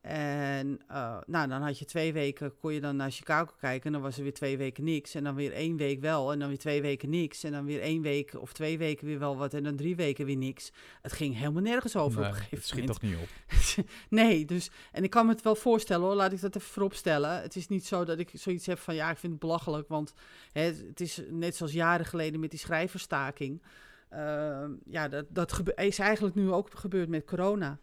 En 0.00 0.80
eh, 0.88 1.16
nou, 1.26 1.48
dan 1.48 1.62
had 1.62 1.78
je 1.78 1.84
twee 1.84 2.12
weken, 2.12 2.56
kon 2.56 2.72
je 2.72 2.80
dan 2.80 2.96
naar 2.96 3.10
Chicago 3.10 3.52
kijken. 3.60 3.86
En 3.86 3.92
dan 3.92 4.00
was 4.02 4.16
er 4.16 4.22
weer 4.22 4.34
twee 4.34 4.56
weken 4.56 4.84
niks. 4.84 5.14
En 5.14 5.24
dan 5.24 5.34
weer 5.34 5.52
één 5.52 5.76
week 5.76 6.00
wel. 6.00 6.32
En 6.32 6.38
dan 6.38 6.48
weer 6.48 6.58
twee 6.58 6.82
weken 6.82 7.10
niks. 7.10 7.44
En 7.44 7.52
dan 7.52 7.64
weer 7.64 7.80
één 7.80 8.02
week 8.02 8.34
of 8.40 8.52
twee 8.52 8.78
weken 8.78 9.06
weer 9.06 9.18
wel 9.18 9.36
wat. 9.36 9.54
En 9.54 9.62
dan 9.62 9.76
drie 9.76 9.96
weken 9.96 10.26
weer 10.26 10.36
niks. 10.36 10.72
Het 11.02 11.12
ging 11.12 11.36
helemaal 11.36 11.62
nergens 11.62 11.96
over 11.96 12.20
Nee, 12.20 12.28
op 12.28 12.34
een 12.34 12.40
het 12.40 12.48
gegeven 12.48 12.66
schiet 12.66 12.80
moment. 12.80 13.00
toch 13.00 13.10
niet 13.10 13.78
op. 13.78 13.84
nee, 14.18 14.44
dus... 14.44 14.70
En 14.92 15.02
ik 15.02 15.10
kan 15.10 15.26
me 15.26 15.32
het 15.32 15.42
wel 15.42 15.54
voorstellen 15.56 16.06
hoor, 16.06 16.14
laat 16.14 16.32
ik 16.32 16.40
dat 16.40 16.56
even 16.56 16.68
voorop 16.68 16.94
stellen. 16.94 17.42
Het 17.42 17.56
is 17.56 17.68
niet 17.68 17.86
zo 17.86 18.04
dat 18.04 18.18
ik 18.18 18.30
zoiets 18.32 18.66
heb 18.66 18.78
van... 18.78 18.94
Ja, 18.94 19.10
ik 19.10 19.18
vind 19.18 19.32
het 19.32 19.40
belachelijk, 19.40 19.88
want 19.88 20.12
hè, 20.52 20.62
het 20.62 21.00
is 21.00 21.22
net 21.30 21.56
zoals 21.56 21.72
jaren 21.72 22.06
geleden 22.06 22.40
met 22.40 22.50
die 22.50 22.58
schrijverstaking. 22.58 23.62
Ehm, 24.08 24.72
ja, 24.84 25.08
dat, 25.08 25.26
dat 25.28 25.62
is 25.74 25.98
eigenlijk 25.98 26.34
nu 26.34 26.52
ook 26.52 26.70
gebeurd 26.74 27.08
met 27.08 27.24
corona. 27.24 27.78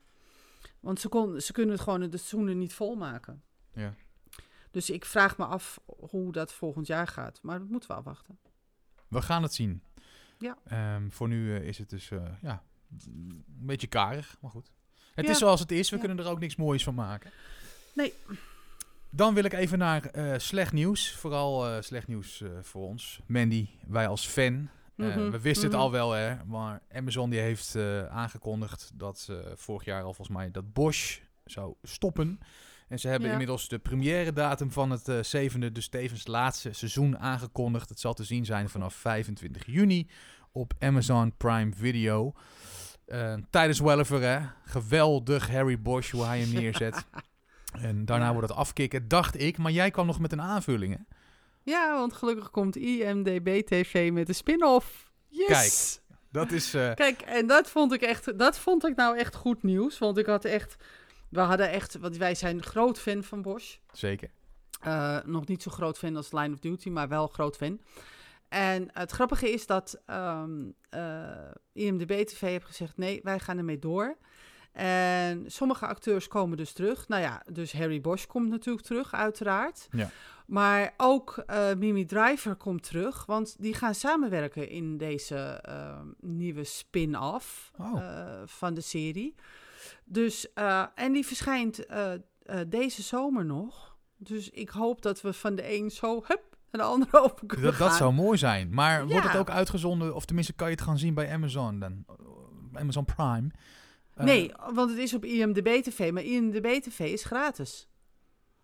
Want 0.86 1.00
ze, 1.00 1.08
kon, 1.10 1.42
ze 1.42 1.52
kunnen 1.52 1.74
het 1.76 1.84
gewoon 1.84 2.00
de 2.00 2.18
seizoenen 2.18 2.58
niet 2.58 2.74
volmaken. 2.74 3.42
Ja. 3.74 3.94
Dus 4.72 4.90
ik 4.90 5.06
vraag 5.06 5.38
me 5.38 5.46
af 5.46 5.80
hoe 5.86 6.32
dat 6.32 6.54
volgend 6.54 6.88
jaar 6.88 7.08
gaat. 7.08 7.40
Maar 7.42 7.60
dat 7.60 7.68
moeten 7.70 7.90
we 7.90 7.96
afwachten. 7.96 8.38
We 9.08 9.22
gaan 9.22 9.44
het 9.44 9.54
zien. 9.54 9.84
Ja. 10.38 10.58
Ehm, 10.68 11.10
voor 11.10 11.28
nu 11.28 11.56
eh, 11.56 11.68
is 11.68 11.78
het 11.78 11.90
dus, 11.90 12.12
eh, 12.12 12.24
ja, 12.42 12.64
een 13.06 13.44
beetje 13.48 13.88
karig, 13.88 14.38
maar 14.42 14.52
goed. 14.52 14.72
Het 15.16 15.26
Ja. 15.26 15.32
is 15.32 15.38
zoals 15.38 15.60
het 15.60 15.72
is, 15.72 15.90
we 15.90 15.96
Ja. 15.96 16.02
kunnen 16.06 16.26
er 16.26 16.32
ook 16.32 16.40
niks 16.40 16.56
moois 16.56 16.84
van 16.84 16.96
maken. 16.96 17.32
Nee. 17.94 18.14
Dan 19.10 19.34
wil 19.34 19.44
ik 19.44 19.54
even 19.54 19.78
naar 19.78 20.06
eh, 20.06 20.34
slecht 20.38 20.74
nieuws. 20.74 21.12
Vooral 21.16 21.84
slecht 21.84 22.08
nieuws 22.08 22.44
voor 22.62 22.88
ons. 22.88 23.20
Mandy, 23.26 23.68
wij 23.88 24.08
als 24.08 24.28
fan. 24.28 24.70
Eh, 24.98 25.06
Mhm, 25.16 25.30
we 25.32 25.40
wisten 25.40 25.68
mhm. 25.68 25.76
het 25.76 25.86
al 25.86 25.92
wel, 25.92 26.12
hè. 26.12 26.36
Maar 26.46 26.82
Amazon 26.94 27.30
die 27.30 27.40
heeft 27.40 27.76
eh, 27.76 28.06
aangekondigd 28.06 28.92
dat 28.94 29.20
ze 29.20 29.54
vorig 29.56 29.86
jaar 29.86 30.04
al 30.04 30.14
volgens 30.14 30.38
mij 30.38 30.52
dat 30.52 30.74
Bosch 30.74 31.20
zou 31.46 31.74
stoppen. 31.84 32.40
En 32.88 33.00
ze 33.00 33.08
hebben 33.08 33.26
Ja. 33.28 33.32
inmiddels 33.32 33.68
de 33.68 33.80
première 33.80 34.34
datum 34.34 34.72
van 34.72 34.90
het 34.90 35.08
eh, 35.08 35.24
zevende, 35.24 35.72
dus 35.72 35.88
tevens 35.88 36.28
laatste 36.28 36.74
seizoen 36.74 37.18
aangekondigd. 37.20 37.90
Het 37.90 38.00
zal 38.00 38.14
te 38.14 38.24
zien 38.24 38.46
zijn 38.46 38.70
vanaf 38.70 38.94
25 38.94 39.66
juni 39.66 40.10
op 40.52 40.74
Amazon 40.80 41.38
Prime 41.38 41.74
Video. 41.76 42.34
Tijdens 43.50 43.80
Welliver, 43.80 44.22
hè. 44.22 44.40
Geweldig 44.64 45.50
Harry 45.52 45.82
Bosch, 45.82 46.12
hoe 46.12 46.26
hij 46.26 46.40
hem 46.40 46.54
neerzet. 46.54 47.06
En 47.82 48.06
daarna 48.06 48.32
wordt 48.34 48.48
het 48.50 48.58
afkicken, 48.58 49.08
dacht 49.08 49.40
ik. 49.42 49.58
Maar 49.58 49.72
jij 49.72 49.92
kwam 49.92 50.06
nog 50.06 50.20
met 50.20 50.32
een 50.32 50.42
aanvulling, 50.42 50.94
hè? 50.98 51.15
Ja, 51.66 51.94
want 51.98 52.14
gelukkig 52.14 52.50
komt 52.52 52.76
IMDB 52.76 53.62
TV 53.66 54.10
met 54.14 54.28
een 54.30 54.36
spin-off. 54.36 55.12
Yes! 55.28 56.00
Dat 56.32 56.52
is... 56.52 56.74
eh, 56.74 56.94
Kijk, 56.94 57.22
en 57.22 57.48
dat 57.48 57.70
vond 57.70 57.94
ik 57.94 58.02
echt, 58.02 58.38
dat 58.40 58.58
vond 58.60 58.86
ik 58.88 58.96
nou 58.96 59.18
echt 59.18 59.36
goed 59.36 59.64
nieuws. 59.64 59.98
Want 59.98 60.18
ik 60.18 60.26
had 60.26 60.46
echt, 60.46 60.76
we 61.30 61.40
hadden 61.40 61.70
echt, 61.70 61.98
want 61.98 62.18
wij 62.18 62.36
zijn 62.36 62.64
groot 62.64 63.00
fan 63.00 63.24
van 63.24 63.42
Bosch. 63.42 63.78
zeker. 63.92 64.30
Eh, 64.82 65.18
nog 65.26 65.46
niet 65.48 65.62
zo 65.64 65.72
groot 65.72 65.98
fan 65.98 66.16
als 66.16 66.32
Line 66.32 66.54
of 66.54 66.60
Duty, 66.60 66.90
maar 66.90 67.08
wel 67.08 67.28
groot 67.28 67.56
fan. 67.56 67.80
En 68.50 68.88
het 68.94 69.12
grappige 69.12 69.50
is 69.52 69.66
dat 69.66 70.02
ehm 70.06 70.52
eh, 70.90 71.28
IMDB 71.74 72.26
TV 72.26 72.40
heeft 72.40 72.66
gezegd: 72.66 72.98
nee, 72.98 73.20
wij 73.24 73.40
gaan 73.40 73.58
ermee 73.58 73.80
door. 73.80 74.18
En 74.72 75.44
sommige 75.52 75.86
acteurs 75.88 76.28
komen 76.28 76.58
dus 76.58 76.72
terug. 76.74 77.08
Nou 77.08 77.22
ja, 77.22 77.44
dus 77.52 77.74
Harry 77.74 78.02
Bosch 78.02 78.26
komt 78.26 78.50
natuurlijk 78.50 78.86
terug, 78.86 79.14
uiteraard. 79.14 79.88
Ja. 79.92 80.10
Maar 80.46 80.94
ook 80.98 81.38
eh, 81.38 81.74
Mimi 81.78 82.06
Driver 82.06 82.56
komt 82.56 82.84
terug, 82.84 83.26
want 83.26 83.56
die 83.60 83.74
gaan 83.74 83.96
samenwerken 83.96 84.70
in 84.70 84.98
deze 84.98 85.36
ehm, 85.38 86.08
nieuwe 86.20 86.64
spin-off 86.64 87.72
Oh. 87.78 88.02
eh, 88.02 88.42
van 88.46 88.74
de 88.74 88.82
serie. 88.82 89.36
Dus, 90.06 90.54
eh, 90.54 90.86
en 90.96 91.12
die 91.12 91.26
verschijnt 91.26 91.86
eh, 91.86 92.14
eh, 92.14 92.20
deze 92.68 93.02
zomer 93.02 93.46
nog. 93.46 93.98
Dus 94.18 94.50
ik 94.50 94.70
hoop 94.70 95.02
dat 95.02 95.22
we 95.22 95.34
van 95.34 95.56
de 95.56 95.74
een 95.78 95.92
zo 95.92 96.14
hup, 96.28 96.58
en 96.72 96.80
de 96.80 96.86
andere 96.86 97.20
open 97.24 97.48
kunnen 97.48 97.66
Dat, 97.66 97.78
dat 97.78 97.88
gaan. 97.90 97.98
zou 97.98 98.14
mooi 98.14 98.38
zijn. 98.38 98.74
Maar 98.74 99.08
wordt 99.08 99.28
het 99.28 99.38
ook 99.38 99.50
uitgezonden, 99.50 100.16
of 100.16 100.26
tenminste 100.26 100.54
kan 100.54 100.68
je 100.68 100.74
het 100.74 100.84
gaan 100.84 100.98
zien 100.98 101.14
bij 101.14 101.32
Amazon 101.32 101.80
dan? 101.80 102.06
Amazon 102.74 103.06
Prime. 103.06 103.50
Eh, 104.14 104.26
Nee, 104.26 104.52
want 104.74 104.90
het 104.90 105.00
is 105.00 105.14
op 105.14 105.26
IMDb 105.26 105.68
TV, 105.84 106.12
maar 106.12 106.24
IMDb 106.24 106.82
TV 106.82 107.00
is 107.00 107.24
gratis. 107.24 107.88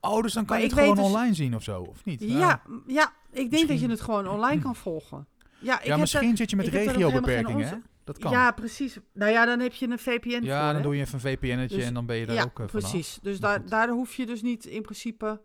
Oh, 0.02 0.22
dus 0.22 0.34
dan 0.34 0.46
kan 0.46 0.56
Maar 0.58 0.66
je 0.66 0.72
het 0.72 0.80
gewoon 0.80 0.96
dus- 0.96 1.06
online 1.06 1.34
zien 1.34 1.56
of 1.56 1.64
zo, 1.64 1.82
of 1.82 2.06
niet? 2.06 2.22
Ja, 2.24 2.62
ja 2.88 3.14
ik 3.32 3.52
denk 3.52 3.68
dat 3.68 3.80
je 3.80 3.90
het 3.90 4.02
gewoon 4.02 4.28
online 4.28 4.62
kan 4.62 4.76
volgen. 4.76 5.28
Ja, 5.60 5.80
ik 5.80 5.86
ja 5.86 5.92
heb 5.92 6.00
misschien 6.00 6.38
zit 6.38 6.50
je 6.50 6.56
met 6.56 6.68
regiobeperkingen, 6.68 7.68
hè? 7.68 7.76
Dat 8.04 8.18
kan. 8.18 8.32
Ja, 8.32 8.52
precies. 8.52 8.98
Nou 9.14 9.32
ja, 9.32 9.46
dan 9.46 9.60
heb 9.60 9.74
je 9.74 9.90
een 9.90 10.00
VPN 10.00 10.30
Ja, 10.30 10.40
voor, 10.40 10.66
dan 10.68 10.76
hè? 10.76 10.82
doe 10.82 10.96
je 10.96 11.02
even 11.02 11.14
een 11.14 11.20
VPN'tje 11.20 11.78
Dus- 11.78 11.86
en 11.86 11.94
dan 11.94 12.06
ben 12.06 12.16
je 12.16 12.26
daar 12.26 12.36
ja, 12.36 12.44
ook 12.44 12.60
uh, 12.60 12.68
vanaf. 12.68 12.72
precies. 12.72 13.20
Dus 13.22 13.40
daar, 13.40 13.66
daar 13.70 13.90
hoef 13.90 14.14
je 14.14 14.26
dus 14.26 14.42
niet 14.42 14.66
in 14.66 14.82
principe 14.82 15.42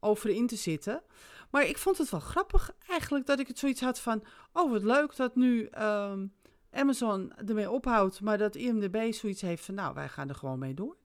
over 0.00 0.30
in 0.30 0.46
te 0.46 0.56
zitten. 0.56 1.02
Maar 1.50 1.66
ik 1.66 1.78
vond 1.78 1.98
het 1.98 2.10
wel 2.10 2.20
grappig 2.20 2.70
eigenlijk 2.88 3.26
dat 3.26 3.38
ik 3.40 3.46
het 3.48 3.58
zoiets 3.58 3.80
had 3.80 4.00
van... 4.00 4.22
Oh, 4.52 4.70
wat 4.70 4.82
leuk 4.82 5.16
dat 5.16 5.36
nu 5.36 5.64
ehm, 5.64 6.26
Amazon 6.72 7.32
ermee 7.46 7.70
ophoudt, 7.70 8.20
maar 8.20 8.38
dat 8.38 8.54
IMDb 8.54 9.12
zoiets 9.12 9.40
heeft 9.40 9.64
van... 9.64 9.74
Nou, 9.74 9.94
wij 9.94 10.08
gaan 10.08 10.28
er 10.28 10.34
gewoon 10.34 10.58
mee 10.58 10.74
door. 10.74 10.96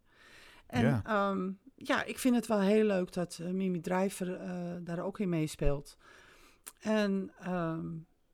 En 0.67 0.81
Ja. 0.85 1.01
ja, 1.05 1.31
ja 1.75 2.03
ik 2.03 2.19
vind 2.19 2.35
het 2.35 2.47
wel 2.47 2.59
heel 2.59 2.85
leuk 2.85 3.13
dat 3.13 3.39
eh, 3.41 3.49
Mimi 3.49 3.81
Driver 3.81 4.39
eh, 4.39 4.49
daar 4.81 4.99
ook 4.99 5.19
in 5.19 5.29
meespeelt. 5.29 5.97
En 6.79 7.31
ehm, 7.39 7.85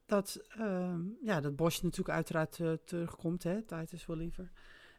dat, 0.05 0.41
ehm, 0.49 0.99
ja, 1.21 1.41
dat 1.41 1.55
Bosch 1.55 1.81
natuurlijk 1.81 2.15
uiteraard 2.15 2.59
eh, 2.59 2.71
terugkomt, 2.85 3.43
hè, 3.43 3.61
Titus 3.61 4.05
wel 4.05 4.17
liever. 4.17 4.51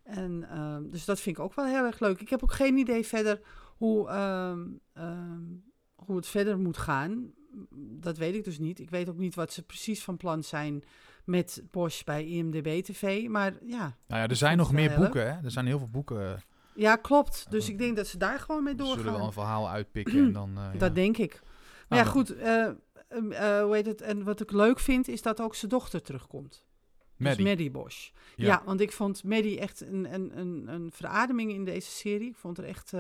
En 0.05 0.49
ehm, 0.51 0.91
dus 0.91 1.05
dat 1.05 1.21
vind 1.21 1.37
ik 1.37 1.43
ook 1.43 1.55
wel 1.55 1.67
heel 1.67 1.85
erg 1.85 2.01
leuk. 2.01 2.21
Ik 2.21 2.29
heb 2.29 2.43
ook 2.43 2.53
geen 2.53 2.77
idee 2.77 3.07
verder 3.07 3.41
hoe, 3.77 4.11
hoe 5.95 6.17
het 6.17 6.27
verder 6.27 6.59
moet 6.59 6.77
gaan. 6.77 7.33
Dat 8.01 8.19
weet 8.19 8.35
ik 8.35 8.45
dus 8.45 8.59
niet. 8.59 8.79
Ik 8.79 8.91
weet 8.91 9.09
ook 9.09 9.17
niet 9.17 9.35
wat 9.35 9.53
ze 9.53 9.63
precies 9.63 10.03
van 10.03 10.17
plan 10.17 10.43
zijn 10.43 10.85
met 11.25 11.63
Bosch 11.71 12.05
bij 12.05 12.25
IMDB 12.25 12.83
TV. 12.83 13.29
Maar 13.29 13.53
ja, 13.65 13.97
Nou 14.07 14.23
ja, 14.23 14.29
er 14.29 14.37
zijn 14.37 14.57
nog 14.57 14.73
meer 14.73 14.95
boeken, 14.97 15.35
hè? 15.35 15.45
Er 15.45 15.51
zijn 15.51 15.67
heel 15.67 15.79
veel 15.79 15.91
boeken. 15.91 16.43
Ja 16.75 16.97
klopt. 16.97 17.47
Dus 17.51 17.69
ik 17.69 17.79
denk 17.79 17.97
dat 17.97 18.07
ze 18.07 18.19
daar 18.19 18.39
gewoon 18.39 18.63
mee 18.63 18.75
Ze 18.77 18.85
zullen 18.85 18.95
wel 18.97 19.05
doorgaan. 19.05 19.27
een 19.27 19.33
verhaal 19.33 19.69
uitpikken 19.69 20.19
en 20.19 20.33
dan... 20.33 20.51
ja. 20.73 20.79
Dat 20.79 20.95
denk 20.95 21.17
ik. 21.17 21.41
Maar 21.43 21.43
Nou, 21.89 22.01
ja, 22.01 22.03
dan- 22.05 22.13
goed. 22.13 22.37
ehm, 22.37 23.33
eh, 23.33 23.63
hoe 23.63 23.75
heet 23.75 23.87
het? 23.87 24.01
En 24.01 24.25
wat 24.25 24.41
ik 24.41 24.53
leuk 24.53 24.79
vind, 24.79 25.09
is 25.09 25.23
dat 25.23 25.41
ook 25.41 25.55
zijn 25.55 25.71
dochter 25.71 26.03
terugkomt. 26.03 26.65
Maddie. 27.17 27.37
Dus 27.45 27.47
Maddie 27.47 27.71
Bosch. 27.71 28.11
Ja. 28.37 28.47
Ja. 28.47 28.63
want 28.65 28.81
ik 28.81 28.93
vond 28.93 29.25
Maddie 29.25 29.59
echt 29.61 29.81
een, 29.81 30.15
een, 30.15 30.39
een, 30.39 30.65
een 30.69 30.91
verademing 30.93 31.53
in 31.53 31.65
deze 31.65 31.91
serie. 31.91 32.29
Ik 32.29 32.37
vond 32.37 32.59
er 32.59 32.65
echt 32.65 32.93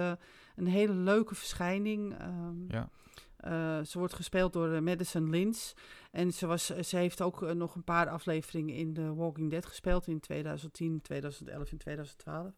een 0.57 0.67
hele 0.67 0.93
leuke 0.95 1.35
verschijning. 1.35 2.19
Ehm, 2.19 2.55
Ja. 2.69 2.89
eh, 3.37 3.85
ze 3.87 3.99
wordt 3.99 4.15
gespeeld 4.15 4.53
door 4.53 4.73
eh, 4.73 4.81
Madison 4.81 5.31
Lins. 5.31 5.75
En 6.11 6.33
ze, 6.33 6.47
was, 6.47 6.67
ze 6.67 6.97
heeft 6.97 7.21
ook 7.23 7.53
nog 7.55 7.75
een 7.75 7.85
paar 7.85 8.09
afleveringen 8.09 8.75
in 8.75 8.93
The 8.95 9.15
Walking 9.15 9.51
Dead 9.51 9.67
gespeeld 9.67 10.07
in 10.07 10.21
2010, 10.21 11.01
2011 11.03 11.71
en 11.71 11.79
2012. 11.79 12.53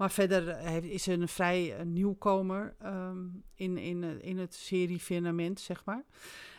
Maar 0.00 0.10
verder 0.10 0.48
eh, 0.48 0.76
is 0.76 1.02
ze 1.02 1.12
een 1.12 1.28
vrij 1.28 1.76
eh, 1.76 1.84
nieuwkomer 1.84 2.74
ehm, 2.78 3.18
in, 3.54 3.78
in, 3.78 4.04
eh, 4.04 4.10
in 4.20 4.38
het 4.38 4.54
serie-firmament, 4.54 5.60
zeg 5.60 5.84
maar. 5.84 6.04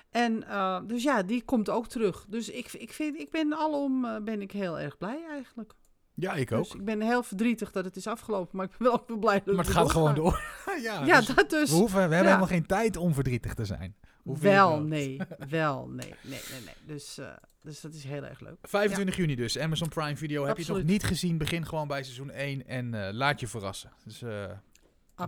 En 0.09 0.43
dus 0.87 1.03
ja, 1.03 1.23
die 1.23 1.43
komt 1.43 1.69
ook 1.69 1.87
terug. 1.87 2.25
Dus 2.29 2.49
ik, 2.49 2.73
ik, 2.73 2.93
vind, 2.93 3.19
ik 3.19 3.31
ben 3.31 3.53
alom 3.53 4.05
eh, 4.05 4.21
ben 4.23 4.41
ik 4.41 4.51
heel 4.51 4.79
erg 4.79 4.97
blij 4.97 5.25
eigenlijk. 5.29 5.73
Ja, 6.13 6.33
ik 6.33 6.51
ook. 6.51 6.63
Dus 6.63 6.73
ik 6.73 6.85
ben 6.85 7.01
heel 7.01 7.23
verdrietig 7.23 7.71
dat 7.71 7.85
het 7.85 7.95
is 7.95 8.07
afgelopen, 8.07 8.57
maar 8.57 8.65
ik 8.65 8.77
ben 8.77 8.87
wel 8.87 8.99
ook 9.07 9.19
blij 9.19 9.41
dat 9.45 9.55
maar 9.55 9.65
het 9.65 9.73
gaat 9.73 9.91
gewoon 9.91 10.15
door. 10.15 10.41
ja, 10.81 11.05
Ja, 11.05 11.17
dus 11.17 11.35
dat 11.35 11.49
dus. 11.49 11.69
we, 11.69 11.75
hoeven, 11.75 11.95
we 11.95 11.99
hebben 11.99 12.17
ja. 12.17 12.25
helemaal 12.25 12.47
geen 12.47 12.65
tijd 12.65 12.97
om 12.97 13.13
verdrietig 13.13 13.53
te 13.53 13.65
zijn. 13.65 13.95
Wel, 14.23 14.79
nee. 14.79 15.19
Wel, 15.49 15.87
nee. 15.87 16.15
Nee, 16.21 16.39
nee, 16.51 16.61
nee. 16.65 16.73
Dus, 16.85 17.17
eh, 17.17 17.27
dus 17.61 17.81
dat 17.81 17.93
is 17.93 18.03
heel 18.03 18.23
erg 18.23 18.39
leuk. 18.39 18.55
25 18.61 19.15
juni 19.15 19.35
dus, 19.35 19.59
Amazon 19.59 19.89
Prime 19.89 20.17
Video. 20.17 20.45
Heb 20.45 20.57
je 20.57 20.73
nog 20.73 20.83
niet 20.83 21.03
gezien, 21.03 21.37
begin 21.37 21.65
gewoon 21.65 21.87
bij 21.87 22.03
seizoen 22.03 22.31
1 22.31 22.67
en 22.67 23.07
eh, 23.07 23.13
laat 23.13 23.39
je 23.39 23.47
verrassen. 23.47 23.91
Dus 24.05 24.21
eh. 24.21 24.51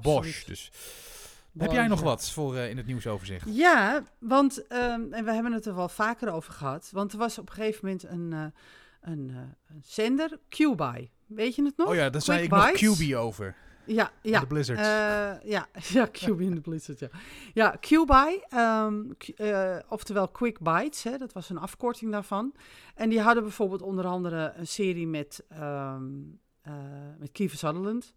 Bosch. 0.02 0.46
Dus. 0.46 0.72
Heb 1.58 1.72
jij 1.72 1.88
nog 1.88 2.00
ja. 2.00 2.06
wat 2.06 2.30
voor 2.30 2.58
in 2.58 2.78
het 2.78 2.86
nieuwsoverzicht? 2.86 3.46
Ja, 3.50 4.04
want, 4.20 4.68
ehm, 4.68 5.14
en 5.14 5.26
we 5.26 5.34
hebben 5.34 5.52
het 5.52 5.66
er 5.66 5.76
wel 5.76 5.90
vaker 5.90 6.32
over 6.32 6.54
gehad, 6.54 6.90
want 6.92 7.12
er 7.12 7.18
was 7.18 7.38
op 7.38 7.50
een 7.50 7.56
gegeven 7.56 7.80
moment 7.86 8.04
een, 8.04 8.32
een, 9.02 9.36
een 9.68 9.84
zender, 9.84 10.40
QBuy. 10.50 11.12
Weet 11.26 11.56
je 11.56 11.64
het 11.64 11.78
nog? 11.78 11.88
Oh 11.88 11.96
ja, 11.96 12.10
daar 12.10 12.22
zei 12.22 12.44
ik 12.44 12.50
nog. 12.50 12.72
QB 12.72 13.16
over. 13.16 13.56
Ja, 13.86 14.12
ja. 14.22 14.40
De 14.40 14.48
Blizzard. 14.48 14.80
Eh, 14.80 15.50
ja, 15.50 15.68
ja, 15.98 16.08
QB 16.12 16.40
in 16.40 16.56
de 16.56 16.62
Blizzard, 16.62 17.00
ja. 17.00 17.10
Ja, 17.54 17.76
QBuy, 17.80 18.44
ehm, 18.50 19.08
Q- 19.18 19.30
eh, 19.40 19.78
oftewel 19.90 20.28
Quick 20.28 20.60
Bites, 20.60 21.04
hè, 21.04 21.18
dat 21.18 21.34
was 21.34 21.50
een 21.50 21.58
afkorting 21.58 22.12
daarvan. 22.12 22.54
En 22.96 23.10
die 23.10 23.22
hadden 23.22 23.44
bijvoorbeeld 23.44 23.82
onder 23.82 24.06
andere 24.06 24.54
een 24.56 24.68
serie 24.68 25.08
met, 25.08 25.44
ehm 25.50 26.04
eh 26.62 26.74
met 27.20 27.32
Kiefer 27.32 27.58
Sutherland. 27.58 28.14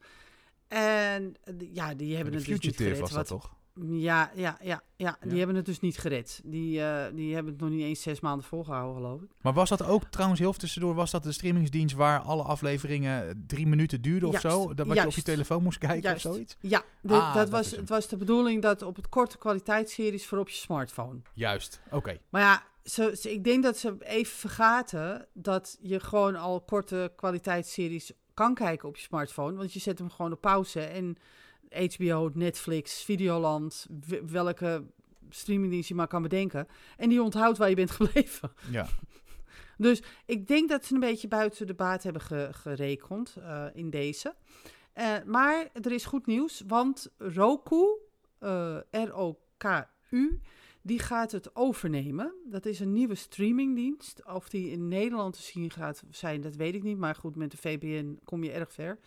En 0.69 1.35
ja, 1.73 1.95
die 1.95 2.15
hebben 2.17 2.35
het 2.35 2.45
dus 2.45 2.61
niet 2.61 2.99
was 3.01 3.11
dat 3.11 3.29
wat- 3.29 3.41
toch? 3.43 3.56
Ja, 3.81 4.31
ja, 4.35 4.59
ja, 4.63 4.83
ja, 4.97 5.17
Ja. 5.21 5.29
die 5.29 5.39
hebben 5.39 5.57
het 5.57 5.65
dus 5.67 5.81
niet 5.81 5.99
gered. 5.99 6.41
Die, 6.45 6.83
eh, 6.83 7.15
die 7.15 7.35
hebben 7.35 7.53
het 7.53 7.61
nog 7.61 7.71
niet 7.71 7.83
eens 7.83 8.03
zes 8.03 8.21
maanden 8.21 8.47
volgehouden, 8.47 8.95
geloof 8.97 9.21
ik. 9.23 9.29
Maar 9.41 9.53
was 9.53 9.69
dat 9.69 9.83
ook 9.87 10.05
trouwens 10.05 10.41
heel 10.41 10.53
tussendoor? 10.53 10.95
Was 10.95 11.11
dat 11.11 11.23
de 11.23 11.33
streamingsdienst 11.33 11.95
waar 11.95 12.21
alle 12.21 12.43
afleveringen 12.43 13.45
drie 13.47 13.67
minuten 13.67 14.03
duurden 14.03 14.29
of 14.29 14.41
zo? 14.41 14.75
Dat 14.75 14.87
wat 14.87 14.97
je 14.97 15.07
op 15.07 15.11
je 15.13 15.23
telefoon 15.23 15.63
moest 15.63 15.79
kijken 15.79 16.01
Juist. 16.03 16.27
of 16.27 16.33
zoiets? 16.33 16.57
Ja, 16.61 16.83
de- 17.01 17.15
Ah, 17.15 17.25
dat 17.27 17.35
dat 17.35 17.49
was, 17.51 17.71
het 17.71 17.89
was 17.89 18.09
de 18.09 18.17
bedoeling 18.17 18.63
dat 18.63 18.83
op 18.83 18.97
het 18.97 19.09
korte 19.09 19.39
kwaliteitsseries 19.39 20.27
voor 20.27 20.39
op 20.39 20.49
je 20.49 20.55
smartphone. 20.57 21.19
Juist, 21.35 21.81
oké. 21.91 22.19
Maar 22.31 22.43
ja, 22.43 22.63
ze, 22.85 23.17
ze- 23.21 23.33
ik 23.33 23.45
denk 23.45 23.63
dat 23.63 23.79
ze 23.79 23.97
even 23.99 24.37
vergaten 24.37 25.27
dat 25.33 25.79
je 25.81 26.01
gewoon 26.01 26.37
al 26.37 26.61
korte 26.61 27.13
kwaliteitsseries 27.17 28.13
kan 28.35 28.55
kijken 28.55 28.89
op 28.89 28.97
je 28.97 29.03
smartphone. 29.03 29.57
Want 29.57 29.73
je 29.73 29.81
zet 29.81 29.99
hem 29.99 30.11
gewoon 30.11 30.33
op 30.33 30.41
pauze 30.41 30.81
en 30.81 31.17
HBO, 31.71 32.31
Netflix, 32.35 33.03
Videoland, 33.03 33.87
welke 34.27 34.85
streamingdienst 35.29 35.89
je 35.89 35.95
maar 35.95 36.07
kan 36.09 36.23
bedenken. 36.23 36.67
En 36.97 37.09
die 37.09 37.23
onthoudt 37.23 37.59
waar 37.59 37.69
je 37.69 37.75
bent 37.75 37.91
gebleven. 38.01 38.53
Ja. 38.71 38.87
Dus 39.79 40.03
ik 40.27 40.47
denk 40.47 40.69
dat 40.69 40.85
ze 40.85 40.95
een 40.95 41.01
beetje 41.01 41.29
buiten 41.29 41.67
de 41.67 41.75
baat 41.75 42.03
hebben 42.03 42.23
ge- 42.23 42.49
gerekend 42.53 43.37
eh, 43.37 43.65
in 43.73 43.91
deze. 43.91 44.35
Eh, 44.93 45.15
maar 45.25 45.69
er 45.73 45.93
is 45.93 46.05
goed 46.05 46.27
nieuws, 46.27 46.63
want 46.67 47.09
Roku, 47.19 47.87
eh, 48.39 48.77
R-O-K-U, 48.91 50.41
die 50.83 50.99
gaat 50.99 51.33
het 51.33 51.57
overnemen. 51.57 52.33
Dat 52.45 52.67
is 52.67 52.81
een 52.81 52.93
nieuwe 52.93 53.15
streamingdienst. 53.15 54.25
Of 54.27 54.49
die 54.49 54.71
in 54.71 54.89
Nederland 54.89 55.35
te 55.35 55.43
zien 55.43 55.71
gaat 55.71 56.03
zijn, 56.11 56.41
dat 56.41 56.57
weet 56.57 56.75
ik 56.75 56.83
niet. 56.83 56.99
Maar 56.99 57.15
goed, 57.15 57.37
met 57.37 57.51
de 57.51 57.57
VPN 57.57 58.19
kom 58.25 58.45
je 58.45 58.51
erg 58.53 58.73
ver. 58.73 58.99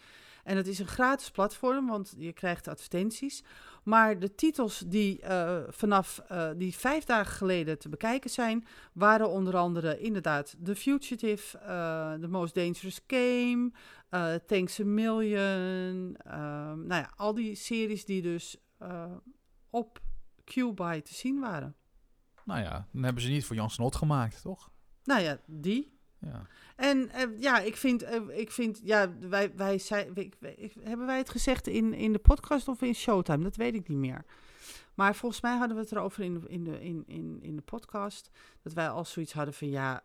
En 0.43 0.57
het 0.57 0.67
is 0.67 0.79
een 0.79 0.87
gratis 0.87 1.31
platform, 1.31 1.87
want 1.87 2.13
je 2.17 2.33
krijgt 2.33 2.67
advertenties. 2.67 3.43
Maar 3.83 4.19
de 4.19 4.35
titels 4.35 4.83
die 4.87 5.21
eh, 5.21 5.59
vanaf 5.69 6.21
eh, 6.27 6.49
die 6.55 6.75
vijf 6.75 7.03
dagen 7.03 7.33
geleden 7.33 7.79
te 7.79 7.89
bekijken 7.89 8.29
zijn, 8.29 8.67
waren 8.93 9.29
onder 9.29 9.57
andere 9.57 9.99
inderdaad 9.99 10.55
The 10.63 10.75
Fugitive, 10.75 11.57
eh, 11.57 12.13
The 12.13 12.27
Most 12.27 12.55
Dangerous 12.55 12.99
Game, 13.07 13.71
Thanks 14.45 14.79
a 14.79 14.85
Million. 14.85 16.15
ehm, 16.17 16.87
nou 16.87 17.01
ja, 17.01 17.11
al 17.15 17.33
die 17.33 17.55
series 17.55 18.05
die 18.05 18.21
dus 18.21 18.57
op 19.69 20.01
QBuy 20.43 21.01
te 21.01 21.13
zien 21.13 21.39
waren. 21.39 21.75
Nou 22.45 22.61
ja, 22.61 22.87
dan 22.91 23.03
hebben 23.03 23.23
ze 23.23 23.29
niet 23.29 23.45
voor 23.45 23.55
Jan 23.55 23.69
Snot 23.69 23.95
gemaakt, 23.95 24.41
toch? 24.41 24.71
Nou 25.03 25.21
ja, 25.21 25.39
die. 25.45 25.98
Ja. 26.19 26.41
En 26.75 27.09
eh, 27.09 27.39
ja, 27.41 27.59
ik 27.59 27.75
vind, 27.75 28.03
eh, 28.03 28.21
ik 28.39 28.51
vind 28.51 28.79
ja, 28.83 29.13
wij, 29.19 29.55
wij 29.55 29.77
zijn, 29.77 30.11
ik- 30.15 30.35
ik- 30.55 30.75
hebben 30.83 31.05
wij 31.05 31.17
het 31.17 31.29
gezegd 31.29 31.67
in, 31.67 31.93
in 31.93 32.11
de 32.13 32.19
podcast 32.19 32.67
of 32.67 32.81
in 32.81 32.95
Showtime? 32.95 33.43
Dat 33.43 33.55
weet 33.55 33.75
ik 33.75 33.87
niet 33.87 33.97
meer. 33.97 34.25
Maar 34.93 35.15
volgens 35.15 35.41
mij 35.41 35.57
hadden 35.57 35.75
we 35.77 35.83
het 35.83 35.91
erover 35.91 36.23
in 36.23 36.33
de, 36.33 36.47
in 36.49 36.63
de, 36.63 36.81
in, 36.83 37.03
in, 37.07 37.37
in 37.41 37.55
de 37.55 37.61
podcast. 37.61 38.29
Dat 38.61 38.73
wij 38.73 38.89
al 38.89 39.05
zoiets 39.05 39.33
hadden 39.33 39.53
van 39.53 39.69
ja, 39.69 40.03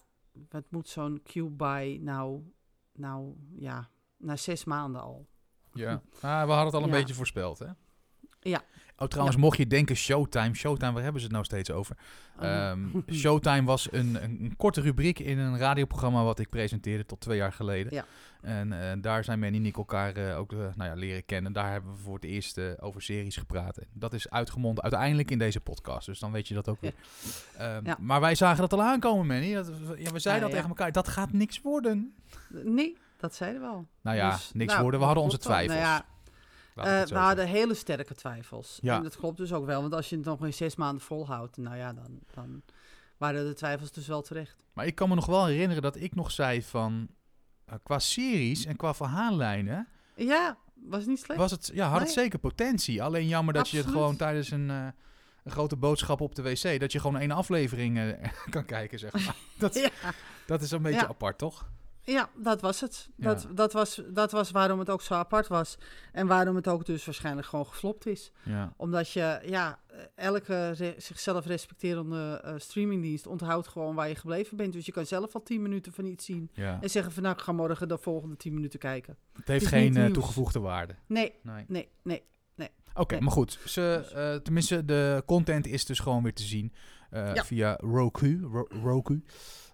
wat 0.48 0.64
moet 0.70 0.88
zo'n 0.88 1.22
Q-buy 1.22 1.98
nou, 2.02 2.42
nou 2.92 3.34
ja, 3.56 3.88
na 4.16 4.36
zes 4.36 4.64
maanden 4.64 5.00
al. 5.02 5.26
ja. 5.72 5.92
Ah, 6.20 6.20
we 6.20 6.28
hadden 6.52 6.64
het 6.64 6.74
al 6.74 6.82
een 6.82 6.88
Ja. 6.88 6.94
beetje 6.94 7.14
voorspeld, 7.14 7.58
hè? 7.58 7.66
Ja. 8.44 8.62
Oh, 8.98 9.08
trouwens, 9.08 9.36
mocht 9.36 9.56
je 9.56 9.66
denken 9.66 9.96
Showtime, 9.96 10.54
Showtime, 10.54 10.92
waar 10.92 11.02
hebben 11.02 11.20
ze 11.20 11.26
het 11.26 11.34
nou 11.34 11.46
steeds 11.46 11.70
over? 11.70 11.96
Uh, 12.42 12.70
Ehm, 12.70 12.80
Showtime 13.20 13.64
was 13.64 13.92
een, 13.92 14.22
een, 14.22 14.54
korte 14.56 14.80
rubriek 14.80 15.18
in 15.18 15.38
een 15.38 15.58
radioprogramma 15.58 16.24
wat 16.24 16.38
ik 16.38 16.48
presenteerde 16.48 17.06
tot 17.06 17.20
twee 17.20 17.36
jaar 17.36 17.52
geleden. 17.52 17.94
Ja. 17.94 18.04
En 18.40 18.72
eh, 18.72 18.96
daar 19.00 19.24
zijn 19.24 19.38
Manny 19.38 19.56
en 19.56 19.66
ik 19.66 19.76
elkaar 19.76 20.16
eh, 20.16 20.38
ook 20.38 20.52
eh, 20.52 20.58
nou 20.58 20.90
ja, 20.90 20.94
leren 20.94 21.24
kennen. 21.24 21.52
Daar 21.52 21.70
hebben 21.70 21.92
we 21.92 21.98
voor 21.98 22.14
het 22.14 22.24
eerst 22.24 22.80
over 22.80 23.02
series 23.02 23.36
gepraat. 23.36 23.76
En 23.76 23.86
dat 23.92 24.12
is 24.12 24.30
uitgemond 24.30 24.82
uiteindelijk 24.82 25.30
in 25.30 25.38
deze 25.38 25.60
podcast. 25.60 26.06
Dus 26.06 26.18
dan 26.18 26.32
weet 26.32 26.48
je 26.48 26.54
dat 26.54 26.68
ook 26.68 26.80
weer. 26.80 26.94
Ehm. 27.58 27.94
Maar 27.98 28.20
wij 28.20 28.34
zagen 28.34 28.60
dat 28.60 28.72
al 28.72 28.82
aankomen, 28.82 29.26
Manny. 29.26 29.54
Dat, 29.54 29.70
ja, 29.96 30.10
we 30.10 30.18
zeiden 30.18 30.42
dat 30.42 30.52
tegen 30.52 30.68
elkaar. 30.68 30.92
Dat 30.92 31.08
gaat 31.08 31.32
niks 31.32 31.60
worden. 31.60 32.14
nee, 32.48 32.96
dat 33.16 33.34
zeiden 33.34 33.60
we 33.60 33.66
al. 33.66 33.86
Nou 34.02 34.16
ja, 34.16 34.30
Dus, 34.30 34.50
niks 34.52 34.70
nou, 34.70 34.82
worden. 34.82 35.00
We 35.00 35.06
hadden 35.06 35.24
onze 35.24 35.38
twijfels. 35.38 35.78
Nou 35.80 36.02
het 36.74 37.08
zo 37.08 37.14
we 37.14 37.20
hadden 37.20 37.46
hele 37.46 37.74
sterke 37.74 38.14
twijfels. 38.14 38.78
Ja. 38.82 38.96
En 38.96 39.02
dat 39.02 39.16
klopt 39.16 39.36
dus 39.36 39.52
ook 39.52 39.66
wel. 39.66 39.80
Want 39.80 39.94
als 39.94 40.08
je 40.08 40.16
het 40.16 40.24
nog 40.24 40.44
eens 40.44 40.56
zes 40.56 40.76
maanden 40.76 41.02
volhoudt, 41.02 41.56
nou 41.56 41.76
ja, 41.76 41.92
dan, 41.92 42.18
dan 42.34 42.62
waren 43.16 43.46
de 43.46 43.52
twijfels 43.54 43.92
dus 43.92 44.06
wel 44.06 44.22
terecht. 44.22 44.64
Maar 44.72 44.86
ik 44.86 44.94
kan 44.94 45.08
me 45.08 45.14
nog 45.14 45.26
wel 45.26 45.46
herinneren 45.46 45.82
dat 45.82 45.96
ik 45.96 46.14
nog 46.14 46.30
zei 46.30 46.62
van... 46.62 47.08
eh, 47.64 47.74
qua 47.82 47.98
series 47.98 48.64
en 48.64 48.76
qua 48.76 48.94
verhaallijnen... 48.94 49.88
Ja, 50.16 50.56
was 50.74 51.06
niet 51.06 51.18
slecht. 51.20 51.40
Was 51.40 51.50
het, 51.50 51.70
ja, 51.74 51.88
had 51.88 52.00
het 52.00 52.10
zeker 52.10 52.38
potentie. 52.38 53.02
Alleen 53.02 53.28
jammer 53.28 53.54
dat 53.54 53.68
je 53.68 53.76
het 53.76 53.86
gewoon 53.86 54.16
tijdens 54.16 54.50
een, 54.50 54.70
eh, 54.70 54.86
een 55.44 55.52
grote 55.52 55.76
boodschap 55.76 56.20
op 56.20 56.34
de 56.34 56.42
wc... 56.42 56.80
dat 56.80 56.92
je 56.92 57.00
gewoon 57.00 57.20
één 57.20 57.30
aflevering 57.30 58.16
kan 58.50 58.64
kijken, 58.64 58.98
zeg 58.98 59.12
maar. 59.12 59.34
Dat, 59.58 59.74
Ja. 59.74 59.90
dat 60.46 60.62
is 60.62 60.70
een 60.70 60.82
beetje 60.82 61.00
Ja. 61.00 61.08
apart, 61.08 61.38
toch? 61.38 61.68
Ja, 62.04 62.30
dat 62.36 62.60
was 62.60 62.80
het. 62.80 63.08
Ja. 63.16 63.24
Dat, 63.24 63.46
dat, 63.54 63.72
was, 63.72 64.02
dat 64.08 64.30
was 64.32 64.50
waarom 64.50 64.78
het 64.78 64.90
ook 64.90 65.02
zo 65.02 65.14
apart 65.14 65.46
was. 65.46 65.78
En 66.12 66.26
waarom 66.26 66.56
het 66.56 66.68
ook 66.68 66.86
dus 66.86 67.04
waarschijnlijk 67.04 67.46
gewoon 67.46 67.66
geflopt 67.66 68.06
is. 68.06 68.32
Ja. 68.42 68.74
Omdat 68.76 69.10
je, 69.10 69.40
ja, 69.44 69.78
elke 70.14 70.70
re- 70.70 70.94
zichzelf 70.98 71.46
respecterende 71.46 72.40
eh, 72.44 72.54
streamingdienst 72.56 73.26
onthoudt 73.26 73.68
gewoon 73.68 73.94
waar 73.94 74.08
je 74.08 74.14
gebleven 74.14 74.56
bent. 74.56 74.72
Dus 74.72 74.86
je 74.86 74.92
kan 74.92 75.06
zelf 75.06 75.34
al 75.34 75.42
10 75.42 75.62
minuten 75.62 75.92
van 75.92 76.04
iets 76.04 76.24
zien. 76.24 76.50
ja. 76.54 76.78
En 76.82 76.90
zeggen 76.90 77.12
van 77.12 77.22
nou, 77.22 77.34
ik 77.34 77.40
ga 77.42 77.52
morgen 77.52 77.88
de 77.88 77.98
volgende 77.98 78.36
10 78.36 78.54
minuten 78.54 78.78
kijken. 78.78 79.16
Het 79.32 79.48
heeft 79.48 79.66
geen 79.66 79.96
eh, 79.96 80.06
toegevoegde 80.10 80.58
waarde. 80.60 80.94
Nee, 81.06 81.34
Nee. 81.42 81.64
nee, 81.68 81.88
nee. 82.02 82.22
Oké, 82.96 83.14
Nee. 83.14 83.22
maar 83.22 83.32
goed. 83.32 83.58
Ze, 83.66 84.10
eh, 84.14 84.34
tenminste, 84.42 84.84
de 84.84 85.22
content 85.26 85.66
is 85.66 85.84
dus 85.84 85.98
gewoon 85.98 86.22
weer 86.22 86.34
te 86.34 86.42
zien 86.42 86.72
via 87.34 87.76
Roku. 87.80 88.40
Ro- 88.42 88.66
Roku. 88.82 89.22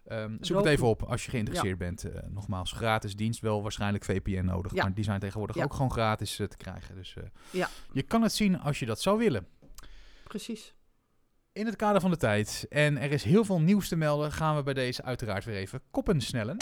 Ehm, 0.07 0.30
zoek 0.30 0.57
Roku. 0.57 0.57
het 0.57 0.66
even 0.66 0.86
op 0.86 1.03
als 1.03 1.24
je 1.24 1.30
geïnteresseerd 1.30 1.78
bent. 1.78 2.05
Eh, 2.05 2.22
nogmaals, 2.28 2.72
gratis 2.72 3.16
dienst. 3.16 3.40
Wel 3.40 3.62
waarschijnlijk 3.62 4.05
VPN 4.05 4.44
nodig. 4.44 4.74
Ja. 4.74 4.82
Maar 4.82 4.94
die 4.94 5.05
zijn 5.05 5.20
tegenwoordig 5.20 5.57
Ja. 5.57 5.64
ook 5.64 5.74
gewoon 5.74 5.90
gratis 5.92 6.38
eh, 6.38 6.46
te 6.46 6.57
krijgen. 6.57 6.94
Dus 6.94 7.14
eh, 7.16 7.22
Ja. 7.51 7.68
je 7.92 8.03
kan 8.03 8.22
het 8.22 8.32
zien 8.32 8.61
als 8.61 8.78
je 8.78 8.86
dat 8.86 9.01
zou 9.01 9.18
willen. 9.18 9.46
Precies. 10.24 10.74
In 11.53 11.66
het 11.66 11.76
kader 11.76 12.01
van 12.01 12.11
de 12.11 12.16
tijd, 12.16 12.66
en 12.68 12.98
er 12.98 13.12
is 13.12 13.22
heel 13.24 13.44
veel 13.44 13.61
nieuws 13.61 13.88
te 13.88 13.96
melden, 13.96 14.32
gaan 14.32 14.57
we 14.57 14.62
bij 14.62 14.74
deze 14.74 15.03
uiteraard 15.03 15.44
weer 15.44 15.57
even 15.57 15.80
koppen 15.90 16.20
snellen. 16.20 16.57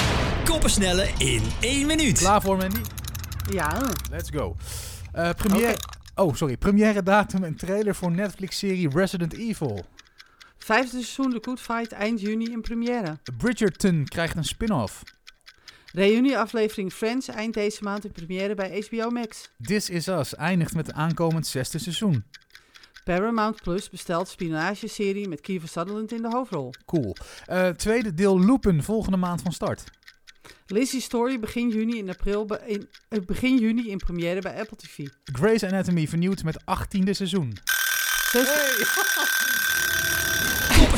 Koppensnellen 0.45 1.09
in 1.19 1.43
één 1.61 1.87
minuut. 1.87 2.19
Klaar 2.19 2.43
voor, 2.43 2.57
Mandy? 2.57 2.81
Ja, 3.51 3.91
Let's 4.11 4.31
go. 4.31 4.57
Eh 5.13 5.31
première, 5.31 5.77
Oh, 6.15 6.35
sorry. 6.35 6.57
Première 6.57 7.03
datum 7.03 7.45
en 7.45 7.57
trailer 7.57 7.95
voor 7.95 8.11
Netflix-serie 8.11 8.89
Resident 8.89 9.33
Evil. 9.35 9.85
Vijfde 10.69 11.03
seizoen 11.03 11.31
The 11.31 11.39
Good 11.43 11.61
Fight 11.61 11.93
eind 11.93 12.21
juni 12.21 12.45
in 12.45 12.61
première. 12.61 13.19
Bridgerton 13.37 14.05
krijgt 14.05 14.37
een 14.37 14.45
spin-off. 14.45 15.03
Reunieaflevering 15.93 16.93
Friends 16.93 17.29
eind 17.29 17.55
deze 17.55 17.83
maand 17.83 18.05
in 18.05 18.13
première 18.13 18.55
bij 18.55 18.85
HBO 18.91 19.11
Max. 19.11 19.51
This 19.63 19.91
Is 19.91 20.07
Us 20.07 20.35
eindigt 20.35 20.75
met 20.75 20.93
aankomend 20.93 21.47
zesde 21.47 21.79
seizoen. 21.79 22.25
Paramount 23.05 23.63
Plus 23.63 23.91
bestelt 23.91 24.29
spionageserie 24.29 25.29
met 25.29 25.41
Kiefer 25.41 25.69
Sutherland 25.69 26.13
in 26.13 26.23
de 26.23 26.29
hoofdrol. 26.29 26.73
Cool. 26.87 27.17
Eh, 27.47 27.69
tweede 27.69 28.15
deel 28.15 28.41
Lupin 28.41 28.83
volgende 28.83 29.17
maand 29.19 29.43
van 29.43 29.53
start. 29.53 29.85
Lizzie 30.67 31.01
Story 31.01 31.39
begin 31.39 31.69
juni 31.69 31.99
in, 31.99 32.09
april 32.09 32.45
be- 32.45 32.63
in, 32.67 32.89
eh, 33.09 33.21
begin 33.27 33.59
juni 33.59 33.89
in 33.91 33.99
première 33.99 34.41
bij 34.41 34.61
Apple 34.61 34.77
TV. 34.77 35.07
Grey's 35.25 35.63
Anatomy 35.65 36.07
vernieuwd 36.07 36.43
met 36.43 36.67
achttiende 36.67 37.15
seizoen. 37.15 37.53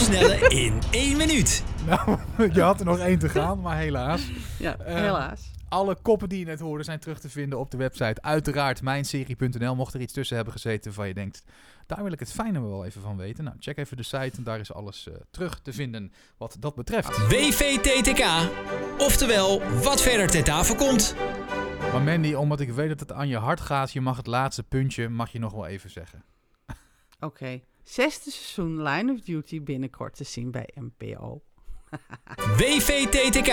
Koppensnellen 0.00 0.50
in 0.50 0.78
één 0.90 1.16
minuut. 1.16 1.64
Nou, 1.86 2.18
je 2.54 2.60
had 2.60 2.80
er 2.80 2.86
nog 2.86 2.98
één 2.98 3.18
te 3.18 3.28
gaan, 3.28 3.60
maar 3.60 3.76
helaas. 3.76 4.30
Ja, 4.58 4.76
Eh, 4.78 4.94
helaas. 4.94 5.50
Alle 5.68 5.96
koppen 6.02 6.28
die 6.28 6.38
je 6.38 6.44
net 6.44 6.60
hoorde 6.60 6.84
zijn 6.84 6.98
terug 6.98 7.20
te 7.20 7.28
vinden 7.28 7.58
op 7.58 7.70
de 7.70 7.76
website. 7.76 8.22
Uiteraard 8.22 8.82
mijnserie.nl. 8.82 9.74
Mocht 9.74 9.94
er 9.94 10.00
iets 10.00 10.12
tussen 10.12 10.36
hebben 10.36 10.52
gezeten 10.54 10.92
van 10.92 11.08
je 11.08 11.14
denkt, 11.14 11.44
daar 11.86 12.02
wil 12.02 12.12
ik 12.12 12.18
het 12.20 12.32
fijne 12.32 12.60
wel 12.60 12.84
even 12.84 13.00
van 13.02 13.16
weten. 13.16 13.44
Nou, 13.44 13.56
check 13.58 13.76
even 13.78 13.96
de 13.96 14.02
site 14.02 14.36
en 14.36 14.42
daar 14.42 14.60
is 14.60 14.72
alles 14.72 15.08
eh, 15.08 15.14
terug 15.30 15.60
te 15.62 15.72
vinden 15.72 16.12
wat 16.36 16.56
dat 16.60 16.74
betreft. 16.74 17.26
WVTTK. 17.28 18.24
Oftewel, 18.98 19.62
wat 19.82 20.02
verder 20.02 20.30
ter 20.30 20.44
tafel 20.44 20.74
komt. 20.74 21.14
Maar 21.92 22.02
Mandy, 22.02 22.32
omdat 22.34 22.60
ik 22.60 22.70
weet 22.70 22.88
dat 22.88 23.00
het 23.00 23.12
aan 23.12 23.28
je 23.28 23.36
hart 23.38 23.60
gaat, 23.60 23.92
je 23.92 24.00
mag 24.00 24.16
het 24.16 24.26
laatste 24.26 24.62
puntje, 24.62 25.08
mag 25.08 25.32
je 25.32 25.38
nog 25.38 25.52
wel 25.52 25.66
even 25.66 25.90
zeggen. 25.90 26.24
Oké. 27.20 27.60
Zesde 27.90 28.30
seizoen 28.30 28.82
Line 28.82 29.12
of 29.12 29.20
Duty 29.20 29.62
binnenkort 29.62 30.16
te 30.16 30.24
zien 30.24 30.50
bij 30.50 30.68
NPO. 30.74 31.42
WVTTK. 32.60 33.52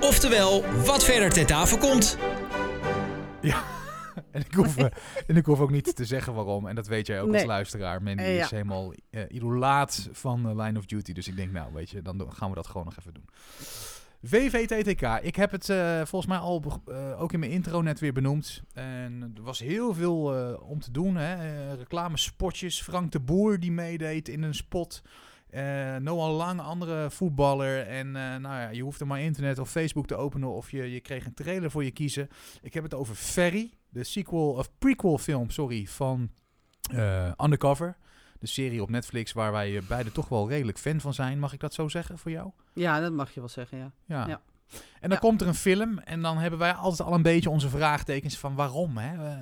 Oftewel, 0.00 0.64
wat 0.84 1.04
verder 1.04 1.30
ter 1.30 1.46
tafel 1.46 1.78
komt. 1.78 2.18
En 4.30 4.40
ik, 4.40 4.54
hoef, 4.54 4.76
eh, 4.76 4.86
en 5.26 5.36
ik 5.36 5.46
hoef 5.46 5.60
ook 5.60 5.70
niet 5.70 5.96
te 5.96 6.04
zeggen 6.04 6.34
waarom. 6.34 6.66
En 6.66 6.74
dat 6.74 6.86
weet 6.86 7.06
jij 7.06 7.22
ook 7.22 7.32
als 7.32 7.44
luisteraar. 7.44 8.02
Mandy 8.02 8.22
ja. 8.22 8.44
is 8.44 8.50
helemaal 8.50 8.92
eh 9.10 9.22
idolaat 9.28 10.08
van 10.12 10.48
eh, 10.48 10.64
Line 10.64 10.78
of 10.78 10.84
Duty. 10.86 11.12
Dus 11.12 11.28
ik 11.28 11.36
denk, 11.36 11.52
nou 11.52 11.72
weet 11.72 11.90
je, 11.90 12.02
dan 12.02 12.32
gaan 12.32 12.48
we 12.48 12.54
dat 12.54 12.66
gewoon 12.66 12.84
nog 12.84 12.98
even 12.98 13.14
doen. 13.14 13.28
VVTTK. 14.26 15.02
Ik 15.22 15.36
heb 15.36 15.50
het 15.50 15.68
eh, 15.68 15.96
volgens 15.96 16.26
mij 16.26 16.38
al 16.38 16.82
eh, 16.86 17.22
ook 17.22 17.32
in 17.32 17.38
mijn 17.38 17.52
intro 17.52 17.82
net 17.82 18.00
weer 18.00 18.12
benoemd. 18.12 18.62
En 18.72 19.32
er 19.36 19.42
was 19.42 19.58
heel 19.58 19.94
veel 19.94 20.36
eh, 20.36 20.70
om 20.70 20.80
te 20.80 20.90
doen. 20.90 21.16
Hè? 21.16 21.74
Reclamespotjes. 21.74 22.82
Frank 22.82 23.12
de 23.12 23.20
Boer 23.20 23.60
die 23.60 23.72
meedeed 23.72 24.28
in 24.28 24.42
een 24.42 24.54
spot. 24.54 25.02
Noah 25.98 26.36
Lang, 26.36 26.60
andere 26.60 27.10
voetballer. 27.10 27.86
En 27.86 28.10
nou 28.12 28.42
ja, 28.42 28.68
je 28.68 28.82
hoefde 28.82 29.04
maar 29.04 29.20
internet 29.20 29.58
of 29.58 29.70
Facebook 29.70 30.06
te 30.06 30.16
openen 30.16 30.48
of 30.48 30.70
je, 30.70 30.92
je 30.92 31.00
kreeg 31.00 31.26
een 31.26 31.34
trailer 31.34 31.70
voor 31.70 31.84
je 31.84 31.90
kiezen. 31.90 32.28
Ik 32.62 32.74
heb 32.74 32.82
het 32.82 32.94
over 32.94 33.14
Ferry, 33.14 33.72
de 33.88 34.04
sequel 34.04 34.50
of 34.50 34.70
prequel 34.78 35.18
film, 35.18 35.50
sorry, 35.50 35.86
van 35.86 36.30
Undercover. 37.42 37.96
De 38.44 38.50
serie 38.50 38.82
op 38.82 38.90
Netflix 38.90 39.32
waar 39.32 39.52
wij 39.52 39.76
eh, 39.76 39.82
beide 39.88 40.12
toch 40.12 40.28
wel 40.28 40.48
redelijk 40.48 40.78
fan 40.78 41.00
van 41.00 41.14
zijn. 41.14 41.38
Mag 41.38 41.52
ik 41.52 41.60
dat 41.60 41.74
zo 41.74 41.88
zeggen 41.88 42.18
voor 42.18 42.30
jou? 42.30 42.50
Ja, 42.74 43.00
dat 43.00 43.12
mag 43.12 43.30
je 43.34 43.40
wel 43.40 43.48
zeggen, 43.48 43.78
ja. 43.78 43.92
Ja. 44.04 44.26
Ja. 44.26 44.40
En 44.72 44.80
dan 45.00 45.10
Ja. 45.10 45.16
komt 45.16 45.40
er 45.40 45.46
een 45.48 45.54
film 45.54 45.98
en 45.98 46.22
dan 46.22 46.38
hebben 46.38 46.58
wij 46.58 46.72
altijd 46.72 47.08
al 47.08 47.14
een 47.14 47.22
beetje 47.22 47.50
onze 47.50 47.68
vraagtekens 47.68 48.38
van 48.38 48.54
waarom. 48.54 48.96
Hè? 48.96 49.30
Eh, 49.32 49.38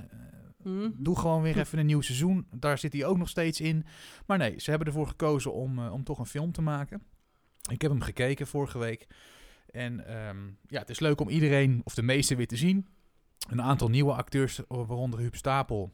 Mhm. 0.65 0.91
Doe 0.95 1.19
gewoon 1.19 1.43
weer 1.43 1.59
even 1.59 1.79
een 1.79 1.87
nieuw 1.87 2.01
seizoen. 2.01 2.47
Daar 2.55 2.79
zit 2.79 2.93
hij 2.93 3.05
ook 3.05 3.17
nog 3.19 3.29
steeds 3.29 3.61
in. 3.61 3.85
Maar 4.27 4.39
nee, 4.39 4.61
ze 4.61 4.71
hebben 4.71 4.89
ervoor 4.89 5.07
gekozen 5.07 5.53
om, 5.53 5.79
eh, 5.79 5.93
om 5.93 6.05
toch 6.05 6.19
een 6.19 6.27
film 6.27 6.53
te 6.53 6.63
maken. 6.63 7.03
Ik 7.71 7.83
heb 7.83 7.91
hem 7.91 8.01
gekeken 8.01 8.47
vorige 8.47 8.79
week. 8.79 9.07
En 9.71 10.07
ehm, 10.07 10.39
ja, 10.67 10.79
het 10.81 10.91
is 10.91 11.01
leuk 11.01 11.21
om 11.21 11.29
iedereen, 11.29 11.81
of 11.85 11.95
de 11.95 12.03
meeste 12.03 12.37
weer 12.37 12.47
te 12.47 12.57
zien. 12.57 12.87
Een 13.51 13.63
aantal 13.63 13.89
nieuwe 13.89 14.13
acteurs, 14.13 14.61
waaronder 14.69 15.19
Huub 15.21 15.35
Stapel. 15.35 15.93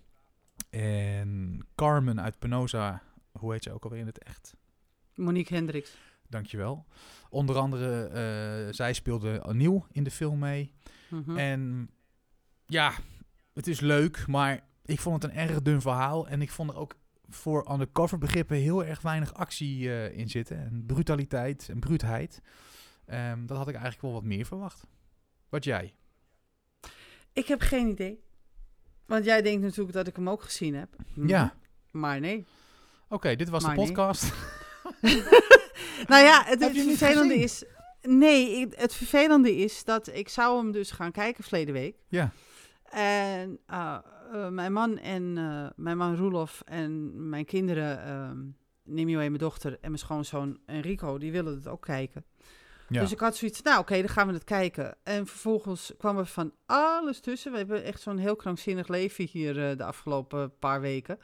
En 0.70 1.60
Carmen 1.74 2.20
uit 2.20 2.38
Penosa. 2.38 3.02
Hoe 3.32 3.52
heet 3.52 3.62
ze 3.62 3.72
ook 3.72 3.84
alweer 3.84 4.00
in 4.00 4.06
het 4.06 4.22
echt? 4.22 4.56
Monique 5.14 5.54
Hendricks. 5.54 5.96
Dankjewel. 6.28 6.86
Onder 7.28 7.56
andere, 7.56 8.04
eh, 8.04 8.74
zij 8.74 8.92
speelde 8.92 9.44
nieuw 9.52 9.86
in 9.92 10.04
de 10.04 10.10
film 10.10 10.38
mee. 10.38 10.74
Mhm. 11.10 11.36
En 11.36 11.90
ja, 12.66 12.92
het 13.54 13.66
is 13.66 13.80
leuk, 13.80 14.26
maar 14.26 14.64
ik 14.84 15.00
vond 15.00 15.22
het 15.22 15.32
een 15.32 15.38
erg 15.38 15.62
dun 15.62 15.80
verhaal. 15.80 16.28
En 16.28 16.42
ik 16.42 16.50
vond 16.50 16.70
er 16.70 16.76
ook 16.76 16.94
voor 17.28 17.70
undercover 17.72 18.18
begrippen 18.18 18.56
heel 18.56 18.84
erg 18.84 19.00
weinig 19.00 19.34
actie 19.34 19.90
eh, 19.90 20.18
in 20.18 20.28
zitten. 20.28 20.58
En 20.58 20.84
brutaliteit 20.86 21.68
en 21.68 21.80
bruutheid. 21.80 22.42
Ehm, 23.04 23.46
dat 23.46 23.56
had 23.56 23.68
ik 23.68 23.74
eigenlijk 23.74 24.02
wel 24.02 24.12
wat 24.12 24.24
meer 24.24 24.46
verwacht. 24.46 24.86
Wat 25.48 25.64
jij? 25.64 25.94
Ik 27.32 27.46
heb 27.46 27.60
geen 27.60 27.88
idee. 27.88 28.26
Want 29.08 29.24
jij 29.24 29.42
denkt 29.42 29.62
natuurlijk 29.62 29.92
dat 29.92 30.06
ik 30.06 30.16
hem 30.16 30.28
ook 30.28 30.42
gezien 30.42 30.74
heb. 30.74 30.88
Mhm. 31.14 31.28
Ja. 31.28 31.54
Maar 31.90 32.20
nee. 32.20 32.46
Oké, 33.08 33.36
dit 33.36 33.48
was 33.48 33.62
Maar 33.62 33.74
de 33.74 33.76
nee. 33.80 33.86
podcast. 33.86 34.32
Nou 36.08 36.24
ja, 36.24 36.42
het, 36.44 36.60
het 36.60 36.72
vervelende 36.72 37.28
gezien? 37.34 37.42
is... 37.42 37.64
Nee, 38.02 38.50
ik- 38.60 38.74
het 38.76 38.94
vervelende 38.94 39.56
is 39.56 39.84
dat 39.84 40.08
ik 40.14 40.28
zou 40.28 40.58
hem 40.58 40.72
dus 40.72 40.90
gaan 40.90 41.12
kijken 41.12 41.44
verleden 41.44 41.74
week. 41.74 41.96
ja. 42.08 42.30
En 42.90 43.58
eh, 43.66 43.98
eh, 44.32 44.48
mijn 44.48 44.72
man 44.72 44.98
en 44.98 45.38
eh, 45.38 45.66
mijn 45.76 45.96
man 45.96 46.16
Roelof 46.16 46.62
en 46.64 47.12
mijn 47.28 47.44
kinderen, 47.44 48.02
ehm 48.04 48.38
Nimio 48.82 49.18
en 49.18 49.26
mijn 49.26 49.38
dochter 49.38 49.72
en 49.72 49.78
mijn 49.82 49.98
schoonzoon 49.98 50.58
Enrico, 50.66 51.18
die 51.18 51.32
willen 51.32 51.54
het 51.54 51.66
ook 51.68 51.82
kijken. 51.82 52.24
Ja. 52.88 53.00
Dus 53.00 53.12
ik 53.12 53.18
had 53.20 53.36
zoiets, 53.36 53.62
nou 53.62 53.78
oké, 53.78 53.96
dan 53.98 54.08
gaan 54.08 54.26
we 54.26 54.32
het 54.32 54.44
kijken. 54.44 54.96
En 55.02 55.26
vervolgens 55.26 55.92
kwam 55.98 56.18
er 56.18 56.26
van 56.26 56.52
alles 56.66 57.20
tussen. 57.20 57.52
We 57.52 57.58
hebben 57.58 57.84
echt 57.84 58.00
zo'n 58.00 58.18
heel 58.18 58.36
krankzinnig 58.36 58.88
leven 58.88 59.28
hier 59.30 59.70
eh, 59.70 59.76
de 59.76 59.84
afgelopen 59.84 60.58
paar 60.58 60.80
weken. 60.80 61.18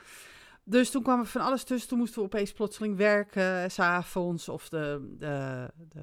Dus 0.65 0.91
toen 0.91 1.03
kwam 1.03 1.21
er 1.21 1.27
van 1.27 1.41
alles 1.41 1.65
tussen. 1.65 1.89
Toen 1.89 1.99
moesten 1.99 2.19
we 2.19 2.25
opeens 2.25 2.53
plotseling 2.53 2.97
werken, 2.97 3.71
s'avonds. 3.71 4.49
Of 4.49 4.69
de, 4.69 5.15
de, 5.19 5.71
de, 5.89 6.01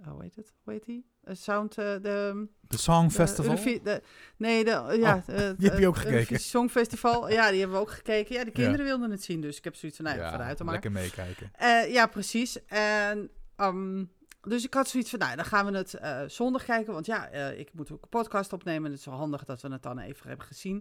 oh, 0.00 0.12
hoe 0.12 0.22
heet 0.22 0.36
het? 0.36 0.52
Hoe 0.62 0.72
heet 0.72 0.84
die? 0.84 1.06
Eh, 1.24 1.34
Sound, 1.34 1.78
eh, 1.78 1.84
de... 1.84 2.46
De 2.60 2.78
Song 2.78 3.06
de 3.08 3.14
Festival. 3.14 3.56
De- 3.82 4.02
nee, 4.36 4.64
de, 4.64 4.70
ja, 5.00 5.24
Oh, 5.28 5.34
eh, 5.36 5.50
die 5.58 5.68
heb 5.70 5.78
je 5.78 5.86
ook 5.86 5.96
eh, 5.96 6.02
gekeken. 6.02 6.40
Songfestival. 6.40 7.30
Ja, 7.30 7.50
die 7.50 7.58
hebben 7.58 7.76
we 7.76 7.82
ook 7.82 7.90
gekeken. 7.90 8.34
Ja, 8.34 8.44
de 8.44 8.50
kinderen 8.50 8.86
wilden 8.86 9.10
het 9.10 9.22
zien. 9.22 9.40
Dus 9.40 9.56
ik 9.56 9.64
heb 9.64 9.74
zoiets 9.74 9.98
van, 9.98 10.06
nou 10.06 10.18
ja, 10.18 10.30
vooruit 10.30 10.56
dan 10.56 10.66
maar. 10.66 10.74
lekker 10.74 10.92
meekijken. 10.92 11.50
Eh, 11.52 11.92
ja, 11.92 12.06
precies. 12.06 12.64
En 12.66 13.30
ehm, 13.56 14.04
Dus 14.46 14.64
ik 14.64 14.74
had 14.74 14.88
zoiets 14.88 15.10
van, 15.10 15.18
nou, 15.18 15.36
dan 15.36 15.44
gaan 15.44 15.66
we 15.72 15.76
het 15.76 15.94
eh, 15.94 16.20
zondag 16.26 16.64
kijken. 16.64 16.92
Want 16.92 17.06
ja, 17.06 17.28
eh, 17.28 17.58
ik 17.58 17.68
moet 17.72 17.92
ook 17.92 18.02
een 18.02 18.08
podcast 18.08 18.52
opnemen. 18.52 18.84
En 18.84 18.90
het 18.90 19.00
is 19.00 19.06
wel 19.06 19.14
handig 19.14 19.44
dat 19.44 19.60
we 19.60 19.68
het 19.68 19.82
dan 19.82 19.98
even 19.98 20.28
hebben 20.28 20.46
gezien. 20.46 20.78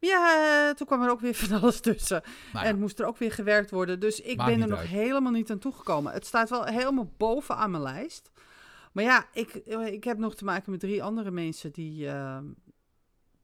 Maar 0.00 0.10
ja, 0.10 0.44
eh, 0.68 0.74
toen 0.74 0.86
kwam 0.86 1.02
er 1.02 1.10
ook 1.10 1.20
weer 1.20 1.34
van 1.44 1.60
alles 1.60 1.80
tussen. 1.80 2.22
Nou 2.52 2.64
ja, 2.64 2.70
En 2.70 2.78
moest 2.78 2.98
er 2.98 3.06
ook 3.06 3.18
weer 3.18 3.32
gewerkt 3.32 3.70
worden. 3.70 4.00
Dus 4.00 4.20
ik 4.20 4.36
Maakt 4.36 4.50
ben 4.50 4.62
er 4.62 4.68
nog 4.68 4.78
uit. 4.78 4.88
helemaal 4.88 5.32
niet 5.32 5.50
aan 5.50 5.58
toegekomen. 5.58 6.12
Het 6.12 6.26
staat 6.26 6.50
wel 6.50 6.64
helemaal 6.64 7.12
bovenaan 7.16 7.70
mijn 7.70 7.82
lijst. 7.82 8.30
Maar 8.92 9.04
ja, 9.04 9.26
ik, 9.32 9.54
ik 9.90 10.04
heb 10.04 10.18
nog 10.18 10.34
te 10.34 10.44
maken 10.44 10.70
met 10.70 10.80
drie 10.80 11.02
andere 11.02 11.30
mensen 11.30 11.72
die, 11.72 12.08
eh, 12.08 12.38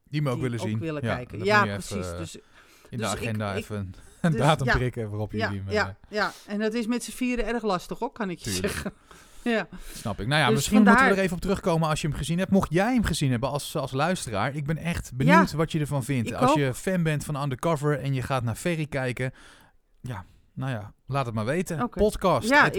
die 0.03 0.21
me 0.21 0.29
ook 0.29 0.33
die 0.33 0.43
willen 0.43 0.59
zien. 0.59 0.79
willen 0.79 1.03
Ja, 1.05 1.15
kijken. 1.15 1.43
Ja, 1.43 1.63
even, 1.65 1.73
precies. 1.75 2.17
dus, 2.17 2.35
in 2.89 2.97
dus 2.97 3.09
de 3.09 3.15
ik- 3.15 3.21
agenda 3.21 3.51
ik- 3.51 3.57
even 3.57 3.77
een, 3.77 3.95
een 4.21 4.31
dus, 4.31 4.39
datum 4.41 4.65
ja. 4.67 4.75
prikken 4.75 5.09
waarop 5.09 5.31
je 5.31 5.37
ja, 5.37 5.51
ja, 5.67 5.97
ja, 6.09 6.31
en 6.47 6.59
dat 6.59 6.73
is 6.73 6.87
met 6.87 7.03
z'n 7.03 7.11
vieren 7.11 7.45
erg 7.45 7.63
lastig 7.63 8.01
ook, 8.01 8.13
kan 8.15 8.29
ik 8.29 8.39
je 8.39 8.51
Tuurlijk. 8.51 8.73
zeggen. 8.73 8.93
Ja. 9.43 9.67
Snap 9.93 10.19
ik. 10.19 10.27
Nou 10.27 10.41
ja, 10.41 10.45
Dus 10.47 10.55
misschien 10.55 10.83
moeten 10.83 11.05
we 11.05 11.11
er 11.11 11.19
even 11.19 11.35
op 11.35 11.41
terugkomen 11.41 11.89
als 11.89 12.01
je 12.01 12.07
hem 12.07 12.17
gezien 12.17 12.37
hebt. 12.37 12.51
Mocht 12.51 12.73
jij 12.73 12.93
hem 12.93 13.03
gezien 13.03 13.31
hebben 13.31 13.49
als, 13.49 13.75
als 13.75 13.91
luisteraar, 13.91 14.55
ik 14.55 14.65
ben 14.65 14.77
echt 14.77 15.11
benieuwd 15.15 15.51
wat 15.51 15.71
je 15.71 15.79
ervan 15.79 16.03
vindt. 16.03 16.33
Als 16.33 16.51
ook. 16.51 16.57
je 16.57 16.73
fan 16.73 17.03
bent 17.03 17.25
van 17.25 17.41
Undercover 17.41 17.99
en 17.99 18.13
je 18.13 18.21
gaat 18.21 18.43
naar 18.43 18.55
Ferry 18.55 18.85
kijken, 18.85 19.33
ja, 20.01 20.25
nou 20.53 20.71
ja, 20.71 20.93
laat 21.07 21.25
het 21.25 21.35
maar 21.35 21.45
weten. 21.45 21.89
Podcast, 21.89 22.49
Ja, 22.49 22.65
at 22.65 22.75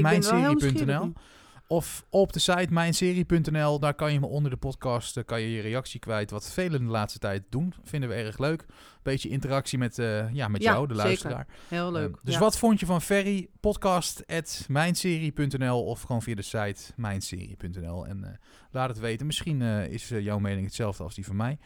Of 1.66 2.04
op 2.08 2.32
de 2.32 2.38
site 2.38 2.66
mijnserie.nl, 2.70 3.78
daar 3.78 3.94
kan 3.94 4.12
je 4.12 4.20
me 4.20 4.26
onder 4.26 4.50
de 4.50 4.56
podcast 4.56 5.16
eh, 5.16 5.24
kan 5.24 5.40
je, 5.40 5.50
je 5.50 5.60
reactie 5.60 6.00
kwijt. 6.00 6.30
Wat 6.30 6.52
velen 6.52 6.84
de 6.84 6.90
laatste 6.90 7.18
tijd 7.18 7.42
doen, 7.48 7.74
vinden 7.82 8.08
we 8.08 8.14
erg 8.14 8.38
leuk. 8.38 8.66
Beetje 9.02 9.28
interactie 9.28 9.78
met, 9.78 9.98
eh, 9.98 10.32
ja, 10.32 10.48
met 10.48 10.62
Ja, 10.62 10.72
jou, 10.72 10.86
de 10.86 10.94
zeker. 10.94 11.08
luisteraar. 11.08 11.46
Heel 11.68 11.92
leuk. 11.92 12.14
Ehm, 12.14 12.24
dus 12.24 12.34
ja. 12.34 12.40
wat 12.40 12.58
vond 12.58 12.80
je 12.80 12.86
van 12.86 13.02
Ferry? 13.02 13.48
Podcast 13.60 14.26
at 14.26 14.64
mijnserie.nl 14.68 15.84
of 15.84 16.02
gewoon 16.02 16.22
via 16.22 16.34
de 16.34 16.42
site 16.42 16.92
mijnserie.nl. 16.96 18.06
En 18.06 18.24
eh, 18.24 18.30
laat 18.70 18.88
het 18.88 18.98
weten. 18.98 19.26
Misschien 19.26 19.62
is 19.62 20.08
jouw 20.08 20.38
mening 20.38 20.66
hetzelfde 20.66 21.02
als 21.02 21.14
die 21.14 21.24
van 21.24 21.36
mij. 21.36 21.58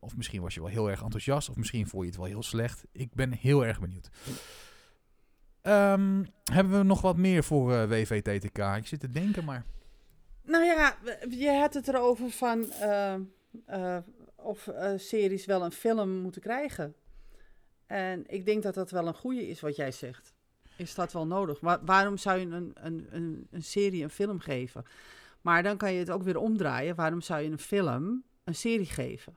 Of 0.00 0.16
misschien 0.16 0.42
was 0.42 0.54
je 0.54 0.60
wel 0.60 0.68
heel 0.70 0.90
erg 0.90 1.02
enthousiast. 1.02 1.48
Of 1.48 1.56
misschien 1.56 1.86
vond 1.88 2.02
je 2.02 2.08
het 2.08 2.18
wel 2.18 2.28
heel 2.28 2.42
slecht. 2.42 2.84
Ik 2.92 3.14
ben 3.14 3.32
heel 3.32 3.66
erg 3.66 3.80
benieuwd. 3.80 4.10
Ehm, 5.62 6.24
hebben 6.52 6.78
we 6.78 6.84
nog 6.84 7.00
wat 7.00 7.16
meer 7.16 7.44
voor 7.44 7.72
eh, 7.72 7.88
WVTTK? 7.88 8.58
Ik 8.58 8.86
zit 8.86 9.00
te 9.00 9.10
denken, 9.10 9.44
maar... 9.44 9.64
Nou 10.42 10.64
ja, 10.64 10.96
je 11.28 11.50
had 11.50 11.74
het 11.74 11.88
erover 11.88 12.30
van 12.30 12.70
eh, 12.70 13.14
eh, 13.66 13.96
of 14.34 14.68
series 14.96 15.46
wel 15.46 15.64
een 15.64 15.72
film 15.72 16.10
moeten 16.10 16.40
krijgen. 16.40 16.94
En 17.86 18.24
ik 18.26 18.44
denk 18.44 18.62
dat 18.62 18.74
dat 18.74 18.90
wel 18.90 19.06
een 19.06 19.14
goede 19.14 19.48
is 19.48 19.60
wat 19.60 19.76
jij 19.76 19.92
zegt. 19.92 20.34
Is 20.76 20.94
dat 20.94 21.12
wel 21.12 21.26
nodig? 21.26 21.60
Wa- 21.60 21.80
waarom 21.84 22.16
zou 22.16 22.38
je 22.38 22.46
een, 22.46 22.70
een, 22.74 23.06
een, 23.10 23.46
een 23.50 23.62
serie 23.62 24.02
een 24.02 24.10
film 24.10 24.38
geven? 24.38 24.84
Maar 25.40 25.62
dan 25.62 25.76
kan 25.76 25.92
je 25.92 25.98
het 25.98 26.10
ook 26.10 26.22
weer 26.22 26.36
omdraaien. 26.38 26.94
Waarom 26.94 27.20
zou 27.20 27.40
je 27.42 27.50
een 27.50 27.58
film 27.58 28.22
een 28.44 28.54
serie 28.54 28.86
geven? 28.86 29.36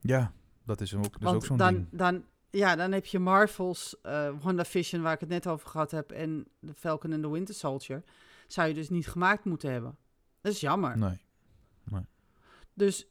Ja, 0.00 0.32
dat 0.64 0.80
is 0.80 0.94
ook, 0.94 1.20
dat 1.20 1.30
is 1.30 1.34
ook 1.34 1.44
zo'n 1.44 1.56
dan, 1.56 1.74
ding. 1.74 1.86
dan, 1.90 2.24
ja, 2.50 2.76
dan 2.76 2.92
heb 2.92 3.06
je 3.06 3.18
Marvel's 3.18 3.96
uh, 4.06 4.30
WandaVision, 4.42 5.02
waar 5.02 5.14
ik 5.14 5.20
het 5.20 5.28
net 5.28 5.46
over 5.46 5.68
gehad 5.68 5.90
heb, 5.90 6.10
en 6.10 6.46
The 6.66 6.74
Falcon 6.74 7.12
and 7.12 7.22
the 7.22 7.30
Winter 7.30 7.54
Soldier. 7.54 8.02
Zou 8.46 8.68
je 8.68 8.74
dus 8.74 8.88
niet 8.88 9.08
gemaakt 9.08 9.44
moeten 9.44 9.72
hebben. 9.72 9.96
Dat 10.40 10.52
is 10.52 10.60
jammer. 10.60 10.98
Nee. 10.98 11.28
Dus 12.74 13.08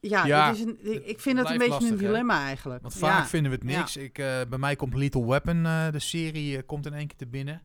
ja, 0.00 0.50
is 0.50 0.60
een, 0.60 1.08
ik, 1.08 1.20
vind 1.20 1.38
het 1.38 1.50
een 1.50 1.56
blijft 1.56 1.58
beetje 1.58 1.68
lastig, 1.68 1.90
een 1.90 1.98
hè? 1.98 2.06
dilemma 2.06 2.44
eigenlijk. 2.44 2.82
Want 2.82 2.94
vaak 2.94 3.18
ja. 3.18 3.26
vinden 3.26 3.50
we 3.50 3.56
het 3.56 3.66
niks. 3.66 3.96
Ik, 3.96 4.18
eh, 4.18 4.40
bij 4.48 4.58
mij 4.58 4.76
komt 4.76 4.94
Little 4.94 5.26
Weapon, 5.26 5.66
eh, 5.66 5.90
de 5.90 5.98
serie, 5.98 6.62
komt 6.62 6.86
in 6.86 6.92
één 6.94 7.06
keer 7.06 7.16
te 7.16 7.26
binnen. 7.26 7.62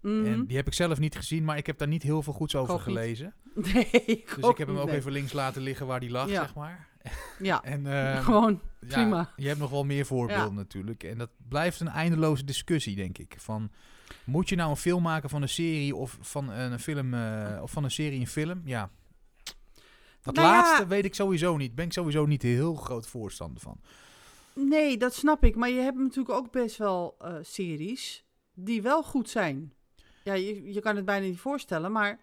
Mhm. 0.00 0.26
En 0.26 0.46
die 0.46 0.56
heb 0.56 0.66
ik 0.66 0.72
zelf 0.72 0.98
niet 0.98 1.16
gezien, 1.16 1.44
maar 1.44 1.56
ik 1.56 1.66
heb 1.66 1.78
daar 1.78 1.88
niet 1.88 2.02
heel 2.02 2.22
veel 2.22 2.32
goeds 2.32 2.54
over 2.56 2.74
niet. 2.74 2.82
gelezen. 2.82 3.34
Nee, 3.72 3.90
ik 3.90 4.34
Dus 4.36 4.48
ik 4.48 4.58
heb 4.58 4.68
hem 4.68 4.78
ook 4.78 4.86
nee. 4.86 4.96
even 4.96 5.12
links 5.12 5.32
laten 5.32 5.62
liggen 5.62 5.86
waar 5.86 6.00
die 6.00 6.10
lag, 6.10 6.28
Ja. 6.28 6.40
zeg 6.40 6.54
maar. 6.54 6.88
Ja, 7.38 7.62
En 7.74 7.86
ehm, 7.86 8.22
gewoon 8.22 8.60
ja, 8.80 8.88
prima. 8.94 9.32
je 9.36 9.46
hebt 9.46 9.58
nog 9.60 9.70
wel 9.70 9.84
meer 9.84 10.06
voorbeelden 10.06 10.48
Ja. 10.48 10.52
natuurlijk. 10.54 11.02
En 11.04 11.18
dat 11.18 11.30
blijft 11.48 11.80
een 11.80 11.88
eindeloze 11.88 12.44
discussie, 12.44 12.96
denk 12.96 13.18
ik. 13.18 13.34
Van, 13.38 13.70
moet 14.24 14.48
je 14.48 14.56
nou 14.56 14.70
een 14.70 14.76
film 14.76 15.02
maken 15.02 15.30
van 15.30 15.42
een 15.42 15.48
serie 15.48 15.96
of 15.96 16.18
van 16.20 16.50
een 16.50 16.78
film 16.78 17.14
eh, 17.14 17.58
of 17.62 17.70
van 17.70 17.84
een 17.84 17.90
serie 17.90 18.20
een 18.20 18.26
film? 18.26 18.62
Ja. 18.64 18.90
Dat 20.22 20.34
Nou 20.34 20.46
ja. 20.48 20.54
laatste 20.54 20.86
weet 20.86 21.04
ik 21.04 21.14
sowieso 21.14 21.56
niet. 21.56 21.74
Ben 21.74 21.84
ik 21.84 21.92
sowieso 21.92 22.26
niet 22.26 22.42
heel 22.42 22.74
groot 22.74 23.06
voorstander 23.06 23.60
van. 23.62 23.80
Nee, 24.52 24.96
dat 24.96 25.14
snap 25.14 25.44
ik. 25.44 25.56
Maar 25.56 25.68
je 25.70 25.80
hebt 25.80 25.98
natuurlijk 25.98 26.34
ook 26.34 26.52
best 26.52 26.76
wel 26.76 27.14
eh, 27.18 27.34
series 27.42 28.24
die 28.54 28.82
wel 28.82 29.02
goed 29.02 29.30
zijn. 29.30 29.72
Ja, 30.24 30.32
je, 30.34 30.72
je 30.72 30.80
kan 30.80 30.96
het 30.96 31.04
bijna 31.04 31.26
niet 31.26 31.38
voorstellen, 31.38 31.92
maar 31.92 32.20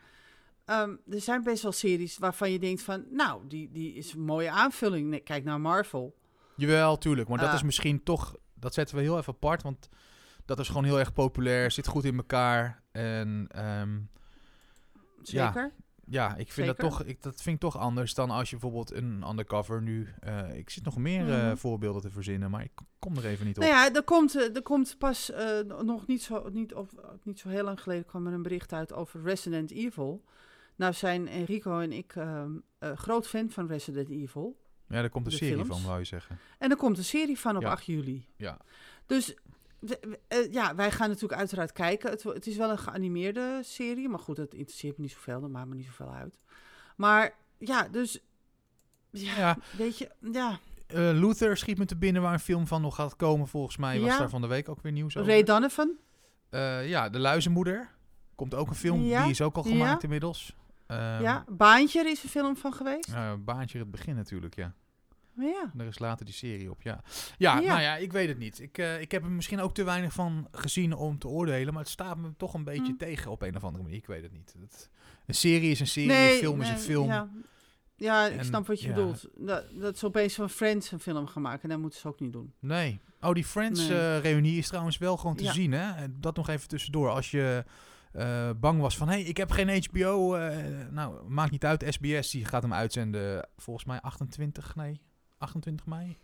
ehm, 0.72 0.96
er 1.10 1.22
zijn 1.22 1.44
best 1.44 1.64
wel 1.64 1.72
series 1.72 2.18
waarvan 2.18 2.52
je 2.52 2.60
denkt 2.60 2.82
van, 2.82 3.06
nou, 3.10 3.48
die, 3.48 3.72
die 3.72 3.94
is 3.94 4.14
een 4.14 4.22
mooie 4.26 4.50
aanvulling. 4.52 5.10
Nee, 5.10 5.20
kijk 5.20 5.44
naar 5.44 5.62
Marvel. 5.62 6.16
Jawel, 6.56 6.98
tuurlijk. 6.98 7.30
Maar 7.30 7.38
dat 7.38 7.50
Ah. 7.50 7.54
is 7.56 7.64
misschien 7.64 8.04
toch... 8.04 8.36
Dat 8.54 8.74
zetten 8.74 8.96
we 8.96 9.02
heel 9.02 9.18
even 9.18 9.34
apart, 9.34 9.62
want 9.64 9.90
dat 10.46 10.60
is 10.60 10.68
gewoon 10.68 10.84
heel 10.84 11.00
erg 11.00 11.14
populair. 11.14 11.72
Zit 11.72 11.88
goed 11.88 12.06
in 12.06 12.18
elkaar. 12.18 12.82
En 12.92 13.48
ehm, 13.52 14.00
Ja. 15.24 15.46
Zeker. 15.52 15.74
ja, 16.06 16.36
ik 16.36 16.52
vind 16.52 16.68
dat 16.68 16.78
toch, 16.78 17.04
ik, 17.04 17.22
dat 17.22 17.42
vind 17.42 17.56
ik 17.56 17.62
toch 17.62 17.78
anders 17.78 18.14
dan 18.14 18.30
als 18.30 18.50
je 18.50 18.58
bijvoorbeeld 18.58 18.94
een 18.94 19.24
undercover 19.30 19.82
nu... 19.82 20.08
eh, 20.20 20.56
ik 20.58 20.70
zit 20.70 20.84
nog 20.84 20.98
meer 20.98 21.30
eh, 21.34 21.46
Mhm. 21.48 21.56
voorbeelden 21.56 22.02
te 22.02 22.10
verzinnen, 22.10 22.52
maar 22.52 22.64
ik 22.64 22.72
kom 23.00 23.18
er 23.18 23.26
even 23.26 23.46
niet 23.46 23.58
op. 23.58 23.64
Nou 23.64 23.76
ja, 23.76 23.94
er 23.94 24.04
komt, 24.04 24.36
eh, 24.36 24.56
er 24.56 24.62
komt 24.62 24.96
pas 24.98 25.32
nog 25.84 26.08
niet 26.08 26.22
zo, 26.24 26.50
niet, 26.50 26.74
of, 26.74 26.90
niet 27.24 27.40
zo 27.40 27.50
heel 27.50 27.64
lang 27.64 27.82
geleden 27.82 28.06
kwam 28.06 28.28
er 28.28 28.34
een 28.34 28.42
bericht 28.42 28.74
uit 28.74 28.94
over 28.94 29.22
Resident 29.22 29.72
Evil. 29.72 30.24
Nou 30.82 30.94
zijn 30.94 31.28
Enrico 31.28 31.80
en 31.80 31.92
ik 31.92 32.16
eh, 32.16 32.46
groot 32.96 33.28
fan 33.28 33.50
van 33.50 33.68
Resident 33.68 34.10
Evil. 34.10 34.60
Ja, 34.88 35.00
daar 35.02 35.10
komt 35.10 35.26
een 35.26 35.32
serie 35.32 35.54
films. 35.56 35.68
van, 35.70 35.84
wou 35.84 36.00
je 36.00 36.06
zeggen. 36.06 36.40
En 36.60 36.70
er 36.70 36.76
komt 36.78 36.98
een 36.98 37.04
serie 37.04 37.40
van 37.40 37.56
op 37.56 37.62
Ja. 37.62 37.70
8 37.72 37.86
juli. 37.86 38.26
Ja. 38.38 38.58
Dus 39.06 39.36
we- 39.80 40.20
eh, 40.28 40.52
ja, 40.52 40.76
wij 40.76 40.92
gaan 40.92 41.08
natuurlijk 41.10 41.40
uiteraard 41.40 41.72
kijken. 41.72 42.10
Het, 42.10 42.24
het 42.24 42.48
is 42.48 42.58
wel 42.58 42.70
een 42.70 42.78
geanimeerde 42.78 43.60
serie. 43.64 44.10
Maar 44.10 44.20
goed, 44.20 44.36
dat 44.36 44.54
interesseert 44.54 44.98
me 44.98 45.04
niet 45.04 45.12
zoveel. 45.12 45.42
Dat 45.42 45.50
maakt 45.50 45.68
me 45.68 45.76
niet 45.76 45.86
zoveel 45.86 46.14
uit. 46.14 46.38
Maar 46.96 47.34
ja, 47.58 47.88
dus... 47.88 48.20
Ja, 49.12 49.36
Ja. 49.38 49.58
weet 49.78 49.98
je, 49.98 50.10
ja. 50.32 50.60
Eh, 50.88 50.98
Luther 51.14 51.58
schiet 51.58 51.78
me 51.78 51.86
te 51.86 51.96
binnen 51.98 52.22
waar 52.22 52.34
een 52.34 52.40
film 52.40 52.68
van 52.68 52.82
nog 52.82 52.96
gaat 52.96 53.16
komen. 53.16 53.48
Volgens 53.48 53.78
mij 53.78 54.00
was 54.00 54.10
Ja. 54.12 54.18
daar 54.18 54.30
van 54.30 54.42
de 54.42 54.48
week 54.48 54.70
ook 54.70 54.82
weer 54.82 54.92
nieuws 54.92 55.18
over. 55.18 55.32
Ray 55.32 55.44
Donovan. 55.44 55.92
Eh, 56.50 56.90
ja, 56.90 57.10
De 57.10 57.20
Luizenmoeder. 57.20 57.90
Komt 58.36 58.54
ook 58.56 58.70
een 58.70 58.76
film, 58.76 59.02
Ja. 59.02 59.22
die 59.22 59.32
is 59.32 59.42
ook 59.42 59.56
al 59.56 59.64
gemaakt 59.64 60.04
inmiddels. 60.04 60.56
Ehm, 60.92 61.22
ja, 61.22 61.46
Baantje 61.50 62.00
er 62.00 62.10
is 62.10 62.24
een 62.24 62.30
film 62.30 62.58
van 62.58 62.74
geweest. 62.74 63.08
eh, 63.14 63.34
baantje 63.40 63.80
het 63.80 63.92
begin 63.92 64.16
natuurlijk, 64.16 64.56
ja. 64.56 64.74
Maar 65.34 65.46
ja. 65.46 65.72
Er 65.78 65.86
is 65.88 66.00
later 66.00 66.26
die 66.26 66.34
serie 66.34 66.70
op, 66.72 66.82
ja. 66.82 67.02
Ja, 67.38 67.60
Ja. 67.60 67.68
nou 67.68 67.82
ja, 67.82 67.96
ik 67.96 68.12
weet 68.12 68.28
het 68.28 68.38
niet. 68.38 68.60
Ik, 68.60 68.78
eh, 68.78 69.02
ik 69.02 69.12
heb 69.12 69.24
er 69.24 69.30
misschien 69.30 69.60
ook 69.60 69.74
te 69.74 69.84
weinig 69.84 70.14
van 70.14 70.48
gezien 70.52 70.94
om 70.94 71.18
te 71.18 71.28
oordelen. 71.28 71.74
Maar 71.74 71.84
het 71.84 71.92
staat 71.92 72.18
me 72.18 72.34
toch 72.38 72.54
een 72.54 72.64
beetje 72.64 72.92
Hm. 72.92 72.98
tegen 72.98 73.32
op 73.32 73.42
een 73.42 73.56
of 73.56 73.64
andere 73.64 73.84
manier. 73.84 73.98
Ik 73.98 74.06
weet 74.08 74.24
het 74.24 74.32
niet. 74.32 74.56
Het- 74.60 74.90
een 75.26 75.34
serie 75.36 75.72
is 75.72 75.80
een 75.80 75.88
serie, 75.88 76.32
een 76.34 76.38
film 76.38 76.62
is 76.62 76.70
een 76.70 76.80
film. 76.80 77.08
Ja, 77.08 77.30
ja 77.96 78.26
ik 78.26 78.38
En, 78.38 78.46
snap 78.46 78.68
wat 78.68 78.82
je 78.82 78.88
ja. 78.88 78.94
bedoelt. 78.94 79.28
Dat, 79.38 79.66
dat 79.80 79.98
ze 79.98 80.06
opeens 80.06 80.34
van 80.36 80.50
Friends 80.50 80.92
een 80.92 81.00
film 81.00 81.28
gaan 81.28 81.42
maken. 81.42 81.64
En 81.64 81.70
dat 81.70 81.80
moeten 81.80 82.00
ze 82.00 82.08
ook 82.08 82.20
niet 82.20 82.34
doen. 82.34 82.54
Nee. 82.60 83.02
Oh, 83.22 83.34
die 83.34 83.46
Friends 83.46 83.88
Nee. 83.88 84.20
eh, 84.20 84.58
is 84.58 84.68
trouwens 84.68 84.98
wel 84.98 85.18
gewoon 85.18 85.36
te 85.36 85.52
zien, 85.52 85.72
hè? 85.72 85.92
En 85.96 86.18
Dat 86.20 86.36
nog 86.36 86.50
even 86.50 86.68
tussendoor. 86.68 87.10
Als 87.10 87.32
je 87.32 87.64
eh, 88.14 88.50
bang 88.60 88.82
was 88.82 88.98
van, 88.98 89.08
hé, 89.08 89.14
hey, 89.14 89.24
ik 89.24 89.38
heb 89.38 89.52
geen 89.52 89.84
HBO. 89.90 90.36
eh, 90.36 90.58
nou, 90.90 91.30
maakt 91.30 91.52
niet 91.52 91.66
uit. 91.66 91.86
SBS 91.90 92.30
die 92.30 92.46
gaat 92.46 92.62
hem 92.62 92.74
uitzenden 92.74 93.48
volgens 93.58 93.86
mij 93.86 94.02
28, 94.02 94.76
nee, 94.76 95.02
28 95.38 95.86
mei. 95.86 96.18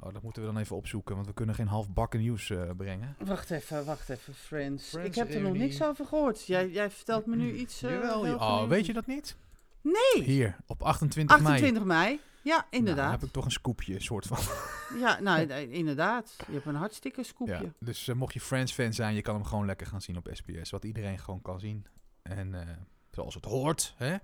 Oh, 0.00 0.12
dat 0.12 0.22
moeten 0.22 0.42
we 0.42 0.48
dan 0.52 0.58
even 0.60 0.76
opzoeken, 0.76 1.14
want 1.14 1.26
we 1.26 1.32
kunnen 1.34 1.54
geen 1.54 1.66
halfbakken 1.66 2.20
nieuws 2.20 2.50
eh, 2.50 2.70
brengen. 2.76 3.16
Wacht 3.24 3.50
even, 3.50 3.84
wacht 3.84 4.08
even. 4.08 4.34
Friends. 4.34 4.88
Friends 4.88 5.08
ik 5.08 5.14
heb 5.14 5.34
er 5.34 5.40
nog 5.40 5.52
niks 5.52 5.82
over 5.82 6.06
gehoord. 6.06 6.46
Jij, 6.46 6.70
jij 6.70 6.90
vertelt 6.90 7.26
me 7.26 7.36
nu 7.36 7.52
iets. 7.52 7.82
eh, 7.82 7.90
Jawel, 7.90 8.34
oh, 8.34 8.68
weet 8.68 8.86
je 8.86 8.92
dat 8.92 9.06
niet? 9.06 9.36
Nee. 9.80 10.22
Hier, 10.24 10.56
op 10.66 10.82
28 10.82 11.36
mei. 11.40 11.48
28 11.48 11.84
mei. 11.84 12.20
Ja, 12.42 12.54
Nou, 12.56 12.64
inderdaad. 12.70 13.02
dan 13.04 13.10
heb 13.12 13.22
ik 13.22 13.32
toch 13.32 13.44
een 13.44 13.50
scoopje, 13.50 14.00
soort 14.00 14.26
van. 14.26 14.38
Ja, 14.98 15.20
nou, 15.20 15.52
inderdaad. 15.52 16.34
Je 16.46 16.52
hebt 16.52 16.66
een 16.66 16.74
hartstikke 16.74 17.22
scoopje. 17.22 17.52
Ja, 17.54 17.72
dus 17.78 18.08
eh, 18.08 18.14
mocht 18.14 18.34
je 18.34 18.40
Friends-fan 18.40 18.92
zijn, 18.92 19.14
je 19.14 19.22
kan 19.22 19.34
hem 19.34 19.44
gewoon 19.44 19.66
lekker 19.66 19.86
gaan 19.86 20.00
zien 20.02 20.16
op 20.16 20.28
SBS. 20.32 20.70
Wat 20.70 20.84
iedereen 20.84 21.18
gewoon 21.18 21.42
kan 21.42 21.60
zien. 21.60 21.86
En 22.22 22.54
eh, 22.68 22.76
zoals 23.10 23.34
het 23.34 23.44
hoort, 23.44 23.94
hè? 23.96 24.16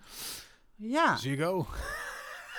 Ja. 0.74 1.16
Ziggo. 1.16 1.66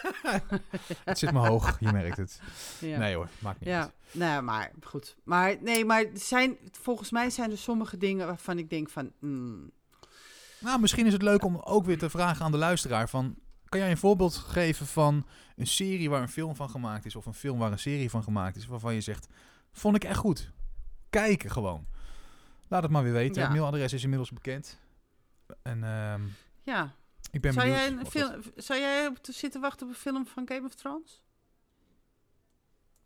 het 1.05 1.17
zit 1.19 1.31
me 1.31 1.47
hoog, 1.47 1.79
je 1.79 1.91
merkt 1.91 2.17
het. 2.17 2.39
ja. 2.79 2.97
Nee 2.97 3.15
hoor, 3.15 3.29
maakt 3.39 3.59
niet 3.59 3.69
Ja, 3.69 3.81
uit. 3.81 3.91
nou, 4.11 4.41
maar 4.43 4.71
goed. 4.83 5.15
Maar 5.23 5.55
nee, 5.61 5.85
maar 5.85 6.05
zijn, 6.13 6.57
volgens 6.71 7.11
mij 7.11 7.29
zijn 7.29 7.51
er 7.51 7.57
sommige 7.57 7.97
dingen 7.97 8.27
waarvan 8.27 8.57
ik 8.57 8.69
denk 8.69 8.89
van... 8.89 9.11
mm, 9.19 9.71
Nou, 10.59 10.79
misschien 10.79 11.05
is 11.05 11.13
het 11.13 11.21
leuk 11.21 11.43
om 11.43 11.55
ook 11.57 11.85
weer 11.85 11.97
te 11.97 12.09
vragen 12.09 12.45
aan 12.45 12.51
de 12.51 12.57
luisteraar 12.57 13.09
van... 13.09 13.35
Kan 13.69 13.79
jij 13.79 13.91
een 13.91 13.97
voorbeeld 13.97 14.35
geven 14.35 14.85
van 14.85 15.25
een 15.55 15.67
serie 15.67 16.09
waar 16.09 16.21
een 16.21 16.29
film 16.29 16.55
van 16.55 16.69
gemaakt 16.69 17.05
is... 17.05 17.15
of 17.15 17.25
een 17.25 17.33
film 17.33 17.59
waar 17.59 17.71
een 17.71 17.79
serie 17.79 18.09
van 18.09 18.23
gemaakt 18.23 18.55
is... 18.55 18.65
waarvan 18.65 18.93
je 18.93 19.01
zegt, 19.01 19.27
vond 19.71 19.95
ik 19.95 20.03
echt 20.03 20.17
goed. 20.17 20.51
Kijken 21.09 21.49
gewoon. 21.51 21.87
Laat 22.67 22.83
het 22.83 22.91
maar 22.91 23.03
weer 23.03 23.11
weten. 23.13 23.41
Ja. 23.41 23.47
Het 23.47 23.57
mailadres 23.57 23.93
is 23.93 24.03
inmiddels 24.03 24.31
bekend. 24.31 24.79
En 25.61 25.83
ehm, 25.83 26.21
Ja. 26.63 26.95
ik 27.31 27.41
ben 27.41 27.53
Zou 27.53 27.65
benieuwd. 27.67 27.87
jij, 27.89 27.97
een 27.99 28.05
film, 28.05 28.31
dat- 28.31 28.63
zou 28.65 28.79
jij 28.79 29.07
op 29.07 29.17
te 29.17 29.31
zitten 29.31 29.61
wachten 29.61 29.87
op 29.87 29.93
een 29.93 29.99
film 29.99 30.27
van 30.27 30.47
Game 30.47 30.65
of 30.65 30.75
Thrones? 30.75 31.23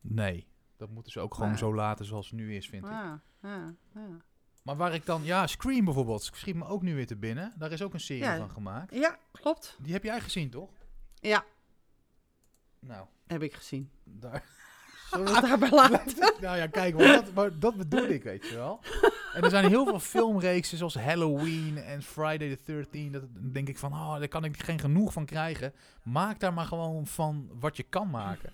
Nee, 0.02 0.48
dat 0.78 0.90
moeten 0.90 1.12
ze 1.12 1.20
ook 1.20 1.34
gewoon 1.34 1.52
Ah. 1.52 1.58
zo 1.58 1.74
laten 1.76 2.06
zoals 2.06 2.26
het 2.30 2.36
nu 2.40 2.56
is, 2.56 2.70
vind 2.70 2.86
ik. 2.86 2.92
Ja, 2.92 3.22
ja, 3.42 3.74
ja. 3.94 4.18
Maar 4.64 4.76
waar 4.76 4.94
ik 4.94 5.06
dan... 5.06 5.24
Ja, 5.24 5.48
Scream 5.48 5.86
bijvoorbeeld. 5.86 6.24
Schiet 6.24 6.56
me 6.56 6.66
ook 6.66 6.82
nu 6.82 6.96
weer 6.96 7.08
te 7.08 7.16
binnen. 7.16 7.54
Daar 7.58 7.72
is 7.72 7.82
ook 7.82 7.94
een 7.94 8.00
serie 8.00 8.24
Ja. 8.24 8.38
van 8.38 8.50
gemaakt. 8.50 8.94
Ja, 8.96 9.18
klopt. 9.32 9.78
Die 9.82 9.94
heb 9.94 10.04
jij 10.04 10.20
gezien, 10.22 10.50
toch? 10.50 10.70
Ja, 11.20 11.44
Nou, 12.80 13.06
heb 13.28 13.42
ik 13.42 13.54
gezien. 13.54 13.90
daar... 14.04 14.44
Zullen 15.10 15.26
we 15.28 15.32
het 15.36 15.42
daarbij 15.46 15.70
laten? 15.90 16.34
nou 16.42 16.58
ja, 16.58 16.68
kijk, 16.68 16.96
maar 16.98 17.06
dat, 17.08 17.34
maar 17.34 17.60
dat 17.60 17.76
bedoel 17.76 18.04
ik, 18.08 18.24
weet 18.24 18.48
je 18.48 18.56
wel. 18.56 18.80
En 19.34 19.44
er 19.44 19.50
zijn 19.50 19.68
heel 19.68 19.86
veel 19.86 20.00
filmreeksen 20.00 20.78
zoals 20.78 20.96
Halloween 20.96 21.78
en 21.78 22.02
Friday 22.04 22.56
the 22.56 22.86
13th. 22.86 23.12
Dat 23.12 23.22
dan 23.34 23.52
denk 23.52 23.68
ik 23.68 23.78
van, 23.78 23.92
oh, 23.94 24.18
daar 24.18 24.28
kan 24.28 24.44
ik 24.44 24.64
geen 24.64 24.80
genoeg 24.80 25.14
van 25.14 25.26
krijgen. 25.26 25.74
Maak 26.04 26.40
daar 26.40 26.54
maar 26.54 26.66
gewoon 26.66 27.08
van 27.08 27.50
wat 27.60 27.78
je 27.78 27.84
kan 27.84 28.10
maken. 28.10 28.54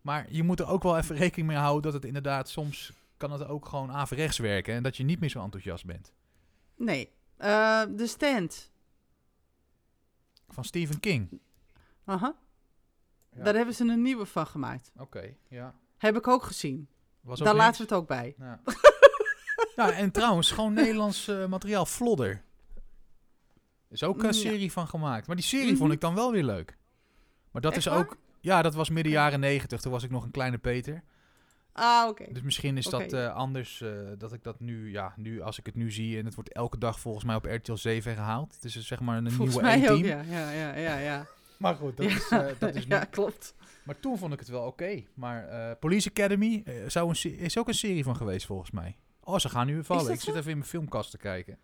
Maar 0.00 0.26
je 0.30 0.42
moet 0.42 0.60
er 0.60 0.66
ook 0.68 0.82
wel 0.82 0.96
even 0.98 1.16
rekening 1.16 1.48
mee 1.48 1.56
houden 1.58 1.82
dat 1.82 1.92
het 1.92 2.04
inderdaad 2.04 2.48
soms 2.48 2.92
kan 3.20 3.32
het 3.32 3.46
ook 3.48 3.66
gewoon 3.66 3.92
averechts 3.92 4.38
werken. 4.38 4.74
En 4.74 4.82
dat 4.82 4.96
je 4.96 5.04
niet 5.04 5.20
meer 5.20 5.28
zo 5.30 5.42
enthousiast 5.42 5.84
bent. 5.84 6.12
Nee. 6.76 7.12
Eh 7.36 7.82
The 7.82 8.06
Stand. 8.06 8.70
Van 10.48 10.64
Stephen 10.64 11.00
King. 11.00 11.40
Aha. 12.04 12.34
Ja. 13.36 13.42
Daar 13.44 13.54
hebben 13.54 13.74
ze 13.74 13.84
een 13.84 14.02
nieuwe 14.02 14.26
van 14.26 14.46
gemaakt. 14.46 14.92
Oké, 14.96 15.34
ja. 15.48 15.74
Heb 15.98 16.16
ik 16.16 16.28
ook 16.28 16.42
gezien. 16.42 16.88
Was 17.20 17.38
ook 17.38 17.44
Daar 17.44 17.54
niks. 17.54 17.66
laten 17.66 17.76
we 17.86 17.94
het 17.94 18.02
ook 18.02 18.08
bij. 18.08 18.34
Ja. 18.38 18.60
ja, 19.76 19.92
en 19.92 20.10
trouwens, 20.10 20.50
gewoon 20.50 20.72
Nederlands 20.72 21.28
eh, 21.28 21.46
materiaal. 21.46 21.86
Flodder. 21.86 22.42
Is 23.88 24.02
ook 24.02 24.18
een 24.18 24.24
Ja. 24.24 24.32
serie 24.32 24.72
van 24.72 24.88
gemaakt. 24.88 25.26
Maar 25.26 25.36
die 25.36 25.44
serie 25.44 25.66
Mhm. 25.68 25.76
vond 25.76 25.92
ik 25.92 26.00
dan 26.00 26.14
wel 26.14 26.32
weer 26.32 26.44
leuk. 26.44 26.76
Maar 27.50 27.62
dat 27.62 27.72
Echt 27.72 27.80
is 27.86 27.86
waar? 27.92 27.98
ook... 27.98 28.16
Ja, 28.40 28.62
dat 28.62 28.74
was 28.74 28.90
midden 28.90 29.12
jaren 29.12 29.40
negentig. 29.40 29.80
Toen 29.80 29.92
was 29.92 30.02
ik 30.02 30.10
nog 30.10 30.24
een 30.24 30.30
kleine 30.30 30.58
Peter. 30.58 31.02
Ah, 31.72 32.08
oké. 32.08 32.32
Dus 32.32 32.42
misschien 32.42 32.76
is 32.76 32.84
dat 32.84 33.12
eh, 33.12 33.34
anders. 33.34 33.80
eh, 33.80 33.90
dat 34.18 34.32
ik 34.32 34.42
dat 34.42 34.60
nu... 34.60 34.90
Ja, 34.90 35.12
nu 35.16 35.40
als 35.40 35.58
ik 35.58 35.66
het 35.66 35.74
nu 35.74 35.90
zie... 35.90 36.18
En 36.18 36.24
het 36.24 36.34
wordt 36.34 36.52
elke 36.52 36.78
dag 36.78 37.00
volgens 37.00 37.24
mij 37.24 37.34
op 37.34 37.44
RTL 37.44 37.74
7 37.74 38.14
gehaald. 38.14 38.54
Het 38.54 38.64
is 38.64 38.72
dus 38.72 38.86
zeg 38.86 39.00
maar 39.00 39.16
een 39.16 39.30
Volgens 39.30 39.56
nieuwe 39.60 39.78
mij 39.78 39.90
ook, 39.90 39.98
ja. 40.04 40.20
Ja, 40.20 40.50
ja, 40.50 40.74
ja, 40.76 40.98
ja. 40.98 41.26
Maar 41.58 41.74
goed, 41.74 41.96
dat 41.96 42.10
Ja. 42.10 42.16
is, 42.16 42.28
eh, 42.30 42.46
dat 42.58 42.74
is 42.74 42.86
nu... 42.86 42.94
ja, 42.94 43.04
klopt. 43.04 43.54
Maar 43.84 44.00
toen 44.00 44.18
vond 44.18 44.32
ik 44.32 44.38
het 44.38 44.48
wel 44.48 44.66
oké. 44.66 45.02
Maar 45.14 45.76
Police 45.76 46.08
Academy 46.08 46.64
zou 46.86 47.08
een 47.22 47.38
is 47.38 47.58
ook 47.58 47.68
een 47.68 47.74
serie 47.74 48.04
van 48.04 48.16
geweest 48.16 48.46
volgens 48.46 48.70
mij. 48.70 48.96
Oh, 49.20 49.38
ze 49.38 49.48
gaan 49.48 49.66
nu 49.66 49.84
vallen. 49.84 50.12
Ik 50.12 50.20
zit 50.20 50.34
even 50.34 50.50
in 50.50 50.56
mijn 50.56 50.68
filmkast 50.68 51.10
te 51.10 51.18
kijken. 51.18 51.58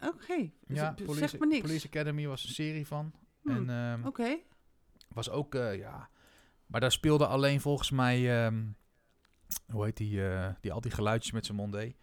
Oké. 0.00 0.50
Ja, 0.66 0.94
Z- 0.98 1.04
Police, 1.04 1.28
zeg 1.28 1.40
me 1.40 1.46
niks. 1.46 1.60
Police 1.66 1.86
Academy 1.86 2.26
was 2.26 2.44
een 2.44 2.50
serie 2.50 2.86
van. 2.86 3.12
Hmm, 3.42 3.68
En 3.68 3.70
ehm, 3.92 4.06
Oké. 4.06 4.36
was 5.08 5.30
ook, 5.30 5.54
ja... 5.54 6.08
Maar 6.66 6.80
daar 6.80 6.92
speelde 6.92 7.26
alleen 7.26 7.60
volgens 7.60 7.90
mij... 7.90 8.44
ehm, 8.44 8.62
hoe 9.72 9.84
heet 9.84 9.96
die, 9.96 10.28
eh, 10.28 10.48
die 10.60 10.72
al 10.72 10.80
die 10.80 10.90
geluidjes 10.90 11.32
met 11.32 11.46
zijn 11.46 11.56
mond 11.58 11.72
deed? 11.72 11.96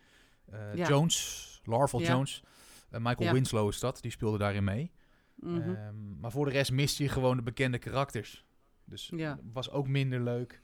Ja. 0.73 0.87
Jones, 0.87 1.61
Larval 1.63 1.99
Ja. 2.01 2.07
Jones. 2.07 2.43
Eh, 2.89 2.99
Michael 2.99 3.27
Ja. 3.27 3.33
Winslow 3.33 3.69
is 3.69 3.79
dat, 3.79 4.01
die 4.01 4.11
speelde 4.11 4.37
daarin 4.37 4.63
mee. 4.63 4.91
Mhm. 5.35 5.57
Ehm, 5.75 6.19
maar 6.19 6.31
voor 6.31 6.45
de 6.45 6.51
rest 6.51 6.71
miste 6.71 7.03
je 7.03 7.09
gewoon 7.09 7.37
de 7.37 7.43
bekende 7.43 7.77
karakters. 7.77 8.45
Dus 8.85 9.11
Ja. 9.15 9.39
was 9.53 9.69
ook 9.71 9.87
minder 9.87 10.21
leuk. 10.21 10.61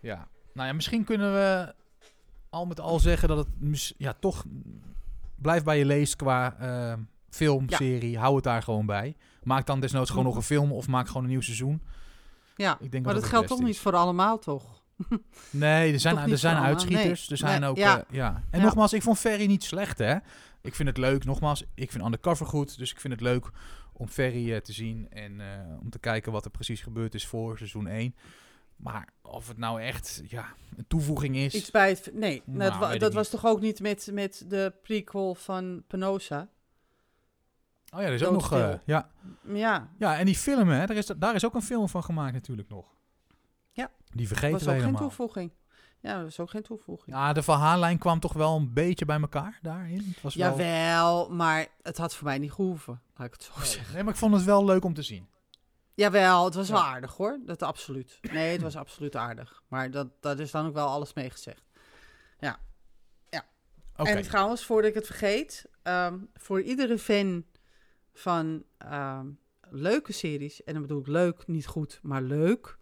Ja. 0.00 0.28
Nou 0.54 0.68
ja, 0.68 0.74
misschien 0.74 1.04
kunnen 1.04 1.32
we 1.32 1.74
al 2.48 2.66
met 2.66 2.80
al 2.80 2.98
zeggen 2.98 3.28
dat 3.28 3.38
het 3.60 3.94
ja, 3.98 4.12
toch 4.12 4.44
blijft 5.36 5.64
bij 5.64 5.78
je 5.78 5.84
leest 5.84 6.16
qua 6.16 6.56
ehm, 6.58 7.00
film, 7.30 7.68
serie. 7.68 8.18
Hou 8.18 8.34
het 8.34 8.44
daar 8.44 8.62
gewoon 8.62 8.86
bij. 8.86 9.16
Maak 9.42 9.66
dan 9.66 9.80
desnoods 9.80 10.10
gewoon 10.10 10.24
Mhm. 10.24 10.32
nog 10.34 10.42
een 10.42 10.48
film 10.56 10.72
of 10.72 10.88
maak 10.88 11.06
gewoon 11.06 11.22
een 11.22 11.28
nieuw 11.28 11.40
seizoen. 11.40 11.82
ja. 12.56 12.78
Ik 12.80 12.90
denk 12.92 13.04
maar 13.04 13.12
dat 13.14 13.22
dat 13.22 13.30
geldt 13.30 13.48
toch 13.48 13.62
niet 13.62 13.78
voor 13.78 13.96
allemaal, 13.96 14.38
toch? 14.38 14.79
Nee, 15.50 15.92
er 15.92 16.00
zijn, 16.00 16.16
er 16.18 16.38
zijn 16.38 16.52
allemaal, 16.54 16.70
uitschieters. 16.70 17.20
nee. 17.28 17.30
Er 17.30 17.36
zijn 17.36 17.60
Nee, 17.60 17.70
ook, 17.70 17.76
ja. 17.76 18.04
ja. 18.10 18.42
En 18.50 18.58
Ja. 18.58 18.64
nogmaals, 18.64 18.92
ik 18.92 19.02
vond 19.02 19.18
Ferry 19.18 19.46
niet 19.46 19.64
slecht, 19.64 19.98
hè. 19.98 20.16
Ik 20.62 20.74
vind 20.74 20.88
het 20.88 20.98
leuk. 20.98 21.24
Nogmaals, 21.24 21.64
ik 21.74 21.90
vind 21.90 22.04
Undercover 22.04 22.46
goed. 22.46 22.78
Dus 22.78 22.90
ik 22.90 23.00
vind 23.00 23.12
het 23.12 23.22
leuk 23.22 23.50
om 23.92 24.08
Ferry 24.08 24.52
eh, 24.52 24.60
te 24.60 24.72
zien. 24.72 25.06
En 25.10 25.40
eh, 25.40 25.46
om 25.80 25.90
te 25.90 25.98
kijken 25.98 26.32
wat 26.32 26.44
er 26.44 26.50
precies 26.50 26.80
gebeurd 26.80 27.14
is 27.14 27.26
voor 27.26 27.56
seizoen 27.56 27.86
1. 27.86 28.14
Maar 28.76 29.08
of 29.22 29.48
het 29.48 29.58
nou 29.58 29.80
echt 29.82 30.22
ja, 30.28 30.46
een 30.76 30.84
toevoeging 30.88 31.36
is... 31.36 31.54
Iets 31.54 31.70
bij 31.70 31.88
het... 31.88 32.10
Nee, 32.12 32.42
Nou, 32.46 32.70
dat, 32.70 32.78
wa- 32.78 32.96
dat 32.96 33.12
was 33.14 33.28
toch 33.28 33.46
ook 33.46 33.60
niet 33.60 33.80
met, 33.80 34.08
met 34.12 34.44
de 34.48 34.72
prequel 34.82 35.34
van 35.34 35.82
Penosa? 35.86 36.48
Oh 37.94 38.00
ja, 38.00 38.06
er 38.06 38.12
is 38.12 38.24
ook 38.24 38.32
nog... 38.32 38.52
eh, 38.52 38.72
ja. 38.84 39.10
Ja, 39.52 39.90
ja, 39.98 40.18
en 40.18 40.26
die 40.26 40.36
film, 40.36 40.68
hè. 40.68 40.86
Daar 40.86 40.96
is, 40.96 41.06
daar 41.16 41.34
is 41.34 41.44
ook 41.44 41.54
een 41.54 41.62
film 41.62 41.88
van 41.88 42.02
gemaakt 42.04 42.32
natuurlijk 42.32 42.68
nog. 42.68 42.86
Ja. 44.10 44.16
Die 44.16 44.26
vergeten 44.26 44.52
was 44.52 44.64
we 44.64 44.70
ook 44.74 44.80
geen 44.82 44.96
toevoeging. 44.96 45.52
Ja, 46.00 46.14
dat 46.14 46.22
was 46.22 46.40
ook 46.40 46.50
geen 46.50 46.62
toevoeging. 46.62 47.16
Ja, 47.16 47.32
de 47.32 47.42
verhaallijn 47.42 47.98
kwam 47.98 48.20
toch 48.20 48.32
wel 48.32 48.56
een 48.56 48.72
beetje 48.72 49.04
bij 49.04 49.20
elkaar 49.20 49.58
daarin. 49.62 50.08
Het 50.14 50.22
was 50.22 50.34
wel... 50.34 50.50
Jawel, 50.50 51.30
maar 51.30 51.66
het 51.82 51.96
had 51.96 52.14
voor 52.14 52.26
mij 52.26 52.38
niet 52.38 52.52
gehoeven, 52.52 53.02
laat 53.16 53.26
ik 53.26 53.32
het 53.32 53.42
zo 53.42 53.52
zeggen. 53.62 53.94
Nee, 53.94 54.02
maar 54.02 54.12
ik 54.12 54.18
vond 54.18 54.34
het 54.34 54.44
wel 54.44 54.64
leuk 54.64 54.84
om 54.84 54.94
te 54.94 55.02
zien. 55.02 55.28
Jawel, 55.94 56.44
het 56.44 56.54
was 56.54 56.68
wel 56.68 56.78
Ja. 56.78 56.84
aardig 56.84 57.16
hoor. 57.16 57.40
Dat 57.44 57.62
absoluut. 57.62 58.18
Nee, 58.32 58.52
het 58.52 58.62
was 58.62 58.76
absoluut 58.76 59.16
aardig. 59.16 59.62
Maar 59.68 59.90
dat, 59.90 60.08
dat 60.22 60.38
is 60.38 60.50
dan 60.50 60.66
ook 60.66 60.74
wel 60.74 60.88
alles 60.88 61.12
mee 61.12 61.30
gezegd. 61.30 61.62
Oké. 63.96 64.10
En 64.10 64.22
trouwens, 64.22 64.64
voordat 64.64 64.90
ik 64.90 64.94
het 64.96 65.06
vergeet, 65.06 65.66
ehm, 65.82 66.18
voor 66.34 66.62
iedere 66.62 66.98
fan 66.98 67.44
van 68.12 68.64
ehm, 68.78 69.26
leuke 69.60 70.12
series, 70.12 70.64
en 70.64 70.72
dan 70.72 70.82
bedoel 70.82 71.00
ik 71.00 71.06
leuk, 71.06 71.46
niet 71.46 71.66
goed, 71.66 71.98
maar 72.02 72.22
leuk. 72.22 72.76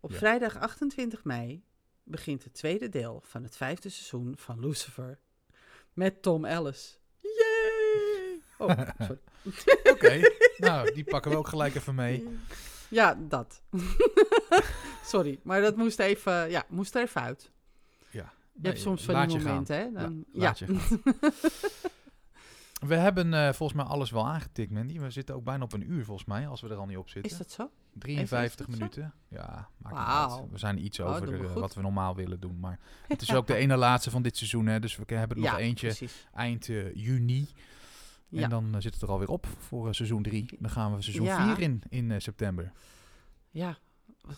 Op 0.00 0.10
Ja. 0.10 0.16
vrijdag 0.16 0.56
28 0.58 1.24
mei 1.24 1.62
begint 2.02 2.44
het 2.44 2.54
tweede 2.54 2.88
deel 2.88 3.22
van 3.24 3.42
het 3.42 3.56
vijfde 3.56 3.88
seizoen 3.88 4.34
van 4.36 4.60
Lucifer 4.60 5.18
met 5.92 6.22
Tom 6.22 6.44
Ellis. 6.44 6.98
Yay! 7.20 8.40
Oh, 8.58 8.68
sorry. 8.98 9.18
Oké, 9.84 10.20
nou, 10.56 10.92
die 10.94 11.04
pakken 11.04 11.30
we 11.30 11.36
ook 11.36 11.48
gelijk 11.48 11.74
even 11.74 11.94
mee. 11.94 12.28
Ja, 12.88 13.18
dat. 13.28 13.62
sorry, 15.04 15.38
maar 15.42 15.60
dat 15.60 15.76
moest 15.76 15.98
even, 15.98 16.50
ja, 16.50 16.64
moest 16.68 16.94
er 16.94 17.02
even 17.02 17.20
uit. 17.22 17.50
Ja. 18.10 18.32
Je 18.60 18.68
hebt 18.68 18.80
soms 18.80 19.04
van 19.04 19.28
die 19.28 19.38
momenten, 19.38 19.76
hè? 19.76 19.92
Dan, 19.92 20.24
La- 20.32 20.54
ja. 20.58 20.66
We 22.78 22.94
hebben 22.96 23.34
eh, 23.34 23.52
volgens 23.52 23.72
mij 23.82 23.88
alles 23.88 24.10
wel 24.10 24.26
aangetikt, 24.26 24.70
Mandy. 24.70 24.98
We 24.98 25.10
zitten 25.10 25.34
ook 25.34 25.44
bijna 25.44 25.64
op 25.64 25.72
een 25.72 25.90
uur 25.92 26.04
volgens 26.04 26.26
mij, 26.28 26.48
als 26.48 26.60
we 26.60 26.68
er 26.68 26.76
al 26.76 26.86
niet 26.86 26.96
op 26.96 27.08
zitten. 27.08 27.32
Is 27.32 27.38
dat 27.38 27.50
zo? 27.50 27.70
53 27.94 28.50
is 28.50 28.56
dat 28.56 28.66
zo? 28.66 28.72
minuten. 28.78 29.14
Ja, 29.28 29.68
maakt 29.78 29.96
niet 29.96 30.04
Wauw. 30.06 30.40
uit. 30.40 30.50
We 30.50 30.58
zijn 30.58 30.84
iets 30.84 31.00
Oh, 31.00 31.08
over 31.08 31.38
we 31.40 31.46
eh, 31.46 31.52
wat 31.52 31.74
we 31.74 31.80
normaal 31.82 32.14
willen 32.14 32.40
doen. 32.40 32.58
Maar 32.60 32.78
het 33.08 33.22
is 33.22 33.34
ook 33.34 33.46
de 33.46 33.54
ene 33.54 33.76
laatste 33.76 34.10
van 34.10 34.22
dit 34.22 34.36
seizoen, 34.36 34.66
hè. 34.66 34.80
Dus 34.80 34.96
we 34.96 35.14
hebben 35.14 35.36
er 35.36 35.42
nog 35.42 35.58
eentje 35.58 35.86
precies. 35.86 36.26
eind 36.34 36.68
eh, 36.68 36.94
juni. 36.94 37.48
En 38.30 38.38
Ja. 38.38 38.48
dan 38.48 38.74
zit 38.78 38.94
het 38.94 39.02
er 39.02 39.08
alweer 39.10 39.28
op 39.28 39.46
voor 39.58 39.94
seizoen 39.94 40.22
3. 40.22 40.56
Dan 40.58 40.70
gaan 40.70 40.94
we 40.94 41.02
seizoen 41.02 41.24
Ja. 41.26 41.54
4 41.54 41.64
in, 41.64 41.82
in 41.88 42.20
september. 42.22 42.72
Ja. 43.50 43.76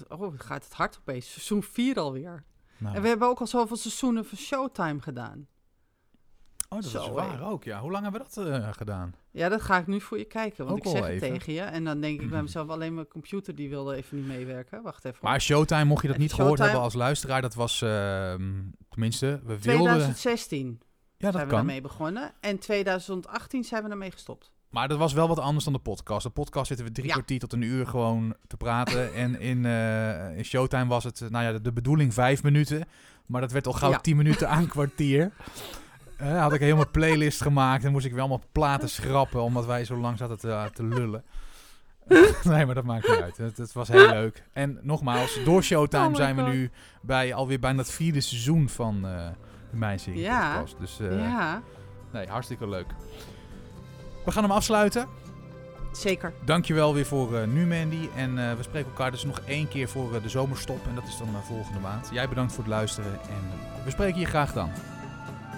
Oh, 0.08 0.32
gaat 0.36 0.64
het 0.64 0.72
hard 0.72 0.98
opeens. 1.00 1.32
Seizoen 1.32 1.62
4 1.62 1.98
alweer. 1.98 2.44
Nou, 2.78 2.96
En 2.96 3.02
we 3.02 3.08
hebben 3.08 3.28
ook 3.28 3.40
al 3.40 3.46
zoveel 3.46 3.76
seizoenen 3.76 4.24
van 4.26 4.38
Showtime 4.38 5.00
gedaan. 5.02 5.46
Oh, 6.70 6.80
dat 6.80 6.90
Zo, 6.90 7.00
is 7.00 7.06
hé. 7.06 7.12
waar 7.12 7.42
ook, 7.50 7.64
ja. 7.64 7.80
Hoe 7.80 7.90
lang 7.90 8.02
hebben 8.02 8.22
we 8.22 8.26
dat 8.34 8.46
eh, 8.62 8.68
gedaan? 8.72 9.14
Ja, 9.30 9.48
dat 9.48 9.60
ga 9.62 9.78
ik 9.78 9.86
nu 9.86 10.00
voor 10.00 10.18
je 10.18 10.24
kijken. 10.24 10.64
Want 10.66 10.78
Ook 10.78 10.84
ik 10.84 10.90
zeg 10.98 11.00
het 11.06 11.10
even. 11.22 11.28
tegen 11.28 11.52
je. 11.52 11.60
En 11.60 11.84
dan 11.84 12.00
denk 12.00 12.20
ik 12.20 12.30
bij 12.30 12.42
mezelf, 12.48 12.68
alleen 12.68 12.94
mijn 12.94 13.08
computer 13.08 13.54
die 13.54 13.68
wilde 13.68 13.94
even 13.96 14.16
niet 14.16 14.26
meewerken. 14.26 14.82
Wacht 14.82 15.04
even. 15.04 15.18
Maar 15.22 15.40
Showtime, 15.40 15.84
mocht 15.84 16.02
je 16.02 16.06
dat 16.08 16.16
Even 16.16 16.28
niet 16.28 16.32
gehoord 16.36 16.58
Showtime. 16.58 16.66
hebben 16.68 16.84
als 16.84 16.94
luisteraar, 16.94 17.42
dat 17.42 17.54
was, 17.54 17.82
ehm, 17.82 18.52
tenminste, 18.88 19.26
we 19.44 19.58
wilden... 19.60 19.62
2016 19.86 20.66
Ja, 20.68 20.76
zijn 21.18 21.32
dat 21.32 21.32
we 21.32 21.38
kan. 21.38 21.48
daarmee 21.48 21.80
begonnen. 21.80 22.32
En 22.40 22.58
2018 22.58 23.64
zijn 23.64 23.84
we 23.84 23.90
ermee 23.90 24.10
gestopt. 24.10 24.52
Maar 24.70 24.88
dat 24.88 24.98
was 24.98 25.12
wel 25.12 25.28
wat 25.28 25.38
anders 25.38 25.64
dan 25.64 25.72
de 25.72 25.78
podcast. 25.78 26.22
De 26.22 26.30
podcast 26.30 26.66
zitten 26.66 26.86
we 26.86 26.92
drie 26.92 27.06
Ja. 27.06 27.12
kwartier 27.12 27.38
tot 27.38 27.52
een 27.52 27.62
uur 27.62 27.86
gewoon 27.86 28.34
te 28.46 28.56
praten. 28.56 29.14
en 29.22 29.40
in, 29.40 29.64
eh, 29.64 30.36
in 30.36 30.44
Showtime 30.44 30.86
was 30.86 31.04
het, 31.04 31.20
eh, 31.20 31.28
nou 31.28 31.44
ja, 31.44 31.52
de, 31.52 31.60
de 31.60 31.72
bedoeling 31.72 32.14
vijf 32.14 32.42
minuten. 32.42 32.84
Maar 33.26 33.40
dat 33.40 33.52
werd 33.52 33.66
al 33.66 33.72
gauw 33.72 33.90
Ja. 33.90 33.98
tien 34.00 34.16
minuten 34.16 34.48
aan 34.48 34.66
kwartier. 34.66 35.32
Eh, 36.20 36.40
had 36.40 36.52
ik 36.52 36.58
een 36.60 36.64
helemaal 36.64 36.90
playlist 36.90 37.42
gemaakt 37.42 37.84
en 37.84 37.92
moest 37.92 38.04
ik 38.04 38.10
weer 38.12 38.20
allemaal 38.20 38.42
platen 38.52 38.88
schrappen, 38.88 39.42
omdat 39.42 39.66
wij 39.66 39.84
zo 39.84 39.96
lang 39.96 40.18
zaten 40.18 40.38
te, 40.38 40.68
te 40.72 40.84
lullen. 40.84 41.24
nee, 42.44 42.66
maar 42.66 42.74
dat 42.74 42.84
maakt 42.84 43.08
niet 43.08 43.20
uit. 43.20 43.36
Het, 43.36 43.56
het 43.56 43.72
was 43.72 43.88
heel 43.88 44.08
leuk. 44.08 44.42
En 44.52 44.78
nogmaals, 44.82 45.38
door 45.44 45.62
Showtime 45.62 46.08
Oh 46.08 46.14
zijn 46.14 46.36
we 46.36 46.42
God. 46.42 46.52
nu 46.52 46.70
bij 47.02 47.34
alweer 47.34 47.58
bijna 47.58 47.78
het 47.78 47.90
vierde 47.90 48.20
seizoen 48.20 48.68
van 48.68 49.06
eh 49.06 49.26
de 49.92 49.98
Serie 49.98 50.20
Ja. 50.20 50.52
podcast. 50.52 50.76
Dus 50.78 51.00
eh, 51.00 51.18
ja, 51.18 51.62
nee, 52.12 52.26
hartstikke 52.28 52.68
leuk. 52.68 52.86
We 54.24 54.30
gaan 54.32 54.42
hem 54.42 54.52
afsluiten. 54.52 55.06
zeker. 55.92 56.32
Dankjewel 56.44 56.94
weer 56.94 57.06
voor 57.06 57.36
eh, 57.36 57.46
nu, 57.46 57.66
Mandy. 57.66 58.08
En 58.16 58.38
eh, 58.50 58.56
we 58.56 58.62
spreken 58.62 58.90
elkaar 58.90 59.10
dus 59.10 59.24
nog 59.24 59.40
één 59.46 59.68
keer 59.68 59.88
voor 59.88 60.14
eh, 60.14 60.22
de 60.22 60.28
zomerstop. 60.28 60.86
En 60.88 60.94
dat 60.94 61.04
is 61.08 61.18
dan 61.18 61.28
eh, 61.28 61.34
volgende 61.42 61.80
maand. 61.80 62.08
Jij 62.12 62.28
bedankt 62.28 62.52
voor 62.52 62.64
het 62.64 62.72
luisteren. 62.72 63.12
En 63.12 63.50
we 63.84 63.90
spreken 63.90 64.20
je 64.20 64.26
graag 64.26 64.52
dan. 64.52 64.70